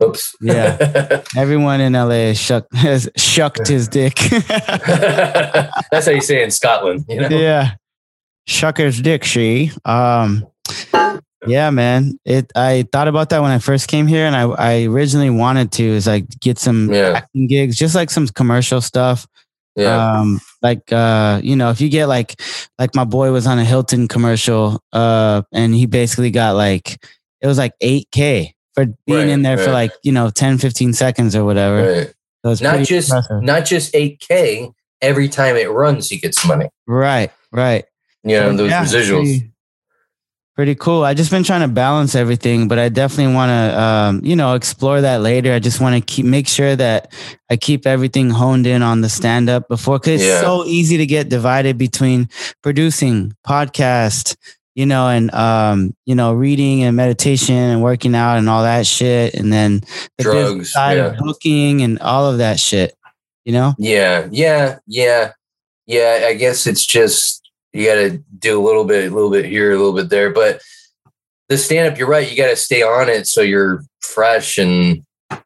Oops. 0.03 0.35
Yeah. 0.39 1.23
Everyone 1.35 1.81
in 1.81 1.93
LA 1.93 2.09
has, 2.09 2.37
shuck, 2.37 2.71
has 2.73 3.09
shucked 3.17 3.67
his 3.67 3.87
dick. 3.87 4.15
That's 4.47 6.05
how 6.05 6.11
you 6.11 6.21
say 6.21 6.41
it 6.41 6.43
in 6.43 6.51
Scotland, 6.51 7.05
you 7.09 7.21
know? 7.21 7.29
yeah. 7.29 7.71
Shucker's 8.47 9.01
dick, 9.01 9.23
she. 9.23 9.71
Um, 9.85 10.45
yeah, 11.47 11.69
man. 11.69 12.19
It. 12.25 12.51
I 12.55 12.87
thought 12.91 13.07
about 13.07 13.29
that 13.29 13.41
when 13.41 13.51
I 13.51 13.59
first 13.59 13.87
came 13.87 14.07
here, 14.07 14.25
and 14.25 14.35
I, 14.35 14.43
I 14.43 14.83
originally 14.85 15.29
wanted 15.29 15.71
to 15.73 15.83
is 15.83 16.07
like 16.07 16.27
get 16.39 16.57
some 16.57 16.91
Yeah. 16.91 17.13
acting 17.17 17.47
gigs, 17.47 17.77
just 17.77 17.95
like 17.95 18.09
some 18.09 18.27
commercial 18.27 18.81
stuff. 18.81 19.27
Yeah. 19.75 20.19
Um, 20.19 20.39
like 20.61 20.91
uh, 20.91 21.41
you 21.43 21.55
know, 21.55 21.69
if 21.69 21.81
you 21.81 21.89
get 21.89 22.07
like 22.07 22.39
like 22.79 22.95
my 22.95 23.03
boy 23.03 23.31
was 23.31 23.45
on 23.45 23.59
a 23.59 23.65
Hilton 23.65 24.07
commercial, 24.07 24.81
uh, 24.93 25.41
and 25.51 25.73
he 25.75 25.85
basically 25.85 26.31
got 26.31 26.55
like 26.55 27.03
it 27.41 27.47
was 27.47 27.57
like 27.57 27.73
eight 27.81 28.07
K 28.11 28.53
for 28.73 28.85
being 29.05 29.19
Right, 29.19 29.29
in 29.29 29.41
there 29.41 29.57
for 29.57 29.71
like, 29.71 29.91
you 30.03 30.11
know, 30.11 30.29
10, 30.29 30.57
15 30.57 30.91
seconds 30.93 31.33
or 31.35 31.45
whatever. 31.45 32.03
right. 32.03 32.13
So 32.57 32.63
not 32.63 32.85
just 32.85 33.09
impressive. 33.09 33.41
not 33.41 33.65
just 33.65 33.93
8k 33.93 34.71
every 35.01 35.29
time 35.29 35.55
it 35.55 35.71
runs 35.71 36.09
he 36.09 36.17
gets 36.17 36.45
money 36.45 36.67
right, 36.85 37.31
right. 37.53 37.85
You 38.25 38.35
know 38.37 38.51
So, 38.51 38.57
those 38.57 38.69
yeah, 38.71 38.83
residuals 38.83 39.23
Pretty, 39.23 39.51
pretty 40.55 40.75
cool. 40.75 41.03
I 41.03 41.13
just 41.13 41.31
been 41.31 41.43
trying 41.43 41.61
to 41.61 41.67
balance 41.67 42.15
everything, 42.15 42.67
but 42.69 42.79
I 42.79 42.87
definitely 42.89 43.33
want 43.33 43.49
to, 43.49 43.81
um, 43.81 44.21
you 44.23 44.35
know, 44.35 44.53
explore 44.53 45.01
that 45.01 45.21
later. 45.21 45.53
I 45.53 45.59
just 45.59 45.81
want 45.81 45.95
to 45.95 46.01
keep 46.01 46.25
make 46.25 46.47
sure 46.47 46.75
that 46.75 47.11
I 47.49 47.57
keep 47.57 47.85
everything 47.85 48.29
honed 48.29 48.65
in 48.65 48.81
on 48.81 49.01
the 49.01 49.09
stand 49.09 49.49
up 49.49 49.67
before, 49.67 49.99
because 49.99 50.21
Yeah. 50.23 50.33
it's 50.33 50.41
so 50.41 50.63
easy 50.65 50.97
to 50.97 51.05
get 51.05 51.27
divided 51.29 51.77
between 51.77 52.29
producing, 52.63 53.33
podcast, 53.45 54.35
you 54.75 54.85
know, 54.85 55.09
and 55.09 55.33
um, 55.33 55.93
you 56.05 56.15
know, 56.15 56.33
reading 56.33 56.83
and 56.83 56.95
meditation 56.95 57.55
and 57.55 57.83
working 57.83 58.15
out 58.15 58.37
and 58.37 58.49
all 58.49 58.63
that 58.63 58.85
shit, 58.87 59.33
and 59.33 59.51
then 59.51 59.81
the 60.17 60.23
drugs 60.23 60.71
side 60.71 60.97
yeah. 60.97 61.05
of 61.07 61.17
booking 61.17 61.81
and 61.81 61.99
all 61.99 62.31
of 62.31 62.37
that 62.39 62.59
shit. 62.59 62.95
You 63.45 63.53
know, 63.53 63.75
yeah 63.77 64.27
yeah 64.31 64.79
yeah 64.87 65.33
yeah 65.85 66.25
i 66.27 66.33
guess 66.33 66.65
it's 66.65 66.83
just 66.83 67.44
you 67.75 67.85
got 67.85 67.95
to 67.95 68.23
do 68.39 68.59
a 68.59 68.63
little 68.63 68.85
bit 68.85 69.11
a 69.11 69.13
little 69.13 69.31
bit 69.31 69.45
here 69.45 69.71
a 69.71 69.77
little 69.77 69.93
bit 69.93 70.09
there 70.09 70.31
but 70.31 70.61
the 71.49 71.57
stand 71.57 71.91
up 71.91 71.99
you're 71.99 72.07
right 72.07 72.29
you 72.29 72.37
got 72.37 72.49
to 72.49 72.55
stay 72.55 72.81
on 72.81 73.09
it 73.09 73.27
so 73.27 73.41
you're 73.41 73.83
fresh 74.01 74.57
and 74.57 75.05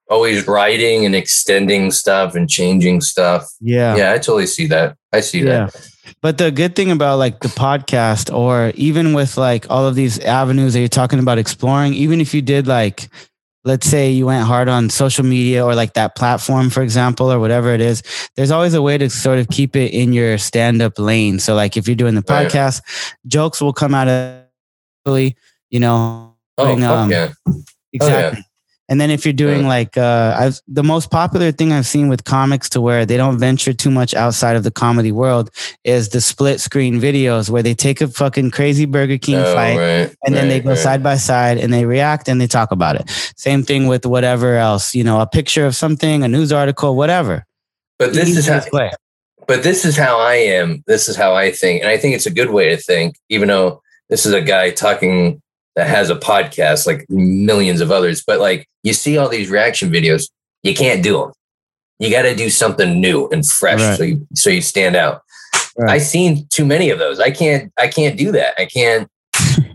always 0.09 0.47
writing 0.47 1.05
and 1.05 1.15
extending 1.15 1.91
stuff 1.91 2.36
and 2.36 2.49
changing 2.49 3.01
stuff. 3.01 3.47
Yeah. 3.61 3.95
yeah 3.95 4.11
i 4.11 4.17
totally 4.17 4.47
see 4.47 4.67
that. 4.67 4.97
I 5.11 5.21
see 5.21 5.41
that. 5.43 5.75
But 6.21 6.38
the 6.38 6.51
good 6.51 6.75
thing 6.75 6.91
about 6.91 7.17
like 7.17 7.39
the 7.39 7.47
podcast 7.47 8.34
or 8.34 8.71
even 8.75 9.13
with 9.13 9.38
like 9.38 9.69
all 9.69 9.88
of 9.88 9.95
these 9.95 10.19
avenues 10.19 10.73
that 10.73 10.80
you're 10.80 10.89
talking 10.89 11.19
about 11.19 11.38
exploring, 11.38 11.93
even 11.93 12.19
if 12.19 12.34
you 12.34 12.41
did 12.41 12.67
like, 12.67 13.09
let's 13.66 13.88
say 13.88 14.12
you 14.12 14.26
went 14.26 14.45
hard 14.45 14.70
on 14.70 14.89
social 14.89 15.26
media 15.26 15.66
or 15.66 15.76
like 15.76 15.93
that 15.93 16.16
platform, 16.16 16.70
for 16.70 16.82
example, 16.82 17.32
or 17.32 17.39
whatever 17.39 17.74
it 17.74 17.82
is, 17.82 18.01
there's 18.36 18.51
always 18.51 18.74
a 18.74 18.82
way 18.82 18.97
to 18.97 19.10
sort 19.10 19.39
of 19.39 19.47
keep 19.49 19.76
it 19.76 19.93
in 19.93 20.14
your 20.14 20.38
stand 20.38 20.82
up 20.82 20.97
lane. 20.97 21.39
So 21.39 21.55
like 21.55 21.76
if 21.78 21.88
you're 21.88 21.95
doing 21.95 22.16
the 22.16 22.24
Right. 22.28 22.47
podcast, 22.49 22.82
jokes 23.28 23.62
will 23.62 23.74
come 23.74 23.93
out 23.93 24.07
of, 24.07 24.43
you 25.70 25.80
know, 25.80 26.36
oh 26.57 26.64
putting, 26.66 26.84
um, 26.84 27.12
yeah 27.12 27.32
Exactly. 27.91 28.43
And 28.90 29.00
then 29.00 29.12
if 29.12 29.24
you're 29.24 29.34
doing 29.34 29.68
like 29.68 29.96
uh 29.98 30.36
I've 30.38 30.60
the 30.68 30.84
most 30.84 31.12
popular 31.12 31.52
thing 31.52 31.72
I've 31.72 31.86
seen 31.86 32.10
with 32.10 32.24
comics 32.24 32.68
to 32.70 32.82
where 32.82 33.06
they 33.06 33.18
don't 33.18 33.38
venture 33.38 33.72
too 33.72 33.92
much 33.92 34.14
outside 34.16 34.56
of 34.56 34.64
the 34.64 34.72
comedy 34.72 35.12
world 35.12 35.52
is 35.84 36.10
the 36.10 36.20
split 36.22 36.60
screen 36.60 37.00
videos 37.00 37.50
where 37.50 37.62
they 37.64 37.76
take 37.76 38.02
a 38.02 38.08
fucking 38.08 38.50
crazy 38.52 38.86
Burger 38.86 39.18
King 39.20 39.36
Oh, 39.38 39.54
fight 39.54 39.78
right, 39.78 40.16
and 40.26 40.36
then 40.36 40.50
they 40.50 40.60
go 40.60 40.70
right. 40.72 40.78
side 40.78 41.04
by 41.04 41.18
side 41.18 41.60
and 41.60 41.72
they 41.72 41.86
react 41.86 42.28
and 42.28 42.42
they 42.42 42.48
talk 42.48 42.72
about 42.72 42.96
it. 42.96 43.08
Same 43.38 43.64
thing 43.64 43.88
with 43.88 44.06
whatever 44.06 44.56
else, 44.56 44.96
you 44.96 45.04
know, 45.04 45.22
a 45.22 45.28
picture 45.28 45.66
of 45.66 45.76
something, 45.76 46.24
a 46.24 46.28
news 46.28 46.52
article, 46.52 46.96
whatever. 46.96 47.46
but 48.00 48.14
this 48.14 48.36
is 48.36 48.48
how 48.48 48.62
way. 48.74 48.92
but 49.48 49.62
this 49.64 49.86
is 49.86 49.96
how 49.96 50.18
I 50.20 50.36
am. 50.36 50.84
This 50.88 51.08
is 51.08 51.16
how 51.16 51.36
I 51.36 51.52
think. 51.52 51.82
And 51.82 51.90
I 51.90 51.98
think 51.98 52.16
it's 52.16 52.26
a 52.26 52.32
good 52.34 52.50
way 52.50 52.70
to 52.70 52.78
think, 52.78 53.18
even 53.30 53.48
though 53.50 53.82
this 54.10 54.26
is 54.26 54.34
a 54.34 54.42
guy 54.42 54.72
talking 54.72 55.42
that 55.76 55.88
has 55.88 56.09
a 56.09 56.15
podcast 56.15 56.86
like 56.88 57.05
millions 57.09 57.82
of 57.82 57.91
others. 57.91 58.24
But 58.26 58.39
like 58.39 58.67
you 58.84 58.93
see 58.93 59.17
all 59.17 59.30
these 59.30 59.49
reaction 59.49 59.89
videos, 59.89 60.30
you 60.63 60.74
can't 60.74 61.03
do 61.03 61.17
them. 61.20 61.32
You 61.99 62.09
got 62.09 62.22
to 62.24 62.36
do 62.36 62.49
something 62.49 63.01
new 63.01 63.28
and 63.30 63.45
fresh 63.45 63.80
Right. 63.82 63.97
so 63.97 64.03
you 64.03 64.28
so 64.36 64.49
you 64.49 64.61
stand 64.61 64.95
out. 64.95 65.22
Right. 65.78 65.91
I've 65.95 66.01
seen 66.03 66.47
too 66.49 66.65
many 66.65 66.89
of 66.89 66.99
those. 66.99 67.20
I 67.20 67.32
can't 67.32 67.72
I 67.78 67.88
can't 67.88 68.17
do 68.17 68.32
that. 68.34 68.53
I 68.57 68.65
can't 68.65 69.07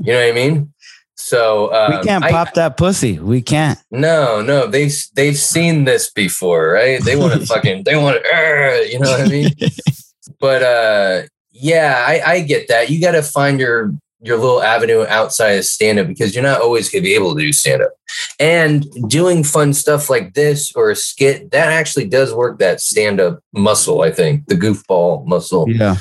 you 0.01 0.13
know 0.13 0.21
what 0.21 0.29
I 0.29 0.33
mean? 0.33 0.71
So 1.17 1.73
um, 1.73 1.99
we 1.99 2.05
can't 2.05 2.25
I- 2.25 2.31
pop 2.31 2.53
that 2.55 2.77
pussy. 2.77 3.19
We 3.19 3.41
can't. 3.41 3.79
no, 3.91 4.43
no, 4.43 4.67
they've 4.67 4.95
they've 5.15 5.37
seen 5.39 5.85
this 5.85 6.11
before, 6.11 6.69
right? 6.73 7.03
They 7.03 7.17
want 7.17 7.33
to 7.41 7.47
fucking 7.47 7.85
they 7.85 7.97
want 7.97 8.23
to, 8.23 8.89
you 8.91 8.99
know 8.99 9.11
what 9.11 9.21
I 9.21 9.29
mean? 9.29 9.51
but 10.41 10.63
uh, 10.63 11.23
yeah, 11.51 12.05
I, 12.07 12.21
I 12.33 12.41
get 12.41 12.69
that. 12.69 12.91
You 12.91 13.01
got 13.01 13.13
to 13.13 13.23
find 13.23 13.59
your 13.59 13.95
your 14.25 14.39
little 14.39 14.63
avenue 14.63 15.05
outside 15.07 15.51
of 15.53 15.65
stand 15.67 15.99
up 15.99 16.07
because 16.07 16.35
you're 16.35 16.43
not 16.43 16.63
always 16.63 16.89
going 16.89 17.03
to 17.03 17.09
be 17.09 17.15
able 17.15 17.35
to 17.35 17.41
do 17.41 17.53
stand 17.53 17.83
up. 17.83 17.93
And 18.41 18.87
doing 19.09 19.45
fun 19.45 19.75
stuff 19.75 20.09
like 20.09 20.33
this 20.33 20.73
or 20.75 20.91
a 20.91 20.97
skit, 20.97 21.51
that 21.51 21.71
actually 21.71 22.09
does 22.09 22.33
work 22.35 22.59
that 22.59 22.81
stand 22.81 23.21
up 23.21 23.41
muscle, 23.53 24.01
I 24.01 24.11
think, 24.11 24.47
the 24.47 24.55
goofball 24.55 25.27
muscle. 25.27 25.69
Yeah. 25.69 25.97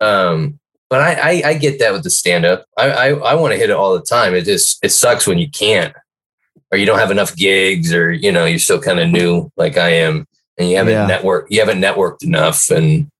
Um, 0.00 0.58
but 0.88 1.00
I, 1.02 1.12
I, 1.12 1.42
I 1.50 1.54
get 1.54 1.78
that 1.80 1.92
with 1.92 2.02
the 2.02 2.10
stand 2.10 2.46
up. 2.46 2.64
I, 2.78 2.90
I, 2.90 3.06
I 3.10 3.34
want 3.34 3.52
to 3.52 3.58
hit 3.58 3.70
it 3.70 3.76
all 3.76 3.94
the 3.94 4.02
time. 4.02 4.34
It 4.34 4.46
just, 4.46 4.82
it 4.82 4.90
sucks 4.90 5.26
when 5.26 5.38
you 5.38 5.50
can't 5.50 5.94
or 6.72 6.78
you 6.78 6.86
don't 6.86 6.98
have 6.98 7.10
enough 7.10 7.36
gigs 7.36 7.92
or, 7.92 8.10
you 8.10 8.32
know, 8.32 8.46
you're 8.46 8.58
still 8.58 8.80
kind 8.80 8.98
of 8.98 9.08
new 9.10 9.50
like 9.56 9.76
I 9.76 9.90
am 9.90 10.26
and 10.56 10.70
you 10.70 10.78
haven't 10.78 10.94
Yeah. 10.94 11.08
networked, 11.08 11.46
you 11.50 11.60
haven't 11.60 11.80
networked 11.80 12.24
enough. 12.24 12.70
And, 12.70 13.10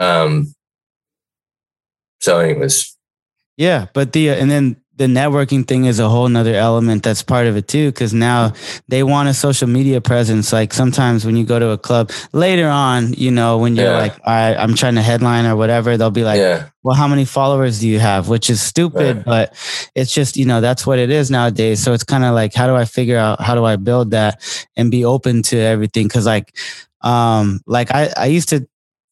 um, 0.00 0.54
so 2.20 2.40
anyways, 2.40 2.95
Yeah, 3.56 3.86
but 3.94 4.12
the 4.12 4.30
and 4.30 4.50
then 4.50 4.76
the 4.96 5.04
networking 5.04 5.66
thing 5.68 5.84
is 5.84 5.98
a 5.98 6.08
whole 6.08 6.26
nother 6.28 6.54
element 6.54 7.02
that's 7.02 7.22
part 7.22 7.46
of 7.46 7.56
it 7.56 7.68
too. 7.68 7.88
Because 7.90 8.14
now 8.14 8.54
they 8.88 9.02
want 9.02 9.28
a 9.28 9.34
social 9.34 9.68
media 9.68 10.00
presence. 10.00 10.54
Like 10.54 10.72
sometimes 10.72 11.26
when 11.26 11.36
you 11.36 11.44
go 11.44 11.58
to 11.58 11.68
a 11.68 11.76
club 11.78 12.10
later 12.32 12.66
on, 12.66 13.12
you 13.12 13.30
know, 13.30 13.58
when 13.58 13.76
you're 13.76 13.90
Yeah. 13.90 13.98
like, 13.98 14.14
I, 14.26 14.54
I'm 14.54 14.74
trying 14.74 14.94
to 14.94 15.02
headline 15.02 15.44
or 15.44 15.54
whatever, 15.54 15.98
they'll 15.98 16.10
be 16.10 16.24
like, 16.24 16.38
yeah, 16.38 16.70
well, 16.82 16.94
how 16.96 17.08
many 17.08 17.26
followers 17.26 17.80
do 17.80 17.88
you 17.88 17.98
have? 17.98 18.30
Which 18.30 18.48
is 18.48 18.62
stupid, 18.62 19.16
Right. 19.16 19.24
but 19.26 19.54
it's 19.94 20.14
just, 20.14 20.38
you 20.38 20.46
know, 20.46 20.62
that's 20.62 20.86
what 20.86 20.98
it 20.98 21.10
is 21.10 21.30
nowadays. 21.30 21.82
So 21.82 21.92
it's 21.92 22.04
kind 22.04 22.24
of 22.24 22.34
like, 22.34 22.54
how 22.54 22.66
do 22.66 22.74
I 22.74 22.86
figure 22.86 23.18
out 23.18 23.42
how 23.42 23.54
do 23.54 23.66
I 23.66 23.76
build 23.76 24.12
that 24.12 24.40
and 24.76 24.90
be 24.90 25.04
open 25.04 25.42
to 25.42 25.58
everything? 25.58 26.08
Cause 26.08 26.24
like, 26.24 26.56
um, 27.02 27.60
like 27.66 27.90
I, 27.92 28.12
I 28.16 28.26
used 28.26 28.48
to, 28.48 28.66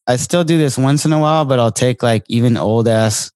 I 0.07 0.15
still 0.15 0.43
do 0.43 0.57
this 0.57 0.79
once 0.79 1.05
in 1.05 1.13
a 1.13 1.19
while, 1.19 1.45
but 1.45 1.59
I'll 1.59 1.71
take 1.71 2.01
like 2.01 2.23
even 2.27 2.57
old 2.57 2.87
ass, 2.87 3.31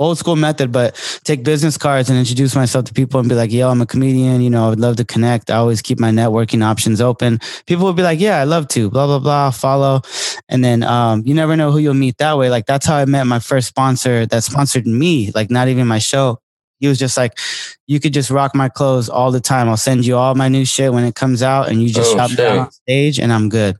old 0.00 0.18
school 0.18 0.34
method, 0.34 0.72
but 0.72 0.96
take 1.24 1.44
business 1.44 1.76
cards 1.76 2.08
and 2.10 2.18
introduce 2.18 2.56
myself 2.56 2.86
to 2.86 2.92
people 2.92 3.20
and 3.20 3.28
be 3.28 3.34
like, 3.36 3.52
yo, 3.52 3.68
I'm 3.70 3.80
a 3.82 3.86
comedian. 3.86 4.40
You 4.40 4.50
know, 4.50 4.66
I 4.66 4.68
would 4.70 4.80
love 4.80 4.96
to 4.96 5.04
connect. 5.04 5.50
I 5.50 5.56
always 5.56 5.82
keep 5.82 6.00
my 6.00 6.10
networking 6.10 6.64
options 6.64 7.00
open. 7.00 7.38
People 7.66 7.84
would 7.84 7.96
be 7.96 8.02
like, 8.02 8.18
yeah, 8.18 8.38
I 8.40 8.44
love 8.44 8.66
to, 8.68 8.90
blah, 8.90 9.06
blah, 9.06 9.18
blah, 9.20 9.50
follow. 9.50 10.00
And 10.48 10.64
then 10.64 10.82
um, 10.82 11.22
you 11.26 11.34
never 11.34 11.54
know 11.54 11.70
who 11.70 11.78
you'll 11.78 11.94
meet 11.94 12.16
that 12.18 12.36
way. 12.38 12.48
Like 12.50 12.66
that's 12.66 12.86
how 12.86 12.96
I 12.96 13.04
met 13.04 13.24
my 13.26 13.38
first 13.38 13.68
sponsor 13.68 14.26
that 14.26 14.42
sponsored 14.42 14.86
me, 14.86 15.30
like 15.34 15.50
not 15.50 15.68
even 15.68 15.86
my 15.86 15.98
show. 15.98 16.40
He 16.78 16.88
was 16.88 16.98
just 16.98 17.18
like, 17.18 17.38
you 17.86 18.00
could 18.00 18.14
just 18.14 18.30
rock 18.30 18.54
my 18.54 18.70
clothes 18.70 19.10
all 19.10 19.30
the 19.30 19.40
time. 19.40 19.68
I'll 19.68 19.76
send 19.76 20.06
you 20.06 20.16
all 20.16 20.34
my 20.34 20.48
new 20.48 20.64
shit 20.64 20.94
when 20.94 21.04
it 21.04 21.14
comes 21.14 21.42
out 21.42 21.68
and 21.68 21.82
you 21.82 21.90
just 21.90 22.16
Oh, 22.16 22.26
shit. 22.26 22.38
down 22.38 22.58
on 22.60 22.70
stage 22.72 23.18
and 23.20 23.30
I'm 23.30 23.50
good. 23.50 23.76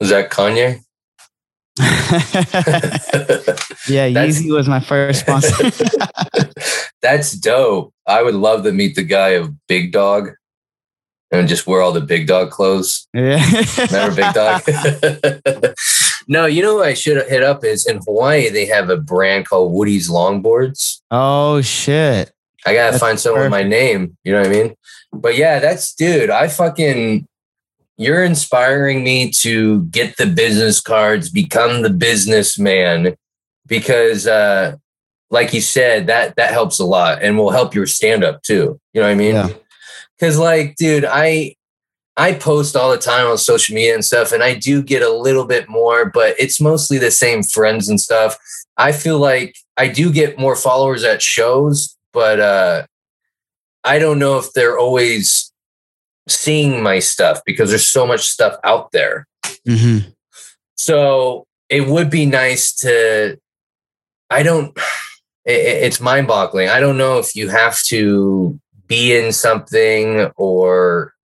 Is 0.00 0.08
that 0.08 0.30
Kanye? 0.30 0.80
yeah, 3.88 4.08
Yeezy 4.08 4.52
was 4.52 4.68
my 4.68 4.80
first 4.80 5.20
sponsor. 5.20 5.70
That's 7.02 7.32
dope. 7.32 7.92
I 8.06 8.22
would 8.22 8.34
love 8.34 8.64
to 8.64 8.72
meet 8.72 8.96
the 8.96 9.02
guy 9.02 9.30
of 9.30 9.54
Big 9.66 9.92
Dog 9.92 10.30
and 11.30 11.48
just 11.48 11.66
wear 11.66 11.80
all 11.80 11.92
the 11.92 12.00
Big 12.00 12.26
Dog 12.26 12.50
clothes. 12.50 13.06
yeah. 13.12 13.44
Remember 13.90 14.16
Big 14.16 14.34
Dog? 14.34 14.62
no, 16.28 16.46
you 16.46 16.62
know 16.62 16.76
what 16.76 16.88
I 16.88 16.94
should 16.94 17.26
hit 17.28 17.42
up 17.42 17.64
is 17.64 17.86
in 17.86 18.00
Hawaii, 18.06 18.48
they 18.48 18.66
have 18.66 18.90
a 18.90 18.96
brand 18.96 19.48
called 19.48 19.72
Woody's 19.72 20.10
Longboards. 20.10 21.00
oh 21.10 21.60
shit. 21.62 22.32
I 22.66 22.74
gotta 22.74 22.90
That's 22.90 23.00
find 23.00 23.20
someone 23.20 23.42
with 23.42 23.50
my 23.50 23.62
name. 23.62 24.16
You 24.24 24.32
know 24.32 24.40
what 24.40 24.48
I 24.48 24.50
mean? 24.50 24.74
But 25.12 25.36
yeah, 25.36 25.60
that's 25.60 25.94
dude. 25.94 26.28
I 26.28 26.48
fucking 26.48 27.26
you're 27.98 28.24
inspiring 28.24 29.02
me 29.02 29.30
to 29.30 29.82
get 29.86 30.16
the 30.16 30.26
business 30.26 30.80
cards, 30.80 31.28
become 31.28 31.82
the 31.82 31.90
businessman, 31.90 33.16
because 33.66 34.26
uh 34.26 34.76
like 35.30 35.52
you 35.52 35.60
said, 35.60 36.06
that 36.06 36.36
that 36.36 36.52
helps 36.52 36.78
a 36.78 36.84
lot 36.84 37.22
and 37.22 37.36
will 37.36 37.50
help 37.50 37.74
your 37.74 37.86
stand 37.86 38.24
up 38.24 38.42
too. 38.42 38.80
You 38.94 39.00
know 39.00 39.06
what 39.06 39.12
I 39.12 39.14
mean? 39.14 39.34
Yeah. 39.34 39.48
Cause 40.20 40.38
like, 40.38 40.76
dude, 40.76 41.04
I 41.04 41.56
I 42.16 42.32
post 42.32 42.74
all 42.76 42.90
the 42.90 42.98
time 42.98 43.26
on 43.26 43.38
social 43.38 43.74
media 43.74 43.94
and 43.94 44.04
stuff, 44.04 44.32
and 44.32 44.42
I 44.42 44.54
do 44.54 44.82
get 44.82 45.02
a 45.02 45.12
little 45.12 45.44
bit 45.44 45.68
more, 45.68 46.10
but 46.10 46.34
it's 46.38 46.60
mostly 46.60 46.98
the 46.98 47.12
same 47.12 47.42
friends 47.42 47.88
and 47.88 48.00
stuff. 48.00 48.36
I 48.76 48.92
feel 48.92 49.18
like 49.18 49.56
I 49.76 49.88
do 49.88 50.12
get 50.12 50.38
more 50.38 50.56
followers 50.56 51.04
at 51.04 51.20
shows, 51.20 51.96
but 52.12 52.40
uh 52.40 52.86
I 53.84 53.98
don't 53.98 54.18
know 54.18 54.38
if 54.38 54.52
they're 54.52 54.78
always 54.78 55.52
seeing 56.30 56.82
my 56.82 56.98
stuff 56.98 57.40
because 57.44 57.70
there's 57.70 57.86
so 57.86 58.06
much 58.06 58.26
stuff 58.26 58.56
out 58.64 58.92
there. 58.92 59.26
hmm 59.66 59.98
So 60.76 61.46
it 61.68 61.86
would 61.86 62.10
be 62.10 62.26
nice 62.26 62.72
to. 62.76 63.38
I 64.30 64.42
don't. 64.42 64.76
It, 65.44 65.84
it's 65.84 65.98
mind 65.98 66.26
boggling. 66.26 66.68
I 66.68 66.78
don't 66.78 66.98
know 66.98 67.16
if 67.18 67.34
you 67.34 67.48
have 67.48 67.80
to 67.84 68.60
be 68.86 69.16
in 69.16 69.32
something 69.32 70.30
or 70.36 71.14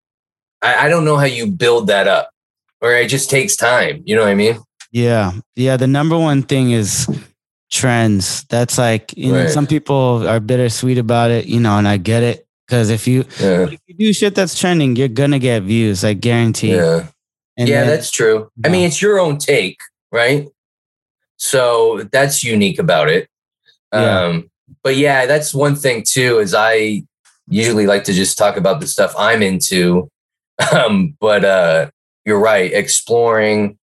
I, 0.63 0.85
I 0.85 0.89
don't 0.89 1.05
know 1.05 1.17
how 1.17 1.25
you 1.25 1.45
build 1.51 1.87
that 1.87 2.07
up 2.07 2.31
or 2.81 2.93
it 2.93 3.07
just 3.07 3.29
takes 3.29 3.55
time. 3.55 4.01
You 4.03 4.15
know 4.15 4.23
what 4.23 4.31
I 4.31 4.35
mean? 4.35 4.57
Yeah. 4.91 5.33
Yeah. 5.55 5.77
The 5.77 5.85
number 5.87 6.17
one 6.17 6.41
thing 6.41 6.71
is 6.71 7.07
trends. 7.71 8.43
That's 8.45 8.77
like, 8.77 9.15
you 9.15 9.31
know, 9.31 9.47
some 9.47 9.67
people 9.67 10.27
are 10.27 10.39
bittersweet 10.39 10.97
about 10.97 11.29
it, 11.29 11.45
you 11.45 11.59
know, 11.59 11.77
and 11.77 11.87
I 11.87 11.97
get 11.97 12.23
it. 12.23 12.44
Cause 12.67 12.89
if 12.89 13.07
you, 13.07 13.25
Yeah. 13.39 13.63
if 13.69 13.79
you 13.87 13.95
do 13.95 14.13
shit 14.13 14.33
that's 14.35 14.57
trending, 14.59 14.95
you're 14.95 15.07
to 15.07 15.39
get 15.39 15.63
views, 15.63 16.03
I 16.03 16.13
guarantee. 16.13 16.73
Yeah. 16.75 17.07
And 17.57 17.69
yeah, 17.69 17.81
then- 17.81 17.89
that's 17.89 18.09
true. 18.11 18.49
I 18.63 18.69
mean, 18.69 18.85
it's 18.87 19.01
your 19.01 19.19
own 19.19 19.37
take, 19.37 19.77
right? 20.11 20.47
So 21.37 22.07
that's 22.11 22.43
unique 22.43 22.79
about 22.79 23.09
it. 23.09 23.27
Yeah. 23.93 24.19
Um, 24.23 24.49
but 24.83 24.95
yeah, 24.95 25.25
that's 25.25 25.53
one 25.53 25.75
thing 25.75 26.03
too, 26.07 26.39
is 26.39 26.53
I 26.53 27.03
usually 27.47 27.85
like 27.85 28.03
to 28.05 28.13
just 28.13 28.37
talk 28.37 28.57
about 28.57 28.79
the 28.79 28.87
stuff 28.87 29.13
I'm 29.17 29.41
into. 29.41 30.09
Um, 30.71 31.17
but 31.19 31.43
uh 31.43 31.89
you're 32.25 32.39
right, 32.39 32.71
exploring. 32.73 33.77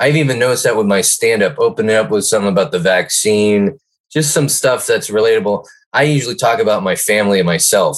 I've 0.00 0.16
even 0.16 0.40
noticed 0.40 0.64
that 0.64 0.76
with 0.76 0.86
my 0.86 1.00
stand-up, 1.00 1.54
opening 1.58 1.94
up 1.94 2.10
with 2.10 2.26
something 2.26 2.50
about 2.50 2.72
the 2.72 2.80
vaccine, 2.80 3.78
just 4.12 4.34
some 4.34 4.48
stuff 4.48 4.86
that's 4.88 5.08
relatable. 5.08 5.64
I 5.92 6.02
usually 6.02 6.34
talk 6.34 6.58
about 6.58 6.82
my 6.82 6.96
family 6.96 7.38
and 7.38 7.46
myself 7.46 7.96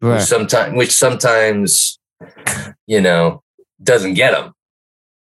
right. 0.00 0.14
which 0.16 0.22
sometimes 0.24 0.76
which 0.76 0.92
sometimes 0.92 1.98
you 2.86 3.00
know 3.00 3.42
doesn't 3.82 4.14
get 4.14 4.32
them 4.32 4.52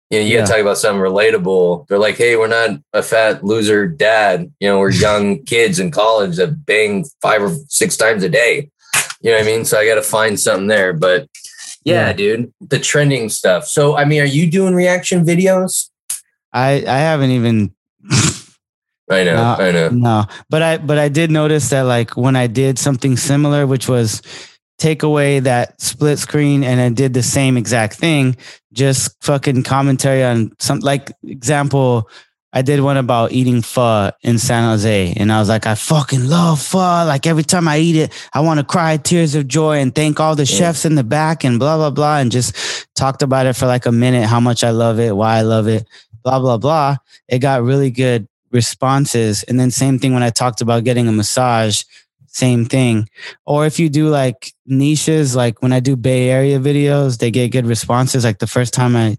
you 0.10 0.20
know 0.20 0.26
you 0.26 0.34
Yeah. 0.34 0.40
gotta 0.42 0.52
talk 0.54 0.62
about 0.62 0.78
something 0.78 1.02
relatable. 1.02 1.88
They're 1.88 2.00
like 2.00 2.16
hey 2.16 2.36
we're 2.38 2.48
not 2.48 2.80
a 2.94 3.04
fat 3.04 3.44
loser 3.44 3.88
dad. 3.88 4.52
You 4.60 4.70
know 4.70 4.80
we're 4.80 4.92
young 5.08 5.44
kids 5.44 5.80
in 5.80 5.92
college 5.92 6.38
that 6.38 6.66
bang 6.66 7.06
five 7.22 7.42
or 7.44 7.54
six 7.68 7.98
times 7.98 8.24
a 8.24 8.30
day. 8.30 8.70
You 9.22 9.32
know 9.32 9.38
what 9.38 9.44
i 9.44 9.46
mean? 9.46 9.66
So 9.66 9.78
i 9.78 9.86
gotta 9.86 10.02
find 10.04 10.40
something 10.40 10.68
there. 10.68 10.94
But 10.94 11.28
yeah, 11.84 12.08
Yeah. 12.08 12.14
dude 12.14 12.54
the 12.62 12.80
trending 12.80 13.28
stuff. 13.30 13.66
So 13.68 13.98
i 13.98 14.06
mean 14.06 14.22
are 14.22 14.26
you 14.26 14.50
doing 14.50 14.74
reaction 14.76 15.26
videos? 15.26 15.90
I, 16.54 16.84
I 16.88 16.98
haven't 17.00 17.32
even, 17.32 17.76
i 19.12 19.24
know 19.24 19.36
No. 19.36 19.56
i 19.60 19.72
know. 19.72 19.90
no, 19.90 20.26
but 20.50 20.62
I, 20.62 20.78
but 20.78 20.98
I 20.98 21.10
did 21.10 21.30
notice 21.32 21.70
that 21.70 21.82
like 21.82 22.16
when 22.18 22.36
I 22.38 22.48
did 22.48 22.80
something 22.80 23.16
similar, 23.18 23.68
which 23.68 23.88
was 23.90 24.22
take 24.78 25.04
away 25.04 25.40
that 25.40 25.82
split 25.82 26.20
screen 26.20 26.64
and 26.64 26.80
I 26.80 26.90
did 26.90 27.14
the 27.14 27.24
same 27.24 27.58
exact 27.58 27.96
thing, 27.96 28.36
just 28.74 29.16
fucking 29.24 29.64
commentary 29.64 30.24
on 30.24 30.52
some 30.60 30.80
like 30.80 31.12
example. 31.24 32.10
I 32.54 32.62
did 32.62 32.80
one 32.80 32.98
about 32.98 33.34
eating 33.34 33.62
pho 33.62 34.12
in 34.22 34.40
San 34.40 34.64
Jose, 34.70 35.14
and 35.18 35.32
I 35.32 35.40
was 35.40 35.50
like, 35.50 35.68
I 35.68 35.76
fucking 35.76 36.28
love 36.28 36.62
pho. 36.62 36.80
Like 37.06 37.28
every 37.28 37.44
time 37.44 37.68
I 37.68 37.78
eat 37.78 37.96
it, 37.98 38.14
I 38.34 38.40
want 38.40 38.60
to 38.60 38.66
cry 38.66 38.98
tears 38.98 39.36
of 39.36 39.48
joy 39.48 39.80
and 39.80 39.94
thank 39.94 40.20
all 40.20 40.36
the 40.36 40.46
Yeah. 40.46 40.58
chefs 40.58 40.86
in 40.86 40.96
the 40.96 41.04
back 41.04 41.44
and 41.44 41.60
blah 41.60 41.76
blah 41.78 41.92
blah, 41.92 42.18
and 42.20 42.32
just 42.32 42.56
talked 42.96 43.22
about 43.22 43.46
it 43.46 43.54
for 43.54 43.68
like 43.68 43.86
a 43.86 43.92
minute, 43.92 44.26
how 44.26 44.40
much 44.40 44.64
I 44.64 44.70
love 44.72 45.00
it, 45.00 45.16
why 45.16 45.38
I 45.38 45.42
love 45.42 45.68
it, 45.68 45.86
blah 46.24 46.40
blah 46.40 46.58
blah. 46.58 46.98
It 47.28 47.40
got 47.40 47.64
really 47.64 47.92
good 47.92 48.28
responses, 48.52 49.44
and 49.44 49.60
then 49.60 49.70
same 49.70 50.00
thing 50.00 50.14
when 50.14 50.24
I 50.24 50.30
talked 50.30 50.62
about 50.62 50.86
getting 50.86 51.08
a 51.08 51.12
massage, 51.12 51.84
same 52.38 52.66
thing. 52.66 53.10
Or 53.46 53.66
if 53.66 53.80
you 53.80 53.90
do 53.90 54.10
like 54.10 54.54
niches, 54.68 55.36
like 55.36 55.62
when 55.62 55.74
I 55.74 55.80
do 55.82 55.96
Bay 55.96 56.30
Area 56.30 56.60
videos, 56.60 57.18
they 57.18 57.32
get 57.32 57.52
good 57.52 57.66
responses. 57.66 58.24
Like 58.24 58.38
the 58.40 58.48
first 58.48 58.74
time 58.74 58.96
I, 58.96 59.18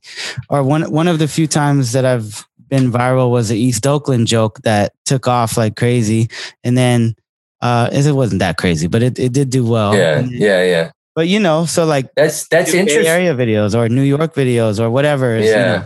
or 0.48 0.62
one 0.62 0.86
one 0.92 1.08
of 1.08 1.18
the 1.18 1.26
few 1.28 1.46
times 1.46 1.92
that 1.92 2.04
I've 2.04 2.46
been 2.68 2.92
viral 2.92 3.30
was 3.30 3.48
the 3.48 3.58
East 3.58 3.86
Oakland 3.86 4.26
joke 4.28 4.60
that 4.62 4.92
took 5.04 5.26
off 5.26 5.56
like 5.56 5.74
crazy, 5.76 6.28
and 6.62 6.76
then 6.78 7.14
uh, 7.60 7.88
it 7.92 8.12
wasn't 8.12 8.38
that 8.38 8.56
crazy, 8.56 8.86
but 8.86 9.02
it, 9.02 9.18
it 9.18 9.32
did 9.32 9.50
do 9.50 9.66
well. 9.66 9.94
yeah 9.96 10.14
then- 10.22 10.30
yeah 10.30 10.62
yeah 10.62 10.90
But 11.18 11.26
you 11.26 11.40
know, 11.40 11.66
so 11.66 11.84
like 11.84 12.06
that's 12.14 12.46
that's 12.48 12.70
do 12.70 12.76
Bay 12.76 12.80
interesting 12.86 13.10
Area 13.10 13.34
videos 13.34 13.74
or 13.74 13.88
New 13.88 14.06
York 14.06 14.34
videos 14.34 14.78
or 14.78 14.90
whatever. 14.90 15.34
is, 15.36 15.46
you 15.46 15.50
yeah 15.50 15.66
know. 15.66 15.84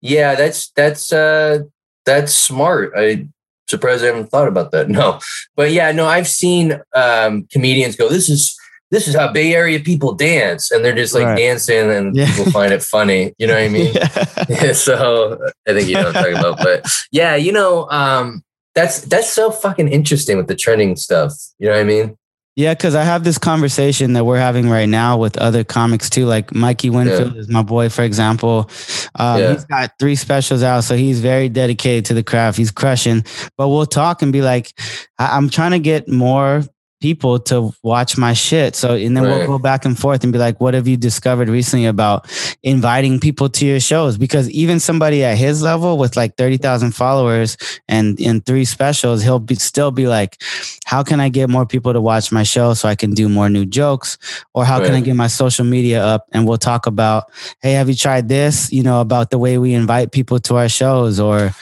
yeah 0.00 0.34
that's 0.34 0.70
that's 0.72 1.12
uh 1.12 1.58
that's 2.06 2.32
smart 2.32 2.92
i 2.96 3.26
surprised 3.68 4.02
i 4.04 4.06
haven't 4.06 4.26
thought 4.30 4.48
about 4.48 4.70
that 4.70 4.88
no 4.98 5.18
but 5.56 5.70
yeah 5.72 5.92
no 5.92 6.06
i've 6.06 6.28
seen 6.28 6.80
um 6.94 7.46
comedians 7.52 7.96
go 7.96 8.08
this 8.08 8.28
is 8.28 8.56
this 8.92 9.08
is 9.08 9.16
how 9.16 9.30
bay 9.32 9.52
area 9.54 9.80
people 9.80 10.14
dance 10.14 10.70
and 10.70 10.84
they're 10.84 10.94
just 10.94 11.12
like 11.14 11.24
Right. 11.24 11.36
dancing 11.38 11.90
and 11.90 12.14
Yeah. 12.14 12.30
people 12.34 12.52
find 12.52 12.72
it 12.72 12.82
funny 12.82 13.34
you 13.38 13.46
know 13.46 13.54
what 13.54 13.62
i 13.64 13.68
mean 13.68 13.94
Yeah. 14.48 14.72
so 14.72 15.38
I 15.66 15.72
think 15.72 15.88
you 15.88 15.94
know 15.94 16.04
what 16.04 16.16
I'm 16.16 16.22
talking 16.22 16.38
about. 16.38 16.58
But 16.58 16.86
yeah, 17.10 17.34
you 17.34 17.50
know, 17.50 17.90
um, 17.90 18.44
that's 18.76 19.00
that's 19.00 19.28
so 19.32 19.50
fucking 19.50 19.88
interesting 19.88 20.36
with 20.36 20.46
the 20.46 20.54
trending 20.54 20.94
stuff. 20.94 21.32
You 21.58 21.66
know 21.68 21.72
what 21.74 21.80
I 21.80 21.84
mean? 21.84 22.16
Yeah, 22.54 22.72
because 22.74 22.94
I 22.94 23.02
have 23.02 23.24
this 23.24 23.38
conversation 23.38 24.12
that 24.12 24.24
we're 24.24 24.38
having 24.38 24.70
right 24.70 24.88
now 24.88 25.18
with 25.18 25.36
other 25.36 25.64
comics 25.64 26.08
too. 26.08 26.26
Like 26.26 26.54
Mikey 26.54 26.90
Winfield 26.90 27.34
yeah. 27.34 27.40
is 27.40 27.48
my 27.48 27.62
boy, 27.62 27.88
for 27.88 28.02
example. 28.02 28.70
Um, 29.18 29.40
yeah. 29.40 29.52
He's 29.52 29.64
got 29.64 29.90
three 29.98 30.14
specials 30.16 30.62
out, 30.62 30.82
so 30.84 30.96
he's 30.96 31.20
very 31.20 31.48
dedicated 31.48 32.04
to 32.06 32.14
the 32.14 32.22
craft. 32.22 32.58
He's 32.58 32.70
crushing. 32.70 33.24
But 33.56 33.68
we'll 33.68 33.86
talk 33.86 34.22
and 34.22 34.32
be 34.32 34.42
like, 34.42 34.72
I- 35.18 35.36
I'm 35.36 35.48
trying 35.48 35.72
to 35.72 35.78
get 35.78 36.08
more 36.08 36.62
people 37.00 37.38
to 37.38 37.72
watch 37.82 38.16
my 38.16 38.32
shit. 38.32 38.74
So, 38.74 38.94
and 38.94 39.16
then 39.16 39.24
right. 39.24 39.38
we'll 39.38 39.46
go 39.46 39.58
back 39.58 39.84
and 39.84 39.98
forth 39.98 40.24
and 40.24 40.32
be 40.32 40.38
like, 40.38 40.60
what 40.60 40.74
have 40.74 40.88
you 40.88 40.96
discovered 40.96 41.48
recently 41.48 41.86
about 41.86 42.26
inviting 42.62 43.20
people 43.20 43.48
to 43.50 43.66
your 43.66 43.80
shows? 43.80 44.16
Because 44.16 44.48
even 44.50 44.80
somebody 44.80 45.22
at 45.22 45.36
his 45.36 45.62
level 45.62 45.98
with 45.98 46.16
like 46.16 46.36
30,000 46.36 46.92
followers 46.92 47.56
and 47.88 48.18
in 48.18 48.40
three 48.40 48.64
specials, 48.64 49.22
he'll 49.22 49.38
be, 49.38 49.56
still 49.56 49.90
be 49.90 50.06
like, 50.06 50.40
how 50.86 51.02
can 51.02 51.20
I 51.20 51.28
get 51.28 51.50
more 51.50 51.66
people 51.66 51.92
to 51.92 52.00
watch 52.00 52.32
my 52.32 52.42
show 52.42 52.74
so 52.74 52.88
I 52.88 52.94
can 52.94 53.12
do 53.12 53.28
more 53.28 53.48
new 53.48 53.66
jokes? 53.66 54.16
Or 54.54 54.64
how 54.64 54.78
right. 54.78 54.86
can 54.86 54.94
I 54.94 55.00
get 55.00 55.16
my 55.16 55.26
social 55.26 55.64
media 55.64 56.02
up? 56.02 56.26
And 56.32 56.46
we'll 56.46 56.56
talk 56.58 56.86
about, 56.86 57.30
hey, 57.60 57.72
have 57.72 57.88
you 57.88 57.94
tried 57.94 58.28
this? 58.28 58.72
You 58.72 58.82
know, 58.82 59.00
about 59.00 59.30
the 59.30 59.38
way 59.38 59.58
we 59.58 59.74
invite 59.74 60.12
people 60.12 60.38
to 60.40 60.56
our 60.56 60.68
shows 60.68 61.20
or, 61.20 61.52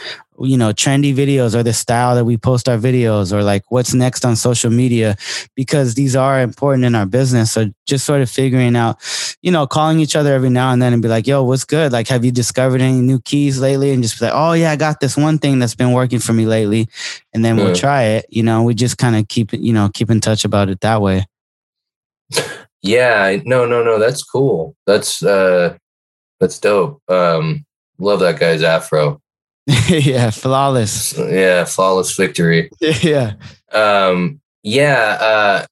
you 0.40 0.56
know 0.56 0.72
trendy 0.72 1.14
videos 1.14 1.54
or 1.54 1.62
the 1.62 1.72
style 1.72 2.14
that 2.14 2.24
we 2.24 2.36
post 2.36 2.68
our 2.68 2.76
videos 2.76 3.32
or 3.32 3.42
like 3.42 3.62
what's 3.68 3.94
next 3.94 4.24
on 4.24 4.34
social 4.36 4.70
media 4.70 5.16
because 5.54 5.94
these 5.94 6.16
are 6.16 6.40
important 6.40 6.84
in 6.84 6.94
our 6.94 7.06
business. 7.06 7.52
So 7.52 7.72
just 7.86 8.04
sort 8.04 8.20
of 8.20 8.30
figuring 8.30 8.76
out 8.76 8.98
you 9.42 9.50
know 9.50 9.66
calling 9.66 10.00
each 10.00 10.16
other 10.16 10.34
every 10.34 10.50
now 10.50 10.72
and 10.72 10.82
then 10.82 10.92
and 10.92 11.02
be 11.02 11.08
like 11.08 11.26
yo 11.26 11.42
what's 11.44 11.64
good? 11.64 11.92
Like 11.92 12.08
have 12.08 12.24
you 12.24 12.32
discovered 12.32 12.80
any 12.80 13.00
new 13.00 13.20
keys 13.20 13.60
lately? 13.60 13.92
And 13.92 14.02
just 14.02 14.18
be 14.18 14.26
like 14.26 14.34
oh 14.34 14.52
yeah 14.52 14.72
i 14.72 14.76
got 14.76 15.00
this 15.00 15.16
one 15.16 15.38
thing 15.38 15.58
that's 15.58 15.74
been 15.74 15.92
working 15.92 16.18
for 16.18 16.32
me 16.32 16.46
lately. 16.46 16.88
And 17.32 17.44
then 17.44 17.56
we'll 17.56 17.74
try 17.74 18.04
it 18.04 18.26
you 18.28 18.42
know? 18.42 18.62
We 18.62 18.74
just 18.74 18.98
kind 18.98 19.16
of 19.16 19.28
keep 19.28 19.54
it 19.54 19.60
you 19.60 19.72
know 19.72 19.88
keep 19.92 20.10
in 20.10 20.20
touch 20.20 20.44
about 20.44 20.68
it 20.68 20.80
that 20.80 21.00
way. 21.00 21.26
Yeah 22.82 23.38
no 23.44 23.66
no 23.66 23.82
no 23.82 23.98
that's 23.98 24.22
cool. 24.22 24.74
That's 24.86 25.22
uh 25.22 25.76
that's 26.40 26.58
dope. 26.58 27.00
Um 27.08 27.64
love 27.98 28.20
that 28.20 28.40
guy's 28.40 28.62
afro 28.62 29.20
yeah, 29.88 30.30
flawless. 30.30 31.16
Yeah, 31.16 31.64
flawless 31.64 32.14
victory. 32.16 32.70
yeah. 32.80 33.34
Um, 33.72 34.40
yeah, 34.62 35.18
uh, 35.20 35.66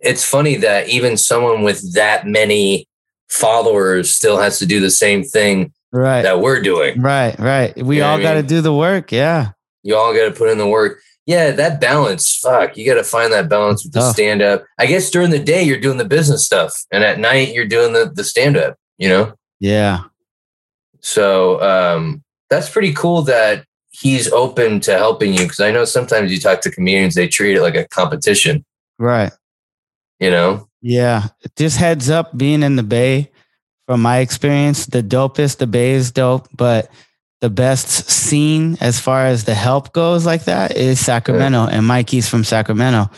it's 0.00 0.24
funny 0.24 0.56
that 0.56 0.88
even 0.88 1.16
someone 1.16 1.62
with 1.62 1.94
that 1.94 2.26
many 2.26 2.88
followers 3.28 4.14
still 4.14 4.38
has 4.38 4.58
to 4.58 4.66
do 4.66 4.80
the 4.80 4.90
same 4.90 5.22
thing 5.22 5.72
right. 5.92 6.22
that 6.22 6.40
we're 6.40 6.60
doing. 6.60 7.00
Right, 7.00 7.38
right. 7.38 7.76
We 7.82 7.98
you 7.98 8.04
all 8.04 8.20
got 8.20 8.34
to 8.34 8.42
do 8.42 8.60
the 8.60 8.74
work. 8.74 9.10
Yeah. 9.10 9.52
You 9.82 9.96
all 9.96 10.14
got 10.14 10.26
to 10.26 10.32
put 10.32 10.48
in 10.48 10.58
the 10.58 10.66
work. 10.66 11.00
Yeah, 11.26 11.52
that 11.52 11.80
balance. 11.80 12.36
Fuck, 12.36 12.76
you 12.76 12.84
got 12.84 12.94
to 12.94 13.04
find 13.04 13.32
that 13.32 13.48
balance 13.48 13.84
with 13.84 13.92
the 13.92 14.00
oh. 14.00 14.12
stand 14.12 14.42
up. 14.42 14.64
I 14.78 14.86
guess 14.86 15.10
during 15.10 15.30
the 15.30 15.38
day 15.38 15.62
you're 15.62 15.78
doing 15.78 15.98
the 15.98 16.04
business 16.04 16.44
stuff, 16.44 16.74
and 16.92 17.04
at 17.04 17.20
night 17.20 17.54
you're 17.54 17.66
doing 17.66 17.92
the 17.92 18.10
the 18.12 18.24
stand 18.24 18.56
up. 18.56 18.76
You 18.98 19.08
know. 19.08 19.34
Yeah. 19.60 20.00
So, 21.00 21.60
um, 21.62 22.22
that's 22.52 22.68
pretty 22.68 22.92
cool 22.92 23.22
that 23.22 23.64
he's 23.90 24.30
open 24.30 24.78
to 24.80 24.92
helping 24.92 25.32
you 25.32 25.44
because 25.44 25.60
I 25.60 25.70
know 25.70 25.86
sometimes 25.86 26.30
you 26.30 26.38
talk 26.38 26.60
to 26.62 26.70
comedians, 26.70 27.14
they 27.14 27.26
treat 27.26 27.56
it 27.56 27.62
like 27.62 27.74
a 27.74 27.88
competition. 27.88 28.64
Right. 28.98 29.32
You 30.20 30.30
know? 30.30 30.68
Yeah. 30.82 31.28
Just 31.56 31.78
heads 31.78 32.10
up 32.10 32.36
being 32.36 32.62
in 32.62 32.76
the 32.76 32.82
Bay, 32.82 33.30
from 33.86 34.02
my 34.02 34.18
experience, 34.18 34.86
the 34.86 35.02
dopest, 35.02 35.58
the 35.58 35.66
Bay 35.66 35.92
is 35.92 36.10
dope, 36.12 36.46
but 36.54 36.90
the 37.40 37.50
best 37.50 38.10
scene 38.10 38.76
as 38.80 39.00
far 39.00 39.26
as 39.26 39.44
the 39.44 39.54
help 39.54 39.92
goes 39.92 40.26
like 40.26 40.44
that 40.44 40.76
is 40.76 41.00
Sacramento. 41.00 41.64
Yeah. 41.64 41.78
And 41.78 41.86
Mikey's 41.86 42.28
from 42.28 42.44
Sacramento. 42.44 43.10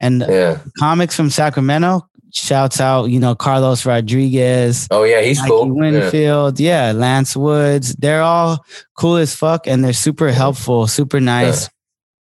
And 0.00 0.24
yeah. 0.28 0.58
comics 0.78 1.16
from 1.16 1.30
Sacramento 1.30 2.08
shouts 2.32 2.80
out, 2.80 3.06
you 3.06 3.20
know, 3.20 3.34
Carlos 3.34 3.86
Rodriguez. 3.86 4.88
Oh 4.90 5.04
yeah, 5.04 5.20
he's 5.20 5.38
Mikey 5.38 5.50
cool. 5.50 5.70
Winfield, 5.70 6.58
yeah. 6.58 6.88
yeah. 6.88 6.92
Lance 6.92 7.36
Woods. 7.36 7.94
They're 7.94 8.22
all 8.22 8.64
cool 8.96 9.16
as 9.16 9.34
fuck 9.34 9.66
and 9.66 9.84
they're 9.84 9.92
super 9.92 10.32
helpful, 10.32 10.86
super 10.86 11.20
nice. 11.20 11.64
Yeah. 11.64 11.68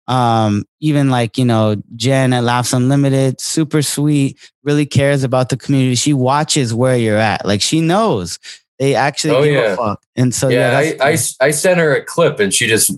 Um, 0.09 0.65
even 0.79 1.11
like, 1.11 1.37
you 1.37 1.45
know, 1.45 1.75
Jen 1.95 2.33
at 2.33 2.43
Laughs 2.43 2.73
Unlimited, 2.73 3.39
super 3.39 3.83
sweet, 3.83 4.39
really 4.63 4.87
cares 4.87 5.23
about 5.23 5.49
the 5.49 5.57
community. 5.57 5.95
She 5.95 6.13
watches 6.13 6.73
where 6.73 6.97
you're 6.97 7.17
at. 7.17 7.45
Like 7.45 7.61
she 7.61 7.79
knows. 7.79 8.39
They 8.79 8.95
actually 8.95 9.35
oh, 9.35 9.43
give 9.43 9.53
yeah. 9.53 9.73
a 9.73 9.77
fuck. 9.77 10.01
And 10.15 10.33
so 10.33 10.49
yeah, 10.49 10.79
yeah 10.79 10.95
I, 11.03 11.09
I 11.11 11.17
I 11.41 11.51
sent 11.51 11.79
her 11.79 11.95
a 11.95 12.03
clip 12.03 12.39
and 12.39 12.53
she 12.53 12.65
just 12.65 12.91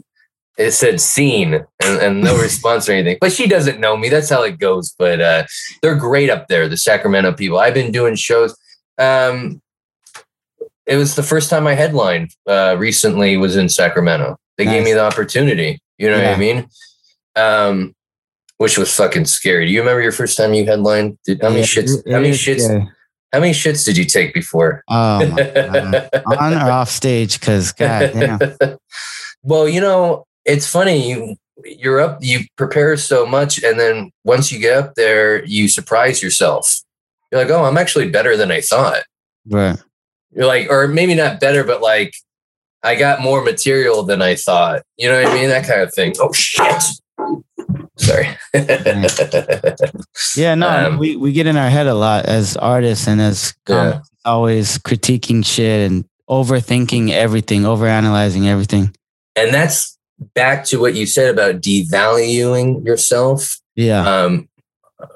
it 0.58 0.72
said 0.72 1.00
seen 1.00 1.54
and, 1.84 2.00
and 2.00 2.22
no 2.22 2.38
response 2.42 2.88
or 2.88 2.94
anything. 2.94 3.18
But 3.22 3.32
she 3.32 3.48
doesn't 3.48 3.80
know 3.80 3.98
me. 3.98 4.10
That's 4.10 4.30
how 4.30 4.44
it 4.44 4.60
goes. 4.60 4.94
But 4.98 5.22
uh, 5.22 5.44
they're 5.82 5.96
great 5.96 6.30
up 6.30 6.48
there, 6.48 6.68
the 6.68 6.78
Sacramento 6.78 7.34
people. 7.34 7.60
I've 7.60 7.74
been 7.74 7.92
doing 7.92 8.16
shows. 8.16 8.56
Um, 8.98 9.62
it 10.86 10.98
was 10.98 11.16
the 11.16 11.24
first 11.24 11.50
time 11.50 11.68
I 11.68 11.74
headlined 11.74 12.36
uh, 12.48 12.76
recently 12.78 13.38
was 13.38 13.56
in 13.56 13.70
Sacramento. 13.70 14.38
They 14.58 14.66
nice. 14.66 14.76
gave 14.76 14.84
me 14.84 14.94
the 14.94 15.04
opportunity. 15.04 15.80
You 15.98 16.10
know 16.10 16.18
yeah. 16.18 16.30
what 16.30 16.36
I 16.36 16.40
mean? 16.40 16.68
Um, 17.36 17.96
which 18.58 18.78
was 18.78 18.94
fucking 18.96 19.26
scary. 19.26 19.66
Do 19.66 19.72
you 19.72 19.80
remember 19.80 20.02
your 20.02 20.12
first 20.12 20.38
time 20.38 20.54
you 20.54 20.66
headlined? 20.66 21.18
Did, 21.26 21.42
how 21.42 21.50
many 21.50 21.62
yeah, 21.62 21.66
shits? 21.66 22.12
How 22.12 22.20
many 22.20 22.32
shits? 22.32 22.62
Scary. 22.62 22.90
How 23.34 23.40
many 23.40 23.54
shits 23.54 23.86
did 23.86 23.96
you 23.96 24.04
take 24.04 24.34
before? 24.34 24.84
Oh, 24.90 25.22
on 26.38 26.54
or 26.54 26.70
off 26.70 26.90
stage? 26.90 27.40
Because 27.40 27.72
God 27.72 28.12
damn. 28.14 28.40
well, 29.44 29.70
you 29.70 29.80
know, 29.80 30.26
it's 30.46 30.68
funny 30.68 31.10
you 31.10 31.36
you're 31.64 32.00
up 32.00 32.18
you 32.22 32.40
prepare 32.58 32.98
so 32.98 33.26
much 33.26 33.64
and 33.64 33.80
then 33.80 34.12
once 34.24 34.52
you 34.52 34.60
get 34.60 34.78
up 34.78 34.96
there 34.96 35.44
you 35.46 35.68
surprise 35.68 36.22
yourself. 36.22 36.82
You're 37.32 37.42
like 37.42 37.52
oh 37.52 37.64
i'm 37.64 37.78
actually 37.78 38.10
better 38.10 38.36
than 38.36 38.52
i 38.52 38.62
thought. 38.62 39.04
Right. 39.48 39.78
You're 40.32 40.48
like 40.48 40.70
or 40.70 40.88
maybe 40.88 41.16
not 41.16 41.40
better 41.40 41.64
but 41.64 41.82
like 41.82 42.14
i 42.84 42.96
got 42.96 43.22
more 43.22 43.44
material 43.44 44.04
than 44.04 44.22
i 44.22 44.36
thought. 44.36 44.84
You 44.98 45.10
know 45.10 45.22
what 45.22 45.32
i 45.32 45.36
mean? 45.36 45.50
That 45.50 45.68
kind 45.68 45.82
of 45.82 45.94
thing. 45.94 46.14
Oh 46.20 46.34
shit! 46.34 46.84
Sorry. 47.98 48.38
Yeah 50.36 50.56
no 50.56 50.68
um, 50.70 50.98
we, 50.98 51.16
we 51.16 51.32
get 51.32 51.48
in 51.48 51.58
our 51.58 51.70
head 51.70 51.88
a 51.88 51.94
lot 51.94 52.26
as 52.26 52.56
artists 52.58 53.08
and 53.08 53.22
as 53.22 53.54
yeah. 53.68 54.00
always 54.24 54.78
critiquing 54.78 55.46
shit 55.46 55.90
and 55.90 56.06
overthinking 56.30 57.12
everything 57.12 57.64
overanalyzing 57.64 58.48
everything. 58.48 58.96
And 59.36 59.54
that's 59.54 59.98
back 60.34 60.64
to 60.66 60.80
what 60.80 60.96
you 60.96 61.06
said 61.06 61.34
about 61.34 61.62
devaluing 61.62 62.86
yourself. 62.86 63.60
Yeah. 63.76 64.08
Um, 64.08 64.48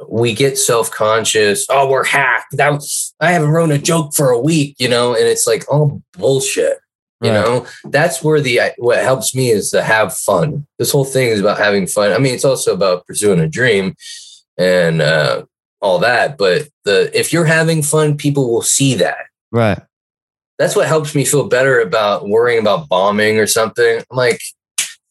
we 0.10 0.34
get 0.34 0.58
self 0.58 0.92
conscious. 0.92 1.66
Oh, 1.70 1.90
we're 1.90 2.06
hacked. 2.06 2.58
That 2.58 2.72
was, 2.74 3.14
I 3.20 3.32
haven't 3.32 3.52
wrote 3.52 3.72
a 3.72 3.78
joke 3.78 4.14
for 4.16 4.30
a 4.30 4.40
week, 4.40 4.76
you 4.80 4.90
know, 4.90 5.14
and 5.14 5.26
it's 5.26 5.48
like, 5.48 5.64
oh, 5.72 6.02
bullshit. 6.14 6.80
You 7.22 7.32
right. 7.32 7.46
know, 7.46 7.68
that's 7.86 8.22
where 8.22 8.42
the 8.42 8.60
what 8.78 9.02
helps 9.02 9.34
me 9.34 9.50
is 9.50 9.72
to 9.72 9.82
have 9.82 10.14
fun. 10.14 10.68
This 10.78 10.92
whole 10.92 11.06
thing 11.06 11.30
is 11.30 11.40
about 11.40 11.58
having 11.58 11.88
fun. 11.88 12.12
I 12.12 12.18
mean, 12.18 12.34
it's 12.34 12.44
also 12.44 12.74
about 12.74 13.08
pursuing 13.08 13.40
a 13.40 13.48
dream 13.48 13.96
and 14.58 15.02
uh, 15.02 15.46
all 15.82 16.00
that. 16.00 16.38
But 16.38 16.68
the 16.84 17.10
if 17.18 17.32
you're 17.32 17.46
having 17.46 17.84
fun, 17.84 18.18
people 18.18 18.52
will 18.52 18.62
see 18.62 18.96
that. 18.96 19.28
Right. 19.50 19.82
That's 20.60 20.76
what 20.76 20.88
helps 20.88 21.16
me 21.16 21.24
feel 21.24 21.48
better 21.48 21.80
about 21.80 22.28
worrying 22.28 22.60
about 22.60 22.90
bombing 22.90 23.40
or 23.40 23.48
something. 23.48 23.98
I'm 23.98 24.18
like, 24.18 24.42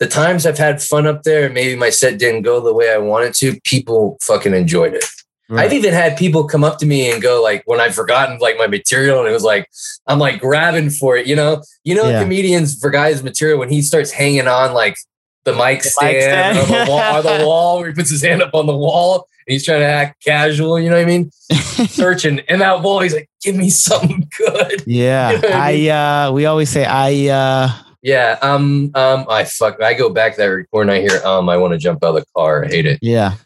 the 0.01 0.07
times 0.07 0.45
I've 0.47 0.59
had 0.59 0.83
fun 0.83 1.07
up 1.07 1.23
there, 1.23 1.47
and 1.47 1.55
maybe 1.55 1.77
my 1.77 1.91
set 1.91 2.19
didn't 2.19 2.43
go 2.43 2.61
the 2.61 2.75
way 2.75 2.91
I 2.91 2.99
wanted 2.99 3.35
to, 3.35 3.61
people 3.65 4.19
fucking 4.23 4.55
enjoyed 4.55 4.95
it. 4.95 5.05
Right. 5.49 5.67
I've 5.67 5.73
even 5.75 5.93
had 5.93 6.17
people 6.17 6.45
come 6.45 6.65
up 6.65 6.79
to 6.79 6.87
me 6.87 7.11
and 7.11 7.21
go 7.21 7.43
like 7.43 7.63
when 7.67 7.79
I've 7.79 7.95
forgotten 7.95 8.39
like 8.39 8.57
my 8.57 8.67
material 8.67 9.19
and 9.21 9.29
it 9.29 9.33
was 9.33 9.43
like 9.43 9.69
I'm 10.07 10.19
like 10.19 10.41
grabbing 10.41 10.89
for 10.89 11.17
it, 11.19 11.27
you 11.27 11.37
know. 11.37 11.63
You 11.85 11.95
know, 11.95 12.09
yeah. 12.09 12.23
comedians 12.23 12.81
forgot 12.81 13.11
his 13.11 13.23
material 13.23 13.59
when 13.59 13.69
he 13.69 13.83
starts 13.83 14.11
hanging 14.11 14.49
on 14.49 14.73
like 14.73 14.97
the 15.45 15.53
mic 15.53 15.83
the 15.83 15.91
stand, 15.91 16.57
stand. 16.57 16.59
Or, 16.59 16.85
the 16.85 16.91
wall, 16.91 17.17
or 17.17 17.23
the 17.23 17.45
wall 17.47 17.79
where 17.79 17.89
he 17.89 17.95
puts 17.95 18.09
his 18.09 18.23
hand 18.23 18.43
up 18.43 18.55
on 18.55 18.65
the 18.67 18.75
wall 18.75 19.29
and 19.47 19.53
he's 19.53 19.67
trying 19.67 19.81
to 19.81 19.87
act 19.87 20.25
casual, 20.25 20.81
you 20.81 20.89
know 20.89 20.97
what 20.97 21.03
I 21.03 21.05
mean? 21.05 21.31
Searching 21.89 22.41
and 22.49 22.63
that 22.63 22.81
wall, 22.81 23.01
he's 23.01 23.13
like, 23.13 23.29
give 23.43 23.55
me 23.55 23.69
something 23.69 24.27
good. 24.39 24.83
Yeah. 24.87 25.33
You 25.33 25.41
know 25.41 25.49
I, 25.49 25.69
I 25.69 25.73
mean? 25.75 25.91
uh 25.91 26.33
we 26.33 26.47
always 26.47 26.71
say 26.71 26.87
I 26.87 27.29
uh 27.29 27.71
yeah. 28.05 28.39
Um. 28.43 28.91
Um. 28.95 29.25
I 29.31 29.45
fuck. 29.45 29.83
I 29.83 29.95
go 29.95 30.11
back 30.11 30.37
that 30.37 30.45
recording. 30.45 30.93
I 30.93 31.01
hear. 31.01 31.25
Um. 31.25 31.49
I 31.49 31.57
want 31.57 31.73
to 31.73 31.79
jump 31.79 32.05
out 32.05 32.15
of 32.15 32.17
the 32.17 32.27
car. 32.37 32.67
I 32.67 32.69
hate 32.69 32.85
it. 32.85 32.99
Yeah. 33.01 33.37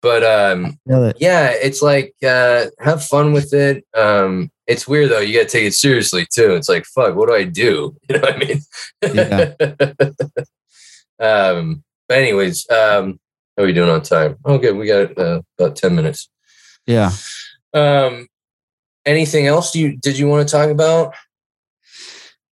But 0.00 0.24
um. 0.24 0.78
It. 0.86 1.16
Yeah. 1.20 1.50
It's 1.50 1.82
like 1.82 2.14
uh. 2.26 2.66
Have 2.80 3.04
fun 3.04 3.34
with 3.34 3.52
it. 3.52 3.84
Um. 3.94 4.50
It's 4.66 4.88
weird 4.88 5.10
though. 5.10 5.20
You 5.20 5.38
got 5.38 5.48
to 5.48 5.52
take 5.52 5.66
it 5.66 5.74
seriously 5.74 6.26
too. 6.32 6.54
It's 6.54 6.70
like 6.70 6.86
fuck. 6.86 7.14
What 7.16 7.28
do 7.28 7.34
I 7.34 7.44
do? 7.44 7.96
You 8.08 8.16
know 8.16 8.20
what 8.22 8.34
I 8.34 8.38
mean? 8.38 8.60
Yeah. 9.14 9.54
um. 11.20 11.84
But 12.08 12.18
anyways. 12.18 12.68
Um. 12.70 13.20
How 13.58 13.64
are 13.64 13.66
we 13.66 13.74
doing 13.74 13.90
on 13.90 14.02
time? 14.02 14.36
Okay, 14.46 14.72
we 14.72 14.86
got 14.86 15.18
uh, 15.18 15.42
about 15.58 15.76
ten 15.76 15.94
minutes. 15.94 16.30
Yeah. 16.86 17.10
Um. 17.74 18.26
Anything 19.04 19.46
else? 19.46 19.74
You 19.74 19.98
did 19.98 20.18
you 20.18 20.28
want 20.28 20.48
to 20.48 20.50
talk 20.50 20.70
about? 20.70 21.14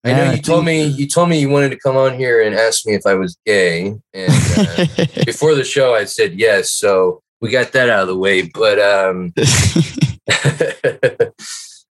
I 0.04 0.12
know 0.12 0.24
Yeah, 0.24 0.32
you 0.32 0.42
told 0.42 0.64
me 0.64 0.84
you 0.84 1.06
told 1.06 1.28
me 1.28 1.38
you 1.40 1.48
wanted 1.50 1.70
to 1.70 1.78
come 1.78 1.96
on 1.96 2.16
here 2.18 2.40
and 2.42 2.54
ask 2.54 2.86
me 2.86 2.94
if 2.94 3.04
I 3.06 3.14
was 3.14 3.36
gay, 3.44 3.94
and 4.14 4.32
uh, 4.56 4.86
before 5.26 5.54
the 5.54 5.64
show 5.64 5.94
I 5.94 6.04
said 6.04 6.38
yes. 6.38 6.70
So 6.70 7.20
we 7.40 7.50
got 7.50 7.72
that 7.72 7.90
out 7.90 8.02
of 8.02 8.08
the 8.08 8.16
way. 8.16 8.42
But 8.42 8.78
um, 8.78 9.32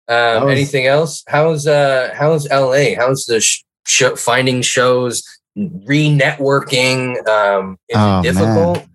um, 0.08 0.44
was- 0.44 0.52
anything 0.52 0.86
else? 0.86 1.22
How's 1.28 1.66
uh 1.66 2.12
how's 2.14 2.48
LA? 2.50 2.94
How's 2.96 3.24
the 3.26 3.40
sh- 3.40 3.62
show, 3.86 4.16
finding 4.16 4.62
shows, 4.62 5.22
re-networking? 5.56 7.26
Um, 7.28 7.78
is 7.88 7.96
Oh, 7.98 8.20
it 8.20 8.22
difficult? 8.24 8.86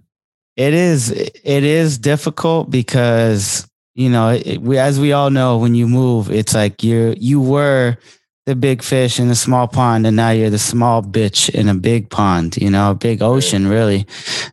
It 0.57 0.73
is. 0.73 1.11
It 1.11 1.63
is 1.63 1.97
difficult 1.97 2.69
because 2.69 3.67
you 3.95 4.09
know, 4.09 4.29
it, 4.31 4.57
we, 4.61 4.77
as 4.77 4.99
we 4.99 5.13
all 5.13 5.29
know, 5.29 5.57
when 5.57 5.73
you 5.73 5.87
move, 5.87 6.29
it's 6.29 6.53
like 6.53 6.83
you're 6.83 7.13
you 7.13 7.39
were 7.39 7.97
the 8.45 8.55
big 8.55 8.83
fish 8.83 9.19
in 9.19 9.29
a 9.29 9.35
small 9.35 9.67
pond, 9.67 10.05
and 10.05 10.15
now 10.15 10.29
you're 10.29 10.49
the 10.49 10.59
small 10.59 11.01
bitch 11.01 11.49
in 11.49 11.67
a 11.67 11.73
big 11.73 12.09
pond. 12.09 12.57
You 12.57 12.69
know, 12.69 12.91
a 12.91 12.95
big 12.95 13.21
ocean, 13.21 13.67
really. 13.67 14.05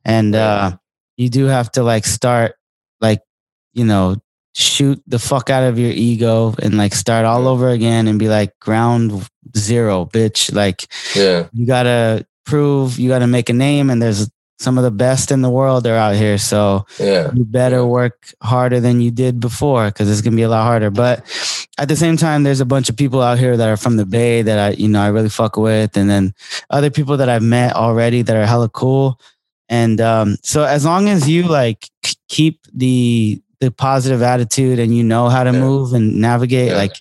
And 0.04 0.34
uh, 0.34 0.76
you 1.16 1.28
do 1.28 1.46
have 1.46 1.70
to 1.72 1.82
like 1.82 2.06
start, 2.06 2.54
like, 3.00 3.20
you 3.74 3.84
know, 3.84 4.16
shoot 4.54 5.02
the 5.06 5.18
fuck 5.18 5.50
out 5.50 5.64
of 5.64 5.78
your 5.78 5.90
ego 5.90 6.54
and 6.62 6.76
like 6.76 6.94
start 6.94 7.24
all 7.24 7.48
over 7.48 7.70
again 7.70 8.06
and 8.06 8.18
be 8.18 8.28
like 8.28 8.58
ground 8.60 9.26
zero, 9.56 10.04
bitch. 10.06 10.54
Like 10.54 10.86
Yeah, 11.14 11.48
you 11.52 11.66
gotta 11.66 12.26
prove, 12.44 12.98
you 12.98 13.08
gotta 13.08 13.26
make 13.26 13.48
a 13.48 13.54
name, 13.54 13.90
and 13.90 14.00
there's 14.00 14.30
some 14.62 14.78
of 14.78 14.84
the 14.84 14.90
best 14.90 15.30
in 15.32 15.42
the 15.42 15.50
world 15.50 15.86
are 15.86 15.96
out 15.96 16.14
here. 16.14 16.38
So 16.38 16.86
yeah, 16.98 17.30
you 17.34 17.44
better 17.44 17.84
work 17.84 18.32
harder 18.42 18.80
than 18.80 19.00
you 19.00 19.10
did 19.10 19.40
before 19.40 19.86
because 19.88 20.08
it's 20.10 20.20
gonna 20.22 20.36
be 20.36 20.42
a 20.42 20.48
lot 20.48 20.64
harder. 20.64 20.90
But 20.90 21.24
at 21.78 21.88
the 21.88 21.96
same 21.96 22.16
time, 22.16 22.42
there's 22.44 22.60
a 22.60 22.64
bunch 22.64 22.88
of 22.88 22.96
people 22.96 23.20
out 23.20 23.38
here 23.38 23.56
that 23.56 23.68
are 23.68 23.76
from 23.76 23.96
the 23.96 24.06
Bay 24.06 24.42
that 24.42 24.58
I, 24.58 24.70
you 24.76 24.88
know, 24.88 25.02
I 25.02 25.08
really 25.08 25.28
fuck 25.28 25.56
with, 25.56 25.96
and 25.96 26.08
then 26.08 26.34
other 26.70 26.90
people 26.90 27.16
that 27.18 27.28
I've 27.28 27.42
met 27.42 27.74
already 27.74 28.22
that 28.22 28.36
are 28.36 28.46
hella 28.46 28.68
cool. 28.68 29.18
And 29.68 30.00
um, 30.00 30.36
so 30.42 30.64
as 30.64 30.84
long 30.84 31.08
as 31.08 31.28
you 31.28 31.44
like 31.44 31.88
keep 32.28 32.60
the 32.72 33.40
the 33.60 33.70
positive 33.70 34.22
attitude 34.22 34.78
and 34.78 34.96
you 34.96 35.02
know 35.04 35.28
how 35.28 35.44
to 35.44 35.52
Yeah. 35.52 35.60
move 35.60 35.92
and 35.94 36.20
navigate, 36.20 36.70
Yeah. 36.70 36.76
like 36.76 36.96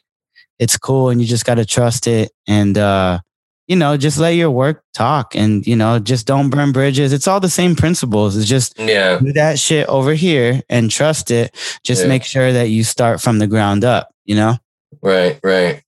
it's 0.60 0.78
cool, 0.78 1.10
and 1.10 1.20
you 1.22 1.28
just 1.28 1.46
got 1.46 1.56
to 1.56 1.66
trust 1.66 2.08
it 2.08 2.32
and. 2.48 2.78
uh 2.78 3.20
you 3.68 3.76
know, 3.76 3.96
just 3.98 4.18
let 4.18 4.32
your 4.32 4.52
work 4.52 4.84
talk 4.94 5.36
and, 5.36 5.66
you 5.66 5.76
know, 5.76 6.00
just 6.00 6.28
don't 6.28 6.50
burn 6.50 6.72
bridges. 6.72 7.14
It's 7.14 7.28
all 7.28 7.40
the 7.40 7.50
same 7.50 7.76
principles. 7.76 8.36
It's 8.36 8.48
just 8.48 8.78
yeah, 8.78 9.20
do 9.20 9.32
that 9.34 9.60
shit 9.60 9.88
over 9.88 10.14
here 10.14 10.62
and 10.70 10.92
trust 10.92 11.32
it. 11.32 11.56
Just 11.84 12.04
Yeah. 12.04 12.10
make 12.10 12.24
sure 12.24 12.52
that 12.52 12.70
you 12.70 12.84
start 12.84 13.22
from 13.22 13.40
the 13.40 13.48
ground 13.48 13.84
up, 13.86 14.10
you 14.26 14.36
know? 14.36 14.58
right, 15.02 15.40
right. 15.44 15.82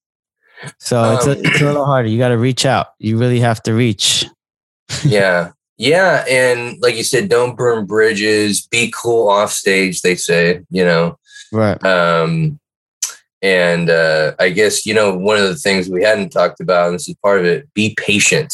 So 0.79 1.11
it's, 1.15 1.25
a, 1.27 1.31
Um, 1.31 1.37
it's 1.45 1.59
a 1.61 1.65
little 1.65 1.85
harder. 1.85 2.07
You 2.07 2.17
got 2.17 2.29
to 2.29 2.37
reach 2.37 2.65
out. 2.65 2.87
You 2.99 3.17
really 3.17 3.39
have 3.41 3.61
to 3.63 3.73
reach. 3.73 4.25
yeah 5.05 5.51
yeah 5.77 6.23
and 6.29 6.77
like 6.81 6.95
you 6.95 7.03
said 7.03 7.29
don't 7.29 7.55
burn 7.55 7.85
bridges 7.85 8.67
be 8.67 8.93
cool 8.95 9.27
off 9.29 9.51
stage 9.51 10.01
they 10.01 10.13
say 10.15 10.61
you 10.69 10.83
know 10.85 11.17
Right. 11.51 11.81
um 11.83 12.59
and 13.43 13.89
uh 13.89 14.33
i 14.39 14.49
guess 14.49 14.85
you 14.85 14.93
know 14.93 15.15
one 15.15 15.37
of 15.37 15.43
the 15.43 15.55
things 15.55 15.89
we 15.89 16.01
hadn't 16.01 16.29
talked 16.29 16.59
about 16.59 16.87
and 16.87 16.95
this 16.95 17.07
is 17.07 17.15
part 17.21 17.39
of 17.39 17.45
it 17.45 17.71
be 17.75 17.93
patient 17.99 18.51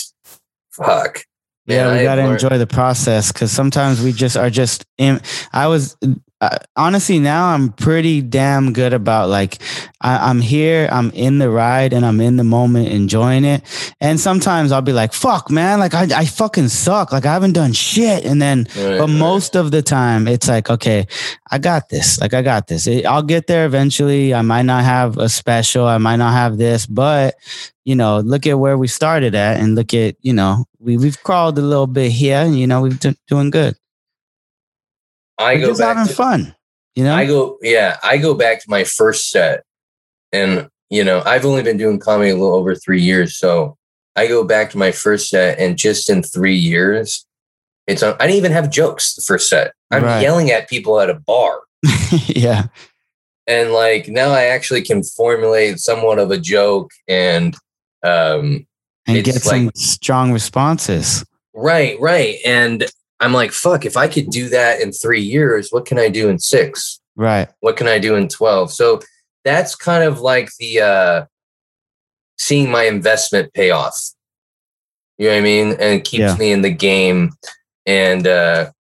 fuck 0.72 1.24
Yeah, 1.68 1.86
Man, 1.86 1.94
we 1.94 2.00
I 2.00 2.04
got 2.04 2.16
to 2.16 2.26
enjoy 2.32 2.58
the 2.58 2.68
process 2.68 3.32
because 3.32 3.52
sometimes 3.52 4.02
we 4.02 4.12
just 4.12 4.36
are 4.36 4.50
just 4.50 4.86
in. 4.98 5.22
I 5.54 5.68
was 5.68 5.96
uh, 6.42 6.58
honestly 6.76 7.20
now 7.20 7.48
I'm 7.48 7.70
pretty 7.74 8.22
damn 8.22 8.72
good 8.74 8.94
about 8.94 9.30
like 9.30 9.62
I, 10.02 10.30
I'm 10.30 10.40
here, 10.40 10.88
I'm 10.92 11.12
in 11.12 11.40
the 11.40 11.50
ride, 11.50 11.92
and 11.92 12.06
I'm 12.06 12.22
in 12.22 12.38
the 12.38 12.46
moment 12.46 12.88
enjoying 12.88 13.44
it. 13.44 13.64
And 14.00 14.18
sometimes 14.18 14.72
I'll 14.72 14.82
be 14.82 14.94
like, 14.94 15.12
"Fuck, 15.12 15.52
man! 15.52 15.80
Like 15.80 15.94
I, 15.94 16.04
I 16.16 16.26
fucking 16.26 16.70
suck. 16.70 17.12
Like 17.12 17.26
I 17.26 17.34
haven't 17.34 17.52
done 17.52 17.74
shit." 17.74 18.24
And 18.24 18.42
then 18.42 18.60
Right, 18.78 18.98
but 19.00 19.10
right. 19.10 19.20
most 19.20 19.56
of 19.58 19.72
the 19.72 19.82
time 19.82 20.28
it's 20.28 20.48
like 20.48 20.70
okay 20.70 21.06
i 21.52 21.58
got 21.58 21.90
this 21.90 22.20
like 22.22 22.34
i 22.34 22.42
got 22.42 22.68
this 22.68 22.88
It- 22.88 23.06
i'll 23.06 23.24
get 23.24 23.48
there 23.48 23.66
eventually 23.66 24.34
i 24.34 24.42
might 24.42 24.64
not 24.66 24.84
have 24.84 25.18
a 25.18 25.28
special 25.30 25.86
i 25.86 25.98
might 25.98 26.18
not 26.18 26.34
have 26.34 26.58
this 26.58 26.86
but 26.86 27.36
you 27.86 27.96
know 27.96 28.20
look 28.20 28.46
at 28.48 28.60
where 28.60 28.78
we 28.78 28.88
started 28.88 29.36
at 29.36 29.60
and 29.60 29.76
look 29.76 29.94
at 29.94 30.16
you 30.22 30.34
know 30.34 30.66
we, 30.80 30.98
we've 30.98 31.22
crawled 31.24 31.58
a 31.58 31.62
little 31.62 31.88
bit 31.88 32.12
here 32.12 32.38
and 32.38 32.58
you 32.60 32.68
know 32.68 32.82
we've 32.82 33.00
been 33.00 33.16
doing 33.28 33.50
good 33.50 33.76
i 35.40 35.56
we're 35.56 35.62
go 35.62 35.68
just 35.68 35.80
back 35.80 35.98
having 35.98 36.10
to, 36.10 36.14
fun 36.16 36.56
you 36.96 37.04
know? 37.04 37.16
I 37.16 37.26
go 37.26 37.58
yeah 37.62 37.98
i 38.04 38.18
go 38.18 38.34
back 38.34 38.62
to 38.62 38.70
my 38.70 38.84
first 38.84 39.30
set. 39.30 39.64
And 40.32 40.70
you 40.92 41.04
know 41.04 41.22
i've 41.26 41.46
only 41.46 41.64
been 41.64 41.78
doing 41.78 41.98
comedy 42.00 42.30
a 42.32 42.36
little 42.36 42.56
over 42.56 42.76
three 42.76 43.02
years 43.02 43.38
so 43.38 43.78
i 44.16 44.28
go 44.28 44.44
back 44.44 44.70
to 44.72 44.78
my 44.78 44.92
first 44.92 45.30
set 45.30 45.58
and 45.60 45.78
just 45.78 46.10
in 46.10 46.22
three 46.24 46.56
years 46.56 47.26
it's 47.88 48.04
i 48.04 48.12
didn't 48.18 48.36
even 48.36 48.52
have 48.52 48.70
jokes 48.70 49.16
the 49.16 49.22
first 49.24 49.50
set. 49.50 49.74
I'm 49.92 50.04
Right. 50.04 50.22
yelling 50.22 50.52
at 50.52 50.70
people 50.70 51.00
at 51.00 51.10
a 51.10 51.16
bar. 51.16 51.62
Yeah. 52.28 52.68
And 53.48 53.72
like 53.72 54.08
now 54.08 54.30
i 54.30 54.44
actually 54.46 54.82
can 54.84 55.02
formulate 55.04 55.80
somewhat 55.80 56.20
of 56.20 56.30
a 56.32 56.38
joke 56.38 56.92
and 57.08 57.56
um 58.04 58.68
and 59.08 59.24
get 59.24 59.36
some 59.42 59.72
strong 59.76 60.32
responses. 60.32 61.26
Right 61.56 62.00
right. 62.00 62.38
And 62.46 62.86
i'm 63.20 63.34
like 63.34 63.52
fuck 63.52 63.86
if 63.86 63.96
i 63.98 64.08
could 64.08 64.30
do 64.30 64.50
that 64.50 64.82
in 64.82 64.92
three 64.92 65.22
years 65.22 65.70
what 65.72 65.86
can 65.86 65.98
i 66.00 66.10
do 66.10 66.30
in 66.30 66.40
six 66.40 67.00
right 67.16 67.50
what 67.62 67.78
can 67.78 67.88
i 67.88 68.00
do 68.00 68.16
in 68.16 68.28
12 68.28 68.72
so 68.72 69.00
that's 69.44 69.76
kind 69.76 70.04
of 70.04 70.20
like 70.22 70.50
the 70.60 70.80
uh 70.82 71.26
seeing 72.38 72.70
my 72.72 72.84
investment 72.84 73.54
pay 73.54 73.72
off 73.72 73.98
you 75.18 75.28
know 75.28 75.34
what 75.34 75.40
i 75.40 75.42
mean 75.42 75.68
and 75.72 75.82
it 76.00 76.04
keeps 76.06 76.22
Yeah. 76.22 76.36
me 76.38 76.52
in 76.52 76.62
the 76.62 76.72
game 76.72 77.32
and 77.86 78.26
uh 78.28 78.72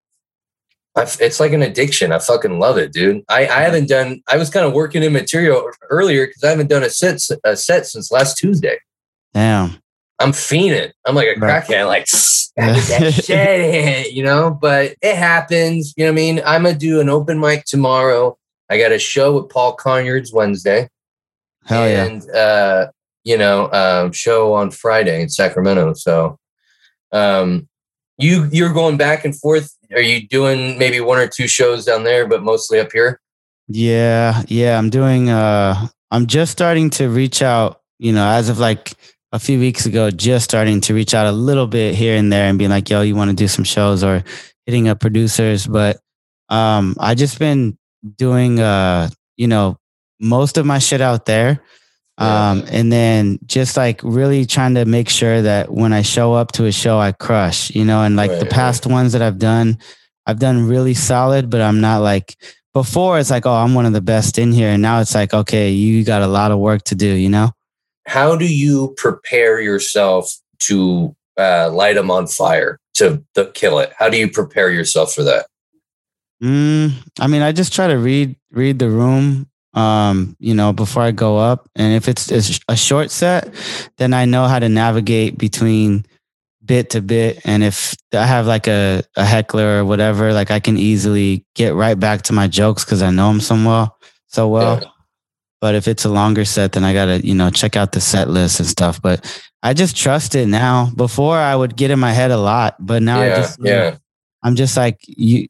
it's 1.20 1.38
like 1.38 1.52
an 1.52 1.62
addiction. 1.62 2.10
I 2.10 2.18
fucking 2.18 2.58
love 2.58 2.76
it, 2.76 2.92
dude. 2.92 3.22
I, 3.28 3.42
I 3.46 3.60
haven't 3.62 3.88
done. 3.88 4.20
I 4.28 4.36
was 4.36 4.50
kind 4.50 4.66
of 4.66 4.72
working 4.72 5.04
in 5.04 5.12
material 5.12 5.70
earlier 5.90 6.26
because 6.26 6.42
I 6.42 6.50
haven't 6.50 6.66
done 6.66 6.82
a 6.82 6.90
set 6.90 7.20
a 7.44 7.56
set 7.56 7.86
since 7.86 8.10
last 8.10 8.36
Tuesday. 8.36 8.78
damn 9.32 9.76
I'm 10.20 10.32
fiending. 10.32 10.90
I'm 11.06 11.14
like 11.14 11.28
a 11.36 11.38
Right. 11.40 11.62
crackhead, 11.64 11.86
like 11.86 12.06
that 12.56 13.14
shit, 13.24 14.12
you 14.12 14.22
know. 14.24 14.50
But 14.50 14.96
it 15.00 15.16
happens. 15.16 15.94
You 15.96 16.04
know 16.06 16.10
what 16.12 16.14
I 16.18 16.22
mean? 16.22 16.40
I'm 16.44 16.62
gonna 16.64 16.76
do 16.78 17.00
an 17.00 17.08
open 17.08 17.38
mic 17.38 17.64
tomorrow. 17.64 18.36
I 18.70 18.78
got 18.78 18.92
a 18.92 18.98
show 18.98 19.36
with 19.40 19.48
Paul 19.50 19.74
Conyards 19.74 20.32
Wednesday, 20.32 20.88
hell 21.64 21.88
yeah 21.88 22.04
and 22.04 22.30
uh, 22.30 22.88
you 23.24 23.36
know, 23.38 23.70
um, 23.72 24.12
show 24.12 24.52
on 24.54 24.70
Friday 24.70 25.22
in 25.22 25.28
Sacramento. 25.28 25.94
So, 25.94 26.38
um, 27.12 27.68
you 28.18 28.48
you're 28.52 28.72
going 28.72 28.96
back 28.96 29.24
and 29.24 29.34
forth. 29.38 29.72
Are 29.92 30.00
you 30.00 30.26
doing 30.28 30.78
maybe 30.78 31.00
one 31.00 31.18
or 31.18 31.26
two 31.28 31.46
shows 31.48 31.84
down 31.86 32.04
there, 32.04 32.26
but 32.26 32.42
mostly 32.42 32.78
up 32.80 32.92
here? 32.92 33.20
Yeah, 33.68 34.42
yeah. 34.48 34.76
I'm 34.78 34.90
doing 34.90 35.30
uh 35.30 35.86
I'm 36.10 36.26
just 36.26 36.52
starting 36.52 36.90
to 36.90 37.08
reach 37.08 37.40
out, 37.42 37.82
you 37.98 38.12
know, 38.12 38.26
as 38.28 38.48
of 38.48 38.58
like 38.58 38.92
a 39.32 39.38
few 39.38 39.58
weeks 39.58 39.86
ago, 39.86 40.10
just 40.10 40.44
starting 40.44 40.80
to 40.82 40.94
reach 40.94 41.14
out 41.14 41.26
a 41.26 41.32
little 41.32 41.66
bit 41.66 41.94
here 41.94 42.16
and 42.16 42.32
there 42.32 42.48
and 42.48 42.58
being 42.58 42.70
like, 42.70 42.88
yo, 42.88 43.02
you 43.02 43.14
want 43.16 43.30
to 43.30 43.36
do 43.36 43.48
some 43.48 43.64
shows 43.64 44.02
or 44.02 44.24
hitting 44.66 44.88
up 44.88 45.00
producers. 45.00 45.66
But 45.66 45.98
um 46.48 46.96
I 46.98 47.14
just 47.14 47.38
been 47.38 47.76
doing 48.16 48.60
uh, 48.60 49.10
you 49.36 49.48
know, 49.48 49.78
most 50.20 50.56
of 50.58 50.66
my 50.66 50.78
shit 50.78 51.00
out 51.00 51.26
there. 51.26 51.60
Um, 52.18 52.64
and 52.68 52.90
then 52.92 53.38
just 53.46 53.76
like 53.76 54.00
really 54.02 54.44
trying 54.44 54.74
to 54.74 54.84
make 54.84 55.08
sure 55.08 55.40
that 55.42 55.70
when 55.72 55.92
I 55.92 56.02
show 56.02 56.34
up 56.34 56.50
to 56.52 56.64
a 56.64 56.72
show, 56.72 56.98
I 56.98 57.12
crush, 57.12 57.70
you 57.70 57.84
know, 57.84 58.02
and 58.02 58.16
like 58.16 58.30
Right, 58.30 58.40
the 58.40 58.44
right. 58.46 58.52
past 58.52 58.86
ones 58.86 59.12
that 59.12 59.22
I've 59.22 59.38
done, 59.38 59.78
I've 60.26 60.40
done 60.40 60.66
really 60.66 60.94
solid, 60.94 61.48
but 61.48 61.60
I'm 61.60 61.80
not 61.80 61.98
like 62.02 62.36
before 62.74 63.20
it's 63.20 63.30
like, 63.30 63.46
oh, 63.46 63.52
I'm 63.54 63.74
one 63.74 63.86
of 63.86 63.92
the 63.92 64.00
best 64.00 64.36
in 64.38 64.50
here. 64.52 64.68
And 64.70 64.82
now 64.82 65.00
it's 65.00 65.14
like, 65.14 65.32
okay, 65.32 65.70
you 65.70 66.04
got 66.04 66.22
a 66.22 66.26
lot 66.26 66.50
of 66.50 66.58
work 66.58 66.82
to 66.84 66.96
do, 66.96 67.06
you 67.06 67.28
know? 67.28 67.52
How 68.08 68.36
do 68.36 68.52
you 68.52 68.94
prepare 68.96 69.60
yourself 69.60 70.32
to 70.60 71.14
uh, 71.36 71.70
light 71.70 71.94
them 71.94 72.10
on 72.10 72.26
fire 72.26 72.80
to, 72.94 73.22
to 73.34 73.50
kill 73.52 73.78
it? 73.78 73.92
How 73.98 74.08
do 74.08 74.16
you 74.16 74.30
prepare 74.30 74.70
yourself 74.70 75.12
for 75.12 75.22
that? 75.24 75.46
Mm, 76.42 76.92
I 77.20 77.26
mean, 77.26 77.42
I 77.42 77.52
just 77.52 77.74
try 77.74 77.86
to 77.86 77.98
read 77.98 78.34
read 78.50 78.78
the 78.78 78.88
room, 78.88 79.46
um, 79.74 80.36
you 80.38 80.54
know, 80.54 80.72
before 80.72 81.02
I 81.02 81.10
go 81.10 81.36
up. 81.36 81.68
And 81.76 81.94
if 81.94 82.08
it's, 82.08 82.30
it's 82.30 82.60
a 82.68 82.76
short 82.76 83.10
set, 83.10 83.52
then 83.98 84.14
I 84.14 84.24
know 84.24 84.46
how 84.46 84.58
to 84.58 84.70
navigate 84.70 85.36
between 85.36 86.06
bit 86.64 86.90
to 86.90 87.02
bit. 87.02 87.40
And 87.44 87.62
if 87.62 87.94
I 88.14 88.24
have 88.24 88.46
like 88.46 88.68
a, 88.68 89.02
a 89.16 89.24
heckler 89.24 89.80
or 89.80 89.84
whatever, 89.84 90.32
like 90.32 90.50
I 90.50 90.60
can 90.60 90.78
easily 90.78 91.44
get 91.54 91.74
right 91.74 91.98
back 91.98 92.22
to 92.22 92.32
my 92.32 92.46
jokes 92.46 92.84
because 92.84 93.02
I 93.02 93.10
know 93.10 93.28
them 93.28 93.40
so 93.40 93.54
well, 93.56 93.98
so 94.28 94.48
well. 94.48 94.80
Yeah. 94.80 94.88
But 95.60 95.74
if 95.74 95.88
it's 95.88 96.04
a 96.04 96.08
longer 96.08 96.44
set, 96.44 96.72
then 96.72 96.84
I 96.84 96.92
gotta, 96.92 97.26
you 97.26 97.34
know, 97.34 97.50
check 97.50 97.76
out 97.76 97.92
the 97.92 98.00
set 98.00 98.28
list 98.30 98.60
and 98.60 98.68
stuff. 98.68 99.02
But 99.02 99.24
I 99.62 99.74
just 99.74 99.96
trust 99.96 100.34
it 100.36 100.46
now. 100.46 100.90
Before 100.96 101.36
I 101.36 101.54
would 101.56 101.76
get 101.76 101.90
in 101.90 101.98
my 101.98 102.12
head 102.12 102.30
a 102.30 102.36
lot, 102.36 102.76
but 102.78 103.02
now 103.02 103.20
I 103.20 103.28
just 103.30 103.58
yeah. 103.62 103.96
I'm 104.42 104.54
just 104.54 104.76
like 104.76 105.00
you. 105.06 105.48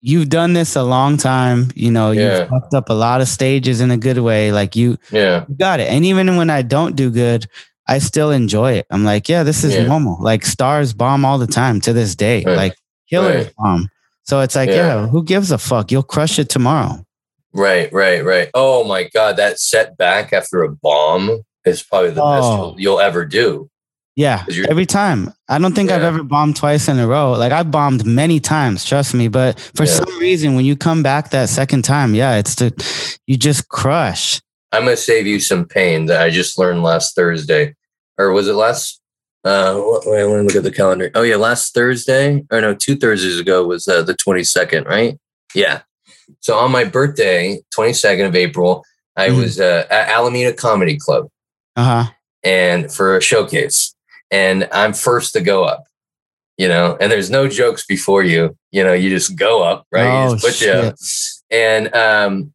You've 0.00 0.28
done 0.28 0.52
this 0.52 0.76
a 0.76 0.84
long 0.84 1.16
time. 1.16 1.72
You 1.74 1.90
know, 1.90 2.12
Yeah. 2.12 2.38
you've 2.40 2.48
fucked 2.50 2.72
up 2.72 2.88
a 2.88 2.92
lot 2.92 3.20
of 3.20 3.26
stages 3.26 3.80
in 3.80 3.90
a 3.90 3.96
good 3.96 4.18
way. 4.18 4.52
Like 4.52 4.76
you, 4.76 4.96
yeah, 5.10 5.44
you 5.48 5.56
got 5.56 5.80
it. 5.80 5.90
And 5.90 6.04
even 6.04 6.36
when 6.36 6.50
I 6.50 6.62
don't 6.62 6.94
do 6.94 7.10
good, 7.10 7.46
I 7.88 7.98
still 7.98 8.30
enjoy 8.30 8.74
it. 8.74 8.86
I'm 8.90 9.02
like, 9.04 9.28
yeah, 9.28 9.42
this 9.42 9.64
is 9.64 9.74
Yeah. 9.74 9.86
normal. 9.88 10.16
Like 10.22 10.46
stars 10.46 10.92
bomb 10.92 11.24
all 11.24 11.38
the 11.38 11.48
time 11.48 11.80
to 11.80 11.92
this 11.92 12.14
day. 12.14 12.44
Right. 12.46 12.56
Like 12.56 12.74
killers 13.10 13.46
Right. 13.46 13.54
bomb. 13.58 13.88
So 14.22 14.38
it's 14.40 14.54
like, 14.54 14.68
Yeah. 14.68 15.00
yeah. 15.02 15.06
who 15.08 15.24
gives 15.24 15.50
a 15.50 15.58
fuck? 15.58 15.90
You'll 15.90 16.04
crush 16.04 16.38
it 16.38 16.48
tomorrow. 16.48 17.04
Right, 17.54 17.92
right, 17.92 18.24
right. 18.24 18.50
Oh 18.54 18.84
my 18.84 19.08
god, 19.14 19.36
that 19.36 19.58
setback 19.58 20.32
after 20.32 20.62
a 20.62 20.70
bomb 20.70 21.42
is 21.64 21.82
probably 21.82 22.10
the 22.10 22.16
best 22.16 22.44
Oh. 22.44 22.56
you'll, 22.56 22.80
you'll 22.80 23.00
ever 23.00 23.24
do. 23.24 23.70
Yeah, 24.16 24.44
every 24.68 24.84
time. 24.86 25.32
I 25.48 25.58
don't 25.60 25.74
think 25.76 25.92
I've 25.92 26.02
ever 26.02 26.24
bombed 26.24 26.56
twice 26.56 26.88
in 26.88 26.98
a 26.98 27.06
row. 27.06 27.32
Like 27.32 27.52
I've 27.52 27.70
bombed 27.70 28.04
many 28.04 28.40
times, 28.40 28.84
trust 28.84 29.14
me. 29.14 29.28
But 29.28 29.60
for 29.76 29.84
Yeah. 29.84 29.92
some 29.92 30.18
reason, 30.18 30.56
when 30.56 30.64
you 30.64 30.74
come 30.76 31.02
back 31.04 31.30
that 31.30 31.48
second 31.48 31.82
time, 31.82 32.14
yeah, 32.16 32.34
it's 32.36 32.56
the 32.56 32.72
you 33.28 33.36
just 33.36 33.68
crush. 33.68 34.40
I'm 34.72 34.84
gonna 34.84 34.96
save 34.96 35.26
you 35.26 35.38
some 35.40 35.64
pain 35.66 36.06
that 36.06 36.20
I 36.20 36.30
just 36.30 36.58
learned 36.58 36.82
last 36.82 37.14
Thursday, 37.14 37.74
or 38.18 38.32
was 38.32 38.48
it 38.48 38.54
last? 38.54 39.00
Uh, 39.44 39.80
wait, 40.04 40.24
let 40.24 40.36
me 40.40 40.42
look 40.48 40.56
at 40.56 40.64
the 40.64 40.72
calendar. 40.72 41.12
Oh 41.14 41.22
yeah, 41.22 41.36
last 41.36 41.72
Thursday, 41.72 42.44
or 42.50 42.60
no, 42.60 42.74
two 42.74 42.96
Thursdays 42.96 43.38
ago 43.38 43.64
was 43.68 43.86
uh, 43.86 44.02
the 44.02 44.14
22nd, 44.14 44.84
right? 44.86 45.16
Yeah. 45.54 45.82
So 46.40 46.56
on 46.58 46.70
my 46.70 46.84
birthday, 46.84 47.60
22nd 47.76 48.26
of 48.26 48.34
April, 48.36 48.84
I 49.16 49.28
Mhm. 49.28 49.36
was 49.36 49.60
uh, 49.60 49.86
at 49.90 50.08
Alameda 50.08 50.52
Comedy 50.52 50.96
Club 50.98 51.28
Uh 51.76 51.84
huh. 51.84 52.10
and 52.44 52.92
for 52.92 53.16
a 53.16 53.20
showcase, 53.20 53.94
and 54.30 54.68
I'm 54.72 54.92
first 54.92 55.32
to 55.34 55.40
go 55.40 55.64
up. 55.64 55.84
You 56.56 56.66
know, 56.68 56.96
and 57.00 57.10
there's 57.12 57.30
no 57.30 57.46
jokes 57.48 57.84
before 57.86 58.24
you. 58.24 58.56
You 58.72 58.82
know, 58.84 58.92
you 58.92 59.10
just 59.10 59.36
go 59.36 59.62
up, 59.62 59.86
right? 59.92 60.06
Oh, 60.10 60.32
you 60.34 60.40
put 60.40 60.60
you 60.60 60.70
up. 60.72 60.94
and 61.50 61.94
um, 61.94 62.52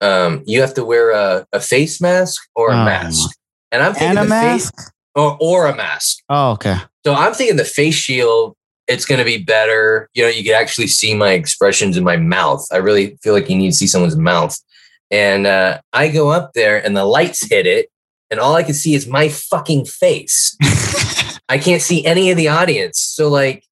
um, 0.00 0.42
you 0.46 0.60
have 0.60 0.74
to 0.74 0.84
wear 0.84 1.10
a, 1.10 1.46
a 1.52 1.60
face 1.60 2.00
mask 2.00 2.40
or 2.54 2.70
a 2.72 2.76
Oh. 2.76 2.84
mask. 2.84 3.30
And 3.72 3.82
I'm 3.82 3.94
thinking 3.94 4.10
And 4.10 4.26
a 4.26 4.28
mask. 4.28 4.72
face 4.74 4.90
or, 5.16 5.36
or 5.40 5.66
a 5.66 5.74
mask. 5.74 6.18
Oh, 6.28 6.52
okay. 6.52 6.76
So 7.04 7.14
I'm 7.14 7.34
thinking 7.34 7.56
the 7.56 7.64
face 7.64 7.94
shield, 7.96 8.54
it's 8.88 9.04
going 9.04 9.18
to 9.18 9.24
be 9.24 9.38
better. 9.38 10.08
You 10.14 10.24
know, 10.24 10.28
you 10.28 10.44
can 10.44 10.54
actually 10.54 10.86
see 10.86 11.14
my 11.14 11.30
expressions 11.32 11.96
in 11.96 12.04
my 12.04 12.16
mouth. 12.16 12.66
I 12.72 12.76
really 12.76 13.16
feel 13.22 13.32
like 13.34 13.48
you 13.50 13.56
need 13.56 13.70
to 13.70 13.76
see 13.76 13.86
someone's 13.86 14.16
mouth. 14.16 14.56
And 15.10 15.46
uh, 15.46 15.80
I 15.92 16.08
go 16.08 16.30
up 16.30 16.52
there 16.54 16.84
and 16.84 16.96
the 16.96 17.04
lights 17.04 17.48
hit 17.48 17.66
it. 17.66 17.90
And 18.30 18.40
all 18.40 18.54
I 18.56 18.64
can 18.64 18.74
see 18.74 18.94
is 18.94 19.06
my 19.06 19.28
fucking 19.28 19.84
face. 19.84 20.56
I 21.48 21.58
can't 21.58 21.82
see 21.82 22.04
any 22.04 22.30
of 22.30 22.36
the 22.36 22.48
audience. 22.48 22.98
So, 22.98 23.28
like, 23.28 23.62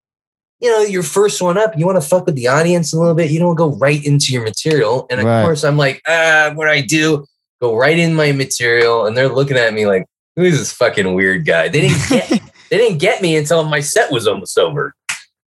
you 0.61 0.71
know, 0.71 0.81
your 0.83 1.03
first 1.03 1.43
one 1.43 1.59
up, 1.59 1.77
you 1.77 1.85
want 1.87 2.01
to 2.01 2.09
fuck 2.09 2.27
with 2.27 2.37
the 2.37 2.47
audience 2.47 2.93
a 2.93 2.99
little 2.99 3.15
bit. 3.15 3.33
You 3.33 3.41
don't 3.41 3.57
go 3.57 3.71
right 3.77 4.03
into 4.05 4.33
your 4.33 4.45
material. 4.45 5.07
And 5.11 5.21
of 5.21 5.27
Right. 5.27 5.43
course, 5.43 5.65
I'm 5.65 5.77
like, 5.77 6.01
ah, 6.07 6.53
what 6.55 6.67
do 6.67 6.71
I 6.71 6.81
do? 6.83 7.27
Go 7.61 7.77
right 7.77 7.99
in 7.99 8.15
my 8.15 8.31
material. 8.31 9.07
And 9.07 9.17
they're 9.17 9.29
looking 9.29 9.57
at 9.57 9.75
me 9.75 9.87
like, 9.87 10.07
who 10.37 10.43
is 10.45 10.59
this 10.59 10.73
fucking 10.73 11.15
weird 11.15 11.45
guy? 11.45 11.69
They 11.69 11.81
didn't 11.81 12.09
get 12.09 12.29
they 12.71 12.79
didn't 12.79 12.99
get 12.99 13.23
me 13.23 13.37
until 13.37 13.65
my 13.65 13.81
set 13.81 14.11
was 14.13 14.27
almost 14.29 14.57
over. 14.59 14.95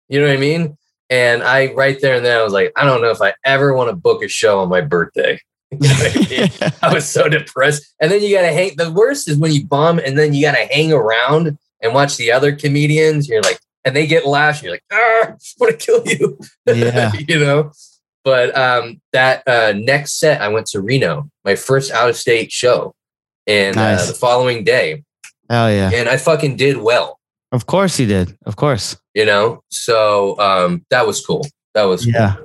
You 0.09 0.19
know 0.19 0.27
what 0.27 0.37
I 0.37 0.39
mean? 0.39 0.77
And 1.09 1.43
I 1.43 1.73
right 1.73 1.99
there 2.01 2.15
and 2.15 2.25
then 2.25 2.37
I 2.37 2.43
was 2.43 2.53
like, 2.53 2.71
I 2.75 2.83
don't 2.85 3.01
know 3.01 3.11
if 3.11 3.21
I 3.21 3.33
ever 3.45 3.73
want 3.73 3.89
to 3.89 3.95
book 3.95 4.23
a 4.23 4.27
show 4.27 4.59
on 4.59 4.69
my 4.69 4.81
birthday. 4.81 5.39
You 5.69 5.79
know 5.79 5.95
I 5.99 6.29
mean? 6.29 6.71
I 6.81 6.93
was 6.93 7.09
so 7.09 7.27
depressed. 7.27 7.93
And 7.99 8.09
then 8.09 8.23
you 8.23 8.33
gotta 8.33 8.53
hang 8.53 8.77
the 8.77 8.89
worst 8.89 9.27
is 9.27 9.37
when 9.37 9.51
you 9.51 9.65
bomb 9.65 9.99
and 9.99 10.17
then 10.17 10.33
you 10.33 10.41
gotta 10.41 10.65
hang 10.71 10.93
around 10.93 11.57
and 11.81 11.93
watch 11.93 12.15
the 12.15 12.31
other 12.31 12.55
comedians. 12.55 13.27
You're 13.27 13.41
like, 13.41 13.59
and 13.83 13.93
they 13.93 14.07
get 14.07 14.25
laughs, 14.25 14.63
you're 14.63 14.71
like, 14.71 14.83
ah, 14.93 14.97
I 14.97 15.33
want 15.59 15.77
to 15.77 15.85
kill 15.85 16.07
you. 16.07 16.39
Yeah. 16.67 17.11
you 17.27 17.39
know. 17.39 17.71
But 18.23 18.57
um 18.57 19.01
that 19.11 19.45
uh 19.45 19.73
next 19.75 20.19
set 20.19 20.41
I 20.41 20.47
went 20.47 20.67
to 20.67 20.79
Reno, 20.79 21.29
my 21.43 21.55
first 21.55 21.91
out 21.91 22.09
of 22.09 22.15
state 22.15 22.49
show. 22.49 22.95
And 23.45 23.77
uh, 23.77 24.05
the 24.05 24.13
following 24.13 24.63
day, 24.63 25.03
Hell 25.49 25.71
yeah. 25.71 25.89
and 25.93 26.09
I 26.09 26.17
fucking 26.17 26.57
did 26.57 26.77
well, 26.77 27.19
Of 27.51 27.65
course 27.65 27.95
he 27.97 28.05
did. 28.05 28.37
Of 28.45 28.55
course. 28.57 28.97
You 29.17 29.25
know. 29.25 29.61
So 29.69 30.37
um, 30.39 30.85
that 30.91 31.05
was 31.07 31.25
cool. 31.25 31.45
That 31.73 31.83
was 31.85 32.05
cool. 32.05 32.13
Yeah. 32.13 32.35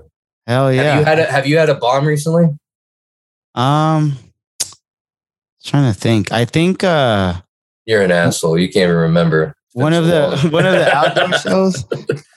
Hell 0.46 0.68
Have 0.68 0.98
you 0.98 1.04
had 1.04 1.18
a 1.18 1.24
Have 1.30 1.46
you 1.46 1.58
had 1.58 1.68
a 1.68 1.74
bomb 1.76 2.04
recently? 2.06 2.46
um, 3.54 4.16
trying 5.64 5.92
to 5.92 5.98
think. 5.98 6.32
I 6.32 6.44
think 6.46 6.82
uh 6.82 7.34
You're 7.86 8.02
an 8.02 8.10
asshole. 8.10 8.58
You 8.58 8.68
can't 8.68 8.88
even 8.88 8.96
remember. 8.96 9.54
one 9.74 9.92
of 9.92 10.06
the 10.06 10.28
long. 10.28 10.50
one 10.58 10.66
of 10.66 10.72
the 10.74 10.90
outdoor 10.96 11.32
shows. 11.46 11.84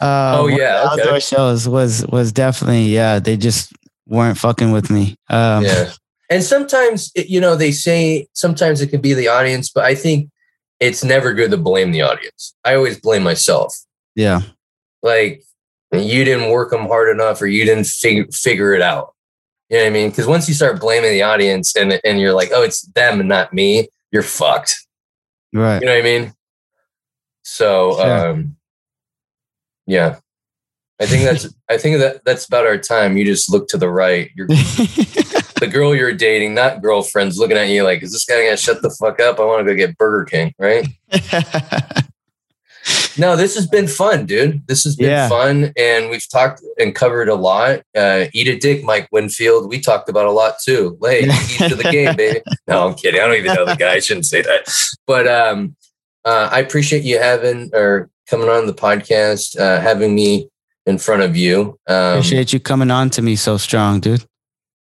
Uh, 0.01 0.37
Oh, 0.39 0.47
yeah, 0.47 0.89
okay. 0.93 1.01
outdoor 1.01 1.19
shows 1.19 1.67
was 1.67 2.05
was 2.07 2.31
definitely 2.31 2.85
yeah. 2.93 3.19
They 3.19 3.37
just 3.37 3.71
weren't 4.07 4.37
fucking 4.37 4.71
with 4.71 4.89
me. 4.91 5.15
Um, 5.29 5.63
yeah. 5.63 5.91
And 6.29 6.43
sometimes, 6.43 7.11
it- 7.15 7.27
you 7.29 7.39
know, 7.39 7.55
they 7.55 7.71
say 7.71 8.27
sometimes 8.33 8.81
it 8.81 8.87
can 8.87 9.01
be 9.01 9.13
the 9.13 9.27
audience, 9.29 9.71
but 9.73 9.83
I 9.85 9.95
think 9.95 10.29
it's 10.79 11.03
never 11.03 11.33
good 11.33 11.51
to 11.51 11.57
blame 11.57 11.91
the 11.91 12.01
audience. 12.03 12.53
I 12.65 12.75
always 12.75 12.99
blame 12.99 13.23
myself. 13.23 13.73
Yeah, 14.15 14.41
Like 15.03 15.43
you 15.91 16.23
didn't 16.25 16.49
work 16.49 16.71
them 16.71 16.87
hard 16.87 17.09
enough, 17.09 17.41
or 17.41 17.47
you 17.47 17.63
didn't 17.65 17.85
fig- 17.87 18.33
figure 18.33 18.73
it 18.73 18.81
out. 18.81 19.13
You 19.69 19.77
know 19.77 19.83
what 19.83 19.87
I 19.87 19.91
mean? 19.91 20.09
Because 20.09 20.27
once 20.27 20.47
you 20.47 20.53
start 20.53 20.79
blaming 20.79 21.11
the 21.11 21.23
audience 21.23 21.75
and 21.75 21.99
and 22.03 22.19
you're 22.19 22.33
like, 22.33 22.49
oh, 22.53 22.61
it's 22.63 22.81
them 22.93 23.19
and 23.19 23.29
not 23.29 23.53
me, 23.53 23.87
you're 24.11 24.23
fucked. 24.23 24.75
right. 25.53 25.79
You 25.81 25.85
know 25.87 25.93
what 25.93 25.99
I 25.99 26.03
mean? 26.03 26.33
So, 27.43 27.97
Sure. 27.97 28.29
um, 28.29 28.55
yeah, 29.87 30.17
I 30.99 31.05
think 31.05 31.23
that's 31.23 31.47
I 31.69 31.77
think 31.77 31.99
that 31.99 32.23
that's 32.25 32.45
about 32.45 32.65
our 32.65 32.77
time. 32.77 33.17
You 33.17 33.25
just 33.25 33.51
look 33.51 33.67
to 33.69 33.77
the 33.77 33.89
right. 33.89 34.29
You're 34.35 34.47
the 34.47 35.69
girl 35.71 35.95
you're 35.95 36.13
dating, 36.13 36.53
not 36.55 36.81
girlfriends, 36.81 37.37
looking 37.37 37.57
at 37.57 37.69
you 37.69 37.83
like, 37.83 38.01
is 38.03 38.11
this 38.11 38.25
guy 38.25 38.43
gonna 38.43 38.57
shut 38.57 38.81
the 38.81 38.89
fuck 38.99 39.19
up? 39.19 39.39
I 39.39 39.45
want 39.45 39.65
to 39.65 39.71
go 39.73 39.77
get 39.77 39.97
Burger 39.97 40.25
King, 40.25 40.53
right? 40.59 40.87
No, 43.17 43.35
this 43.35 43.55
has 43.55 43.67
been 43.67 43.87
fun, 43.87 44.25
dude. 44.25 44.65
This 44.67 44.83
has 44.83 44.95
been 44.95 45.09
Yeah. 45.09 45.29
fun, 45.29 45.71
and 45.77 46.09
we've 46.09 46.27
talked 46.29 46.61
and 46.79 46.93
covered 46.93 47.29
a 47.29 47.35
lot. 47.35 47.81
Uh, 47.95 48.25
eat 48.33 48.47
a 48.47 48.57
dick, 48.57 48.83
Mike 48.83 49.07
Winfield. 49.11 49.69
We 49.69 49.79
talked 49.79 50.09
about 50.09 50.25
a 50.25 50.31
lot 50.31 50.55
too. 50.63 50.97
Hey, 51.01 51.25
eat 51.25 51.69
to 51.69 51.75
the 51.75 51.83
game, 51.91 52.15
baby. 52.15 52.41
No, 52.67 52.87
I'm 52.87 52.95
kidding. 52.95 53.21
I 53.21 53.27
don't 53.27 53.37
even 53.37 53.53
know 53.53 53.65
the 53.65 53.75
guy. 53.75 53.93
I 53.93 53.99
shouldn't 53.99 54.25
say 54.25 54.41
that. 54.41 54.67
But 55.07 55.27
um, 55.27 55.75
uh, 56.25 56.49
I 56.51 56.59
appreciate 56.59 57.03
you 57.03 57.19
having 57.19 57.69
or 57.73 58.09
coming 58.27 58.49
on 58.49 58.65
the 58.65 58.73
podcast, 58.73 59.57
uh, 59.59 59.79
having 59.79 60.15
me 60.15 60.49
in 60.87 60.97
front 60.97 61.21
of 61.21 61.35
you. 61.37 61.77
Um, 61.87 62.17
Appreciate 62.17 62.51
you 62.53 62.59
coming 62.59 62.91
on 62.91 63.09
to 63.11 63.21
me 63.21 63.35
so 63.35 63.57
strong, 63.57 63.99
dude. 63.99 64.25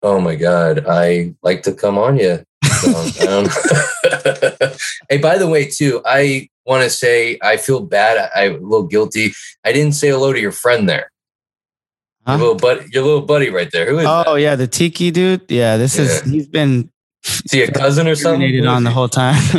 Oh 0.03 0.21
my 0.21 0.35
God. 0.37 0.85
I 0.89 1.35
like 1.43 1.63
to 1.65 1.73
come 1.73 1.99
on 1.99 2.19
you. 2.19 2.45
So, 2.83 3.29
um, 3.29 3.47
hey, 5.09 5.19
by 5.19 5.39
the 5.39 5.49
way, 5.49 5.67
too, 5.67 6.03
I 6.05 6.49
want 6.67 6.83
to 6.83 6.91
say 6.91 7.39
I 7.43 7.57
feel 7.57 7.81
bad. 7.81 8.31
I, 8.35 8.47
I'm 8.47 8.57
a 8.57 8.59
little 8.59 8.87
guilty. 8.87 9.33
I 9.65 9.73
didn't 9.73 9.93
say 9.93 10.09
hello 10.09 10.33
to 10.33 10.41
your 10.41 10.53
friend 10.53 10.89
there. 10.89 11.11
Huh? 12.27 12.33
Your 12.33 12.39
little 12.39 12.55
buddy, 12.57 12.87
your 12.93 13.05
little 13.05 13.23
buddy 13.23 13.51
right 13.51 13.71
there. 13.73 13.89
Who 13.89 13.99
is 13.99 14.07
Oh 14.09 14.35
yeah, 14.35 14.57
the 14.57 14.67
tiki 14.67 15.11
dude. 15.11 15.43
Yeah, 15.49 15.77
this 15.77 15.99
is 15.99 16.23
he's 16.23 16.49
been 16.49 16.83
that? 16.83 17.45
Is 17.45 17.53
he 17.53 17.63
a 17.63 17.71
cousin 17.71 18.09
or 18.09 18.17
something? 18.17 18.67
on 18.67 18.85
the 18.85 18.91
whole 18.91 19.09
time. 19.09 19.37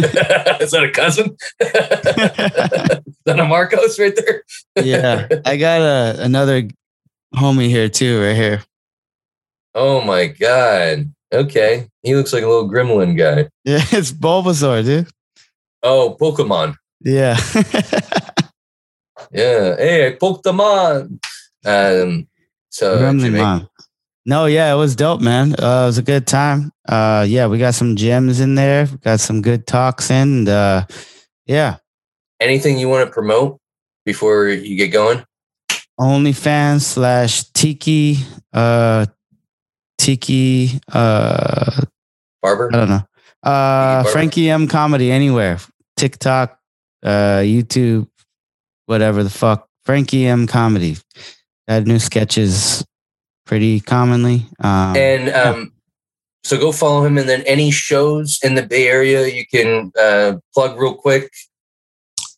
is 0.60 0.72
that 0.72 0.84
a 0.84 0.92
cousin? 0.92 1.38
is 1.60 1.72
that 3.26 3.40
a 3.40 3.46
Marcos 3.46 4.00
right 4.00 4.16
there? 4.16 4.44
yeah, 4.84 5.28
I 5.46 5.58
got 5.58 5.82
a 5.82 6.24
another 6.24 6.68
homie 7.34 7.70
here 7.70 7.90
too, 7.90 8.22
right 8.22 8.36
here. 8.36 8.64
Oh 9.74 10.02
my 10.02 10.28
God. 10.28 11.14
Okay. 11.34 11.88
He 12.04 12.16
looks 12.16 12.34
like 12.34 12.44
a 12.44 12.48
little 12.48 12.70
gremlin 12.70 13.18
guy. 13.18 13.50
Yeah, 13.64 13.80
it's 13.92 14.12
Bulbasaur, 14.12 14.84
dude. 14.84 15.08
Oh, 15.82 16.16
Pokemon. 16.20 16.76
Yeah. 17.02 17.38
Yeah. 19.32 19.76
Hey, 19.78 20.18
Pokemon. 20.22 21.20
Um, 21.66 22.28
so 22.70 22.98
Gremlin. 23.00 23.68
No, 24.26 24.46
yeah, 24.46 24.74
it 24.74 24.78
was 24.78 24.96
dope, 24.96 25.22
man. 25.22 25.54
Uh, 25.54 25.84
it 25.84 25.86
was 25.88 25.98
a 25.98 26.04
good 26.04 26.28
time. 26.28 26.72
Uh, 26.88 27.26
yeah, 27.28 27.48
we 27.48 27.58
got 27.58 27.74
some 27.74 27.96
gems 27.96 28.40
in 28.40 28.56
there. 28.56 28.88
We 28.90 28.98
got 28.98 29.20
some 29.20 29.42
good 29.42 29.68
talks 29.68 30.10
in. 30.10 30.48
And, 30.48 30.50
uh, 30.50 30.86
yeah, 31.46 31.78
anything 32.40 32.78
you 32.78 32.88
want 32.88 33.06
to 33.06 33.12
promote 33.12 33.60
before 34.06 34.48
you 34.48 34.78
get 34.78 34.90
going? 34.90 35.26
OnlyFans 36.00 36.82
slash 36.82 37.44
Tiki, 37.52 38.18
uh, 38.54 39.06
Tiki, 39.98 40.80
uh, 40.92 41.82
Barber? 42.44 42.70
I 42.72 42.78
don't 42.78 42.90
know. 42.90 43.02
Uh, 43.42 44.04
Frankie 44.04 44.50
M 44.50 44.68
comedy 44.68 45.12
anywhere, 45.12 45.58
TikTok, 45.98 46.60
uh, 47.02 47.40
YouTube, 47.40 48.08
whatever 48.86 49.24
the 49.24 49.30
fuck. 49.30 49.68
Frankie 49.86 50.26
M 50.28 50.46
comedy. 50.46 50.98
Got 51.68 51.86
new 51.86 52.00
sketches 52.00 52.86
pretty 53.46 53.80
commonly. 53.80 54.46
Um, 54.60 54.96
And 54.96 55.30
um, 55.30 55.74
so 56.44 56.58
go 56.58 56.72
follow 56.72 57.06
him. 57.06 57.18
And 57.18 57.28
then 57.28 57.42
any 57.42 57.72
shows 57.72 58.40
in 58.44 58.56
the 58.56 58.64
Bay 58.64 58.88
Area 58.88 59.28
you 59.28 59.46
can 59.46 59.92
uh, 60.00 60.38
plug 60.54 60.80
real 60.80 60.96
quick. 60.96 61.32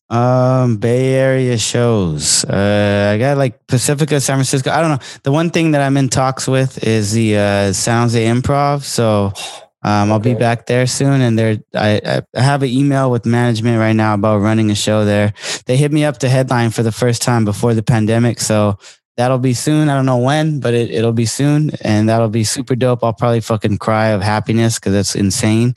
Um, 0.10 0.78
Bay 0.78 1.14
Area 1.16 1.58
shows. 1.58 2.45
Uh, 2.45 3.12
I 3.14 3.18
got 3.18 3.38
like 3.38 3.66
Pacifica, 3.68 4.20
San 4.22 4.38
Francisco. 4.38 4.72
I 4.72 4.82
don't 4.82 4.91
know. 4.91 5.06
The 5.24 5.32
one 5.32 5.49
thing 5.49 5.72
that 5.72 5.82
I'm 5.82 5.97
in 5.97 6.10
talks 6.10 6.47
with 6.47 6.84
is 6.84 7.14
the 7.14 7.38
uh, 7.38 7.74
San 7.74 8.03
Jose 8.03 8.24
Improv. 8.24 8.84
So 8.84 9.34
Um, 9.86 10.12
I'll 10.12 10.18
be 10.18 10.34
back 10.34 10.66
there 10.66 10.88
soon, 10.88 11.22
and 11.22 11.38
there 11.38 11.60
I, 11.76 12.24
I 12.34 12.42
have 12.42 12.64
an 12.64 12.70
email 12.70 13.12
with 13.12 13.28
management 13.28 13.78
right 13.78 13.94
now 13.94 14.16
about 14.16 14.40
running 14.40 14.72
a 14.72 14.76
show 14.76 15.06
there. 15.06 15.36
They 15.68 15.78
hit 15.78 15.92
me 15.92 16.04
up 16.04 16.18
to 16.20 16.30
headline 16.30 16.72
for 16.72 16.82
the 16.82 16.92
first 16.92 17.22
time 17.22 17.46
before 17.46 17.76
the 17.76 17.84
pandemic, 17.84 18.40
so 18.40 18.80
that'll 19.16 19.38
be 19.38 19.54
soon. 19.54 19.88
I 19.88 19.94
don't 19.94 20.08
know 20.08 20.18
when, 20.18 20.60
but 20.60 20.74
it, 20.74 20.90
it'll 20.90 21.14
be 21.14 21.28
soon, 21.28 21.70
and 21.82 22.10
that'll 22.10 22.30
be 22.30 22.44
super 22.44 22.76
dope. 22.76 23.04
I'll 23.04 23.14
probably 23.14 23.42
fucking 23.42 23.78
cry 23.78 24.08
of 24.08 24.24
happiness 24.24 24.80
because 24.80 24.96
it's 24.96 25.14
insane. 25.14 25.76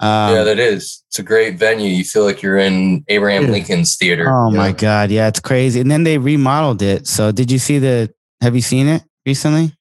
Um, 0.00 0.34
yeah, 0.34 0.42
that 0.42 0.58
is. 0.58 1.04
It's 1.06 1.20
a 1.20 1.22
great 1.22 1.56
venue. 1.56 1.88
You 1.88 2.02
feel 2.02 2.24
like 2.24 2.42
you're 2.42 2.58
in 2.58 3.04
Abraham 3.06 3.52
Lincoln's 3.52 3.96
theater. 3.96 4.28
oh 4.28 4.50
you 4.50 4.56
my 4.56 4.72
god, 4.72 5.12
yeah, 5.12 5.28
it's 5.28 5.38
crazy. 5.38 5.80
And 5.80 5.88
then 5.88 6.02
they 6.02 6.18
remodeled 6.18 6.82
it. 6.82 7.06
So 7.06 7.30
did 7.30 7.52
you 7.52 7.60
see 7.60 7.78
the? 7.78 8.12
Have 8.40 8.56
you 8.56 8.60
seen 8.60 8.88
it 8.88 9.04
recently? 9.24 9.75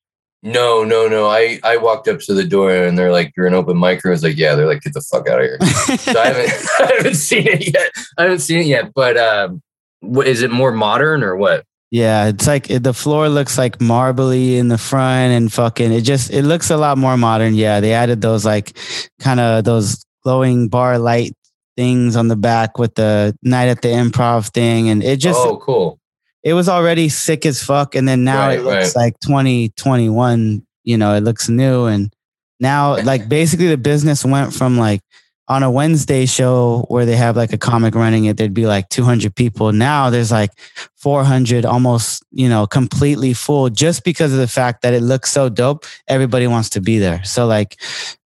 No, 0.45 0.83
no, 0.83 1.07
no. 1.07 1.27
I 1.27 1.59
I 1.63 1.77
walked 1.77 2.07
up 2.07 2.19
to 2.19 2.33
the 2.35 2.43
door 2.43 2.71
and 2.71 2.95
they're 2.95 3.11
like, 3.11 3.33
"You're 3.35 3.47
an 3.47 3.55
open 3.55 3.79
mic." 3.79 4.05
I 4.05 4.09
was 4.09 4.21
like, 4.21 4.37
"Yeah." 4.37 4.53
They're 4.53 4.67
like, 4.67 4.83
"Get 4.83 4.93
the 4.93 5.01
fuck 5.01 5.27
out 5.27 5.41
of 5.41 5.45
here." 5.45 5.59
So 5.97 6.21
I 6.21 6.27
haven't 6.27 6.69
I 6.79 6.93
haven't 6.97 7.15
seen 7.15 7.47
it 7.47 7.73
yet. 7.73 7.91
I 8.19 8.23
haven't 8.23 8.39
seen 8.39 8.59
it 8.59 8.67
yet. 8.67 8.93
But 8.93 9.17
um, 9.17 9.63
what, 10.01 10.27
is 10.27 10.43
it 10.43 10.51
more 10.51 10.71
modern 10.71 11.23
or 11.23 11.35
what? 11.35 11.65
Yeah, 11.89 12.27
it's 12.27 12.45
like 12.45 12.67
the 12.67 12.93
floor 12.93 13.27
looks 13.27 13.57
like 13.57 13.81
marbly 13.81 14.57
in 14.57 14.67
the 14.67 14.77
front 14.77 15.33
and 15.33 15.51
fucking 15.51 15.91
it 15.91 16.01
just 16.01 16.29
it 16.29 16.43
looks 16.43 16.69
a 16.69 16.77
lot 16.77 16.99
more 16.99 17.17
modern. 17.17 17.55
Yeah, 17.55 17.79
they 17.79 17.93
added 17.93 18.21
those 18.21 18.45
like 18.45 18.77
kind 19.19 19.39
of 19.39 19.63
those 19.63 20.05
glowing 20.23 20.67
bar 20.67 20.99
light 20.99 21.33
things 21.75 22.15
on 22.15 22.27
the 22.27 22.35
back 22.35 22.77
with 22.77 22.93
the 22.93 23.35
night 23.41 23.67
at 23.67 23.81
the 23.81 23.87
improv 23.87 24.49
thing 24.49 24.89
and 24.89 25.03
it 25.03 25.17
just 25.17 25.39
oh, 25.39 25.57
cool. 25.57 25.99
It 26.45 26.53
was 26.53 26.69
already 26.69 27.09
sick 27.09 27.45
as 27.45 27.61
fuck 27.61 27.95
and 27.95 28.07
then 28.07 28.23
now 28.23 28.47
Right, 28.47 28.59
it 28.59 28.63
looks 28.63 28.95
right. 28.95 29.03
like 29.07 29.19
2021, 29.19 30.65
you 30.83 30.97
know, 30.97 31.13
it 31.15 31.21
looks 31.21 31.49
new 31.49 31.85
and 31.85 32.13
now 32.59 32.95
like 33.03 33.27
basically 33.27 33.67
the 33.67 33.77
business 33.77 34.23
went 34.23 34.53
from 34.53 34.77
like 34.77 35.01
on 35.47 35.61
a 35.61 35.69
Wednesday 35.69 36.25
show 36.25 36.85
where 36.87 37.05
they 37.05 37.15
have 37.15 37.35
like 37.37 37.53
a 37.53 37.57
comic 37.57 37.93
running 37.93 38.25
it, 38.25 38.35
there'd 38.37 38.53
be 38.53 38.65
like 38.65 38.89
200 38.89 39.35
people. 39.35 39.71
Now 39.71 40.09
there's 40.09 40.31
like 40.31 40.49
400, 40.95 41.65
almost, 41.65 42.23
you 42.31 42.49
know, 42.49 42.65
completely 42.65 43.33
full 43.33 43.69
just 43.69 44.03
because 44.03 44.31
of 44.33 44.39
the 44.39 44.47
fact 44.47 44.81
that 44.81 44.95
it 44.95 45.01
looks 45.03 45.31
so 45.31 45.49
dope. 45.49 45.85
Everybody 46.07 46.47
wants 46.47 46.69
to 46.71 46.81
be 46.81 46.97
there. 46.97 47.23
So 47.23 47.45
like 47.45 47.79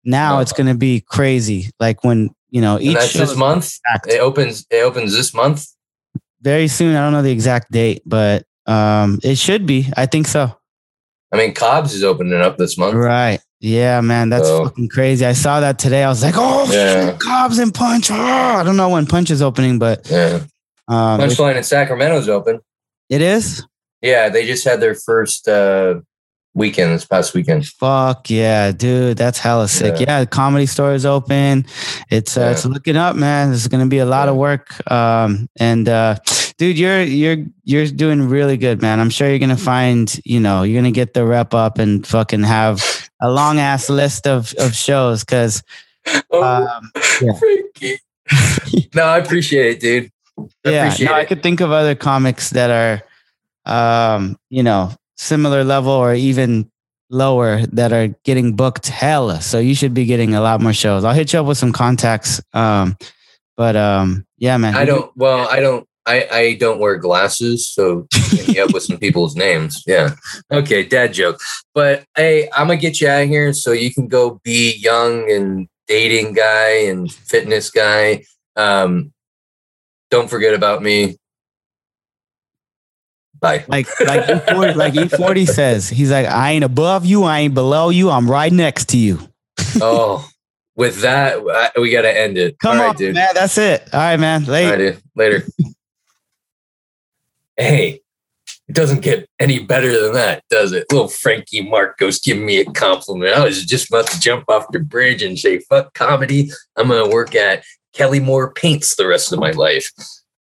now 0.05 0.39
it's 0.39 0.51
Uh-huh. 0.51 0.63
going 0.63 0.73
to 0.73 0.77
be 0.79 1.01
crazy. 1.01 1.69
Like 1.79 2.05
when, 2.05 2.29
you 2.51 2.61
know, 2.61 2.79
each 2.79 3.13
this 3.13 3.35
month. 3.35 3.79
packed. 3.85 4.07
It 4.07 4.21
opens. 4.21 4.65
It 4.71 4.81
opens 4.83 5.13
this 5.13 5.33
month. 5.33 5.65
Very 6.41 6.67
soon. 6.67 6.95
I 6.95 7.01
don't 7.03 7.13
know 7.13 7.21
the 7.21 7.31
exact 7.31 7.71
date, 7.71 8.01
but 8.05 8.45
um, 8.65 9.19
it 9.23 9.37
should 9.37 9.65
be. 9.65 9.87
I 9.97 10.05
think 10.05 10.27
so. 10.27 10.55
I 11.31 11.37
mean, 11.37 11.53
Cobb's 11.53 11.93
is 11.93 12.03
opening 12.03 12.39
up 12.41 12.57
this 12.57 12.77
month. 12.77 12.95
Right. 12.95 13.39
Yeah, 13.59 13.99
man, 14.01 14.29
that's 14.29 14.47
So- 14.47 14.63
fucking 14.65 14.89
crazy. 14.89 15.25
I 15.25 15.33
saw 15.33 15.59
that 15.59 15.77
today. 15.77 16.03
I 16.03 16.09
was 16.09 16.23
like, 16.23 16.35
oh, 16.37 16.65
Yeah. 16.71 17.11
shit, 17.11 17.19
Cobbs 17.19 17.59
and 17.59 17.73
Punch. 17.73 18.09
Ah, 18.09 18.57
I 18.59 18.63
don't 18.63 18.77
know 18.77 18.89
when 18.89 19.05
Punch 19.05 19.29
is 19.31 19.41
opening, 19.41 19.79
but 19.79 20.09
Yeah. 20.09 20.39
um, 20.87 21.19
Punchline 21.19 21.57
in 21.57 21.63
Sacramento's 21.63 22.29
open. 22.29 22.61
it 23.09 23.21
is. 23.21 23.63
Yeah, 24.01 24.29
they 24.29 24.45
just 24.45 24.63
had 24.63 24.79
their 24.79 24.95
first 24.95 25.47
uh, 25.47 25.95
weekend 26.59 26.93
this 26.93 27.05
past 27.05 27.33
weekend. 27.33 27.65
Fuck 27.65 28.29
yeah, 28.29 28.71
dude, 28.71 29.17
that's 29.17 29.39
hella 29.39 29.67
sick. 29.67 29.95
Yeah. 29.99 30.05
Yeah, 30.07 30.19
the 30.19 30.27
comedy 30.27 30.67
store 30.67 30.93
is 30.93 31.05
open. 31.05 31.65
It's 32.11 32.37
uh, 32.37 32.41
Yeah. 32.41 32.51
it's 32.51 32.65
looking 32.65 32.95
up, 32.97 33.15
man. 33.15 33.49
There's 33.49 33.67
gonna 33.67 33.87
be 33.87 33.97
a 33.97 34.05
lot 34.05 34.29
of 34.29 34.35
work. 34.35 34.69
Um, 34.91 35.49
and 35.59 35.89
uh, 35.89 36.17
dude, 36.59 36.77
you're 36.77 37.01
you're 37.01 37.45
you're 37.63 37.87
doing 37.87 38.29
really 38.29 38.57
good, 38.57 38.81
man. 38.81 38.99
I'm 38.99 39.09
sure 39.09 39.27
you're 39.27 39.39
gonna 39.39 39.57
find, 39.57 40.13
you 40.23 40.39
know, 40.39 40.61
you're 40.61 40.79
gonna 40.79 40.91
get 40.91 41.15
the 41.15 41.25
rep 41.25 41.55
up 41.55 41.79
and 41.79 42.05
fucking 42.05 42.43
have 42.43 43.09
a 43.21 43.31
long 43.31 43.57
ass 43.59 43.89
list 43.89 44.27
of 44.27 44.53
of 44.59 44.75
shows 44.75 45.23
because 45.23 45.63
Oh, 46.31 46.43
um, 46.43 46.91
yeah. 47.81 47.95
No, 48.93 49.03
I 49.03 49.17
appreciate 49.17 49.77
it, 49.77 49.79
dude. 49.79 50.11
I 50.65 50.69
yeah, 50.69 50.95
no, 51.01 51.13
I 51.13 51.25
could 51.25 51.41
think 51.43 51.61
of 51.61 51.71
other 51.71 51.95
comics 51.95 52.51
that 52.51 52.69
are, 53.65 54.13
um, 54.15 54.37
you 54.49 54.63
know, 54.63 54.91
similar 55.19 55.63
level 55.63 55.91
or 55.91 56.13
even 56.13 56.71
lower 57.09 57.65
that 57.67 57.91
are 57.91 58.07
getting 58.23 58.55
booked 58.55 58.87
hella. 58.87 59.41
So 59.41 59.59
you 59.59 59.75
should 59.75 59.93
be 59.93 60.05
getting 60.05 60.33
a 60.33 60.41
lot 60.41 60.61
more 60.61 60.73
shows. 60.73 61.03
I'll 61.03 61.13
hit 61.13 61.33
you 61.33 61.39
up 61.39 61.45
with 61.45 61.57
some 61.57 61.73
contacts. 61.73 62.41
Um, 62.53 62.97
but 63.57 63.75
um, 63.75 64.25
yeah, 64.37 64.57
man. 64.57 64.75
I 64.75 64.85
don't. 64.85 65.11
Well, 65.17 65.47
I 65.47 65.59
don't. 65.59 65.85
I, 66.05 66.27
I 66.31 66.53
don't 66.55 66.79
wear 66.79 66.97
glasses, 66.97 67.67
so 67.67 68.07
hit 68.11 68.47
me 68.47 68.59
up 68.59 68.73
with 68.73 68.81
some 68.83 68.97
people's 68.97 69.35
names. 69.35 69.83
Yeah. 69.85 70.15
Okay, 70.51 70.83
dad 70.83 71.13
joke. 71.13 71.39
But 71.75 72.05
hey, 72.15 72.49
I'm 72.53 72.67
gonna 72.67 72.77
get 72.79 72.99
you 72.99 73.09
out 73.09 73.23
of 73.23 73.29
here 73.29 73.53
so 73.53 73.73
you 73.73 73.93
can 73.93 74.07
go 74.07 74.39
be 74.43 74.75
young 74.77 75.29
and 75.29 75.67
dating 75.87 76.33
guy 76.33 76.85
and 76.85 77.11
fitness 77.11 77.69
guy. 77.69 78.23
Um, 78.55 79.11
don't 80.09 80.29
forget 80.29 80.53
about 80.53 80.81
me. 80.81 81.17
Bye. 83.39 83.65
Like 83.67 83.87
like 84.01 84.25
E40, 84.25 84.75
like 84.75 84.93
E40 84.93 85.47
says, 85.47 85.89
he's 85.89 86.11
like, 86.11 86.25
I 86.25 86.51
ain't 86.51 86.63
above 86.63 87.05
you, 87.05 87.23
I 87.23 87.39
ain't 87.39 87.53
below 87.53 87.89
you, 87.89 88.09
I'm 88.09 88.29
right 88.29 88.51
next 88.51 88.89
to 88.89 88.97
you. 88.97 89.19
oh, 89.81 90.27
with 90.75 91.01
that, 91.01 91.37
I, 91.37 91.79
we 91.79 91.91
got 91.91 92.03
to 92.03 92.17
end 92.17 92.37
it. 92.37 92.59
Come 92.59 92.77
All 92.77 92.83
right, 92.83 92.89
on, 92.89 92.95
dude. 92.95 93.15
man. 93.15 93.29
That's 93.33 93.57
it. 93.57 93.83
All 93.93 93.99
right, 93.99 94.17
man. 94.17 94.45
All 94.45 94.51
Late. 94.51 94.69
right, 94.69 94.77
dude. 94.77 95.01
Later. 95.15 95.43
hey, 97.57 98.01
it 98.69 98.75
doesn't 98.75 99.01
get 99.01 99.27
any 99.39 99.59
better 99.59 100.01
than 100.01 100.13
that, 100.13 100.43
does 100.49 100.71
it? 100.71 100.85
Little 100.91 101.07
Frankie 101.07 101.67
Marcos 101.67 102.19
giving 102.19 102.45
me 102.45 102.59
a 102.59 102.65
compliment. 102.65 103.35
I 103.35 103.43
was 103.43 103.65
just 103.65 103.89
about 103.89 104.07
to 104.07 104.19
jump 104.19 104.45
off 104.47 104.71
the 104.71 104.79
bridge 104.79 105.21
and 105.21 105.37
say, 105.37 105.59
fuck 105.59 105.93
comedy. 105.93 106.51
I'm 106.77 106.87
going 106.87 107.03
to 107.03 107.13
work 107.13 107.35
at 107.35 107.63
Kelly 107.93 108.19
Moore 108.19 108.53
Paints 108.53 108.95
the 108.95 109.07
rest 109.07 109.33
of 109.33 109.39
my 109.39 109.51
life. 109.51 109.91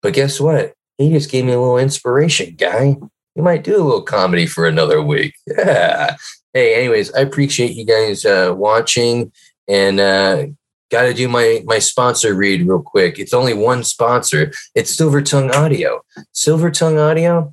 But 0.02 0.14
guess 0.14 0.40
what? 0.40 0.72
He 0.98 1.10
just 1.10 1.30
gave 1.30 1.44
me 1.44 1.52
a 1.52 1.60
little 1.60 1.78
inspiration, 1.78 2.54
guy. 2.56 2.96
You 3.34 3.42
might 3.42 3.64
do 3.64 3.76
a 3.76 3.82
little 3.82 4.02
comedy 4.02 4.46
for 4.46 4.66
another 4.66 5.02
week. 5.02 5.34
Yeah. 5.46 6.16
Hey, 6.52 6.76
anyways, 6.76 7.12
I 7.14 7.20
appreciate 7.20 7.72
you 7.72 7.84
guys 7.84 8.24
uh, 8.24 8.54
watching 8.56 9.32
and 9.66 9.98
uh, 9.98 10.46
got 10.88 11.02
to 11.02 11.12
do 11.12 11.28
my 11.28 11.62
my 11.64 11.80
sponsor 11.80 12.32
read 12.32 12.64
real 12.64 12.80
quick. 12.80 13.18
It's 13.18 13.34
only 13.34 13.54
one 13.54 13.82
sponsor. 13.82 14.52
It's 14.76 14.94
Silver 14.94 15.20
Tongue 15.20 15.50
Audio. 15.50 16.02
Silver 16.30 16.70
Tongue 16.70 16.96
Audio, 16.96 17.52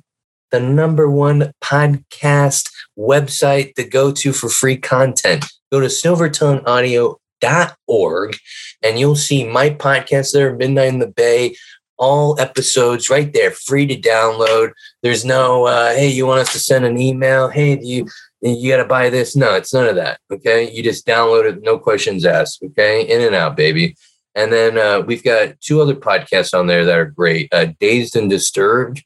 the 0.52 0.60
number 0.60 1.10
one 1.10 1.52
podcast 1.60 2.70
website 2.96 3.74
to 3.74 3.82
go 3.82 4.12
to 4.12 4.32
for 4.32 4.48
free 4.48 4.76
content. 4.76 5.46
Go 5.72 5.80
to 5.80 5.86
silvertongueaudio.org 5.86 8.36
and 8.82 9.00
you'll 9.00 9.16
see 9.16 9.44
my 9.44 9.70
podcast 9.70 10.32
there, 10.32 10.54
Midnight 10.54 10.88
in 10.88 11.00
the 11.00 11.08
Bay. 11.08 11.56
All 12.02 12.34
episodes 12.40 13.08
right 13.08 13.32
there, 13.32 13.52
free 13.52 13.86
to 13.86 13.94
download. 13.94 14.72
There's 15.04 15.24
no, 15.24 15.66
uh, 15.66 15.92
hey, 15.94 16.08
you 16.08 16.26
want 16.26 16.40
us 16.40 16.52
to 16.52 16.58
send 16.58 16.84
an 16.84 16.98
email? 16.98 17.48
Hey, 17.48 17.78
you 17.80 18.08
you 18.40 18.72
got 18.72 18.78
to 18.78 18.88
buy 18.88 19.08
this? 19.08 19.36
No, 19.36 19.54
it's 19.54 19.72
none 19.72 19.86
of 19.86 19.94
that. 19.94 20.18
Okay, 20.28 20.68
you 20.68 20.82
just 20.82 21.06
download 21.06 21.48
it, 21.48 21.62
no 21.62 21.78
questions 21.78 22.24
asked. 22.24 22.60
Okay, 22.64 23.02
in 23.08 23.20
and 23.20 23.36
out, 23.36 23.56
baby. 23.56 23.94
And 24.34 24.52
then 24.52 24.78
uh, 24.78 25.02
we've 25.02 25.22
got 25.22 25.60
two 25.60 25.80
other 25.80 25.94
podcasts 25.94 26.58
on 26.58 26.66
there 26.66 26.84
that 26.84 26.98
are 26.98 27.04
great. 27.04 27.48
Uh, 27.54 27.66
Dazed 27.78 28.16
and 28.16 28.28
Disturbed. 28.28 29.04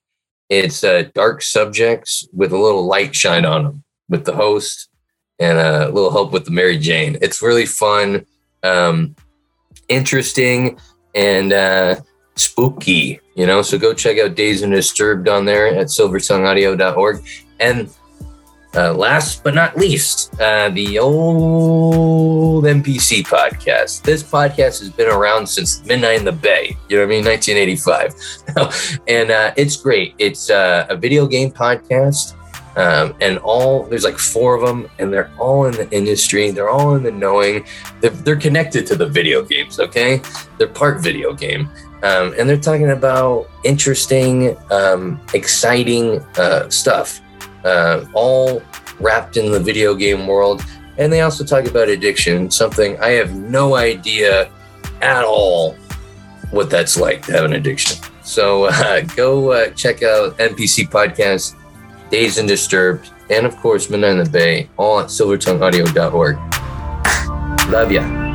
It's 0.49 0.83
uh, 0.83 1.11
dark 1.15 1.43
subjects 1.43 2.27
with 2.33 2.51
a 2.53 2.59
little 2.59 2.87
light 2.87 3.15
shine 3.15 3.45
on 3.45 3.65
them 3.65 3.85
with 4.09 4.25
the 4.25 4.35
host 4.35 4.89
and 5.39 5.59
a 5.59 5.91
little 5.91 6.13
help 6.13 6.33
with 6.33 6.47
the 6.47 6.51
Mary 6.51 6.79
Jane. 6.79 7.19
It's 7.21 7.43
really 7.43 7.67
fun, 7.67 8.25
um, 8.63 9.17
interesting, 9.89 10.79
and 11.15 11.53
uh, 11.53 11.97
spooky. 12.37 13.21
You 13.35 13.47
know, 13.47 13.63
so 13.63 13.79
go 13.79 13.93
check 13.93 14.19
out 14.19 14.35
Dazed 14.35 14.65
and 14.65 14.73
Disturbed 14.73 15.29
on 15.29 15.45
there 15.45 15.67
at 15.69 15.87
silvertongueaudio.org. 15.87 17.25
And 17.61 17.91
uh, 18.77 18.93
last 18.93 19.43
but 19.43 19.55
not 19.55 19.77
least, 19.77 20.39
uh, 20.39 20.69
the 20.69 20.99
old 20.99 22.65
NPC 22.65 23.27
podcast. 23.27 24.03
This 24.03 24.23
podcast 24.23 24.81
has 24.81 24.91
been 24.91 25.09
around 25.09 25.47
since 25.47 25.85
Midnight 25.87 26.19
in 26.19 26.25
the 26.27 26.33
Bay. 26.33 26.77
You 26.89 26.97
know 26.97 27.03
what 27.03 27.15
I 27.15 27.17
mean? 27.17 27.25
1985. 27.25 29.01
and 29.09 29.31
uh, 29.31 29.55
it's 29.57 29.77
great. 29.77 30.15
It's 30.19 30.51
uh, 30.51 30.87
a 30.91 30.97
video 30.97 31.27
game 31.27 31.51
podcast. 31.51 32.35
Um, 32.77 33.15
and 33.23 33.39
all 33.39 33.85
there's 33.85 34.05
like 34.05 34.19
four 34.19 34.55
of 34.55 34.61
them, 34.61 34.91
and 34.99 35.11
they're 35.11 35.31
all 35.39 35.65
in 35.65 35.73
the 35.73 35.91
industry. 35.91 36.51
They're 36.51 36.69
all 36.69 36.95
in 36.95 37.03
the 37.03 37.11
knowing. 37.11 37.65
They're, 38.03 38.11
they're 38.11 38.37
connected 38.37 38.87
to 38.89 38.97
the 38.97 39.07
video 39.07 39.43
games. 39.43 39.81
Okay, 39.81 40.21
they're 40.59 40.69
part 40.69 41.01
video 41.01 41.33
game, 41.33 41.71
um, 42.03 42.35
and 42.39 42.49
they're 42.49 42.57
talking 42.57 42.91
about 42.91 43.49
interesting, 43.65 44.57
um, 44.71 45.21
exciting 45.35 46.21
uh, 46.37 46.69
stuff 46.69 47.21
uh, 47.65 48.05
all 48.15 48.63
wrapped 49.01 49.37
in 49.37 49.51
the 49.53 49.61
video 49.61 49.95
game 49.95 50.27
world. 50.27 50.63
And 50.99 51.13
they 51.13 51.21
also 51.21 51.45
talk 51.45 51.67
about 51.67 51.89
addiction, 51.89 52.51
something 52.51 52.99
I 53.01 53.11
have 53.11 53.35
no 53.35 53.77
idea 53.77 54.51
at 55.03 55.25
all 55.25 55.75
what 56.51 56.71
that's 56.71 56.97
like 56.97 57.27
to 57.27 57.33
have 57.33 57.45
an 57.45 57.53
addiction. 57.55 57.99
So 58.23 58.65
uh, 58.67 59.01
go 59.17 59.53
uh, 59.53 59.71
check 59.71 60.03
out 60.03 60.39
NPC 60.39 60.89
Podcast, 60.89 61.55
Dazed 62.11 62.39
and 62.39 62.49
Disturbed, 62.49 63.11
and 63.31 63.45
of 63.45 63.57
course, 63.57 63.91
Midnight 63.91 64.13
in 64.13 64.19
the 64.19 64.31
Bay, 64.31 64.69
all 64.77 65.01
at 65.01 65.07
silvertongueaudio.org. 65.07 66.39
Love 67.71 67.91
ya. 67.91 68.26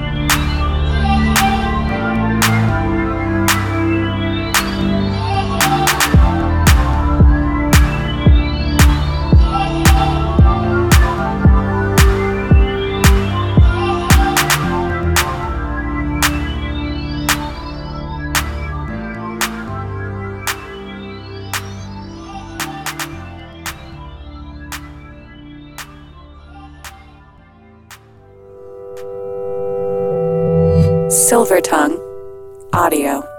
Silver 31.52 31.62
Tongue 31.62 32.00
Audio. 32.72 33.31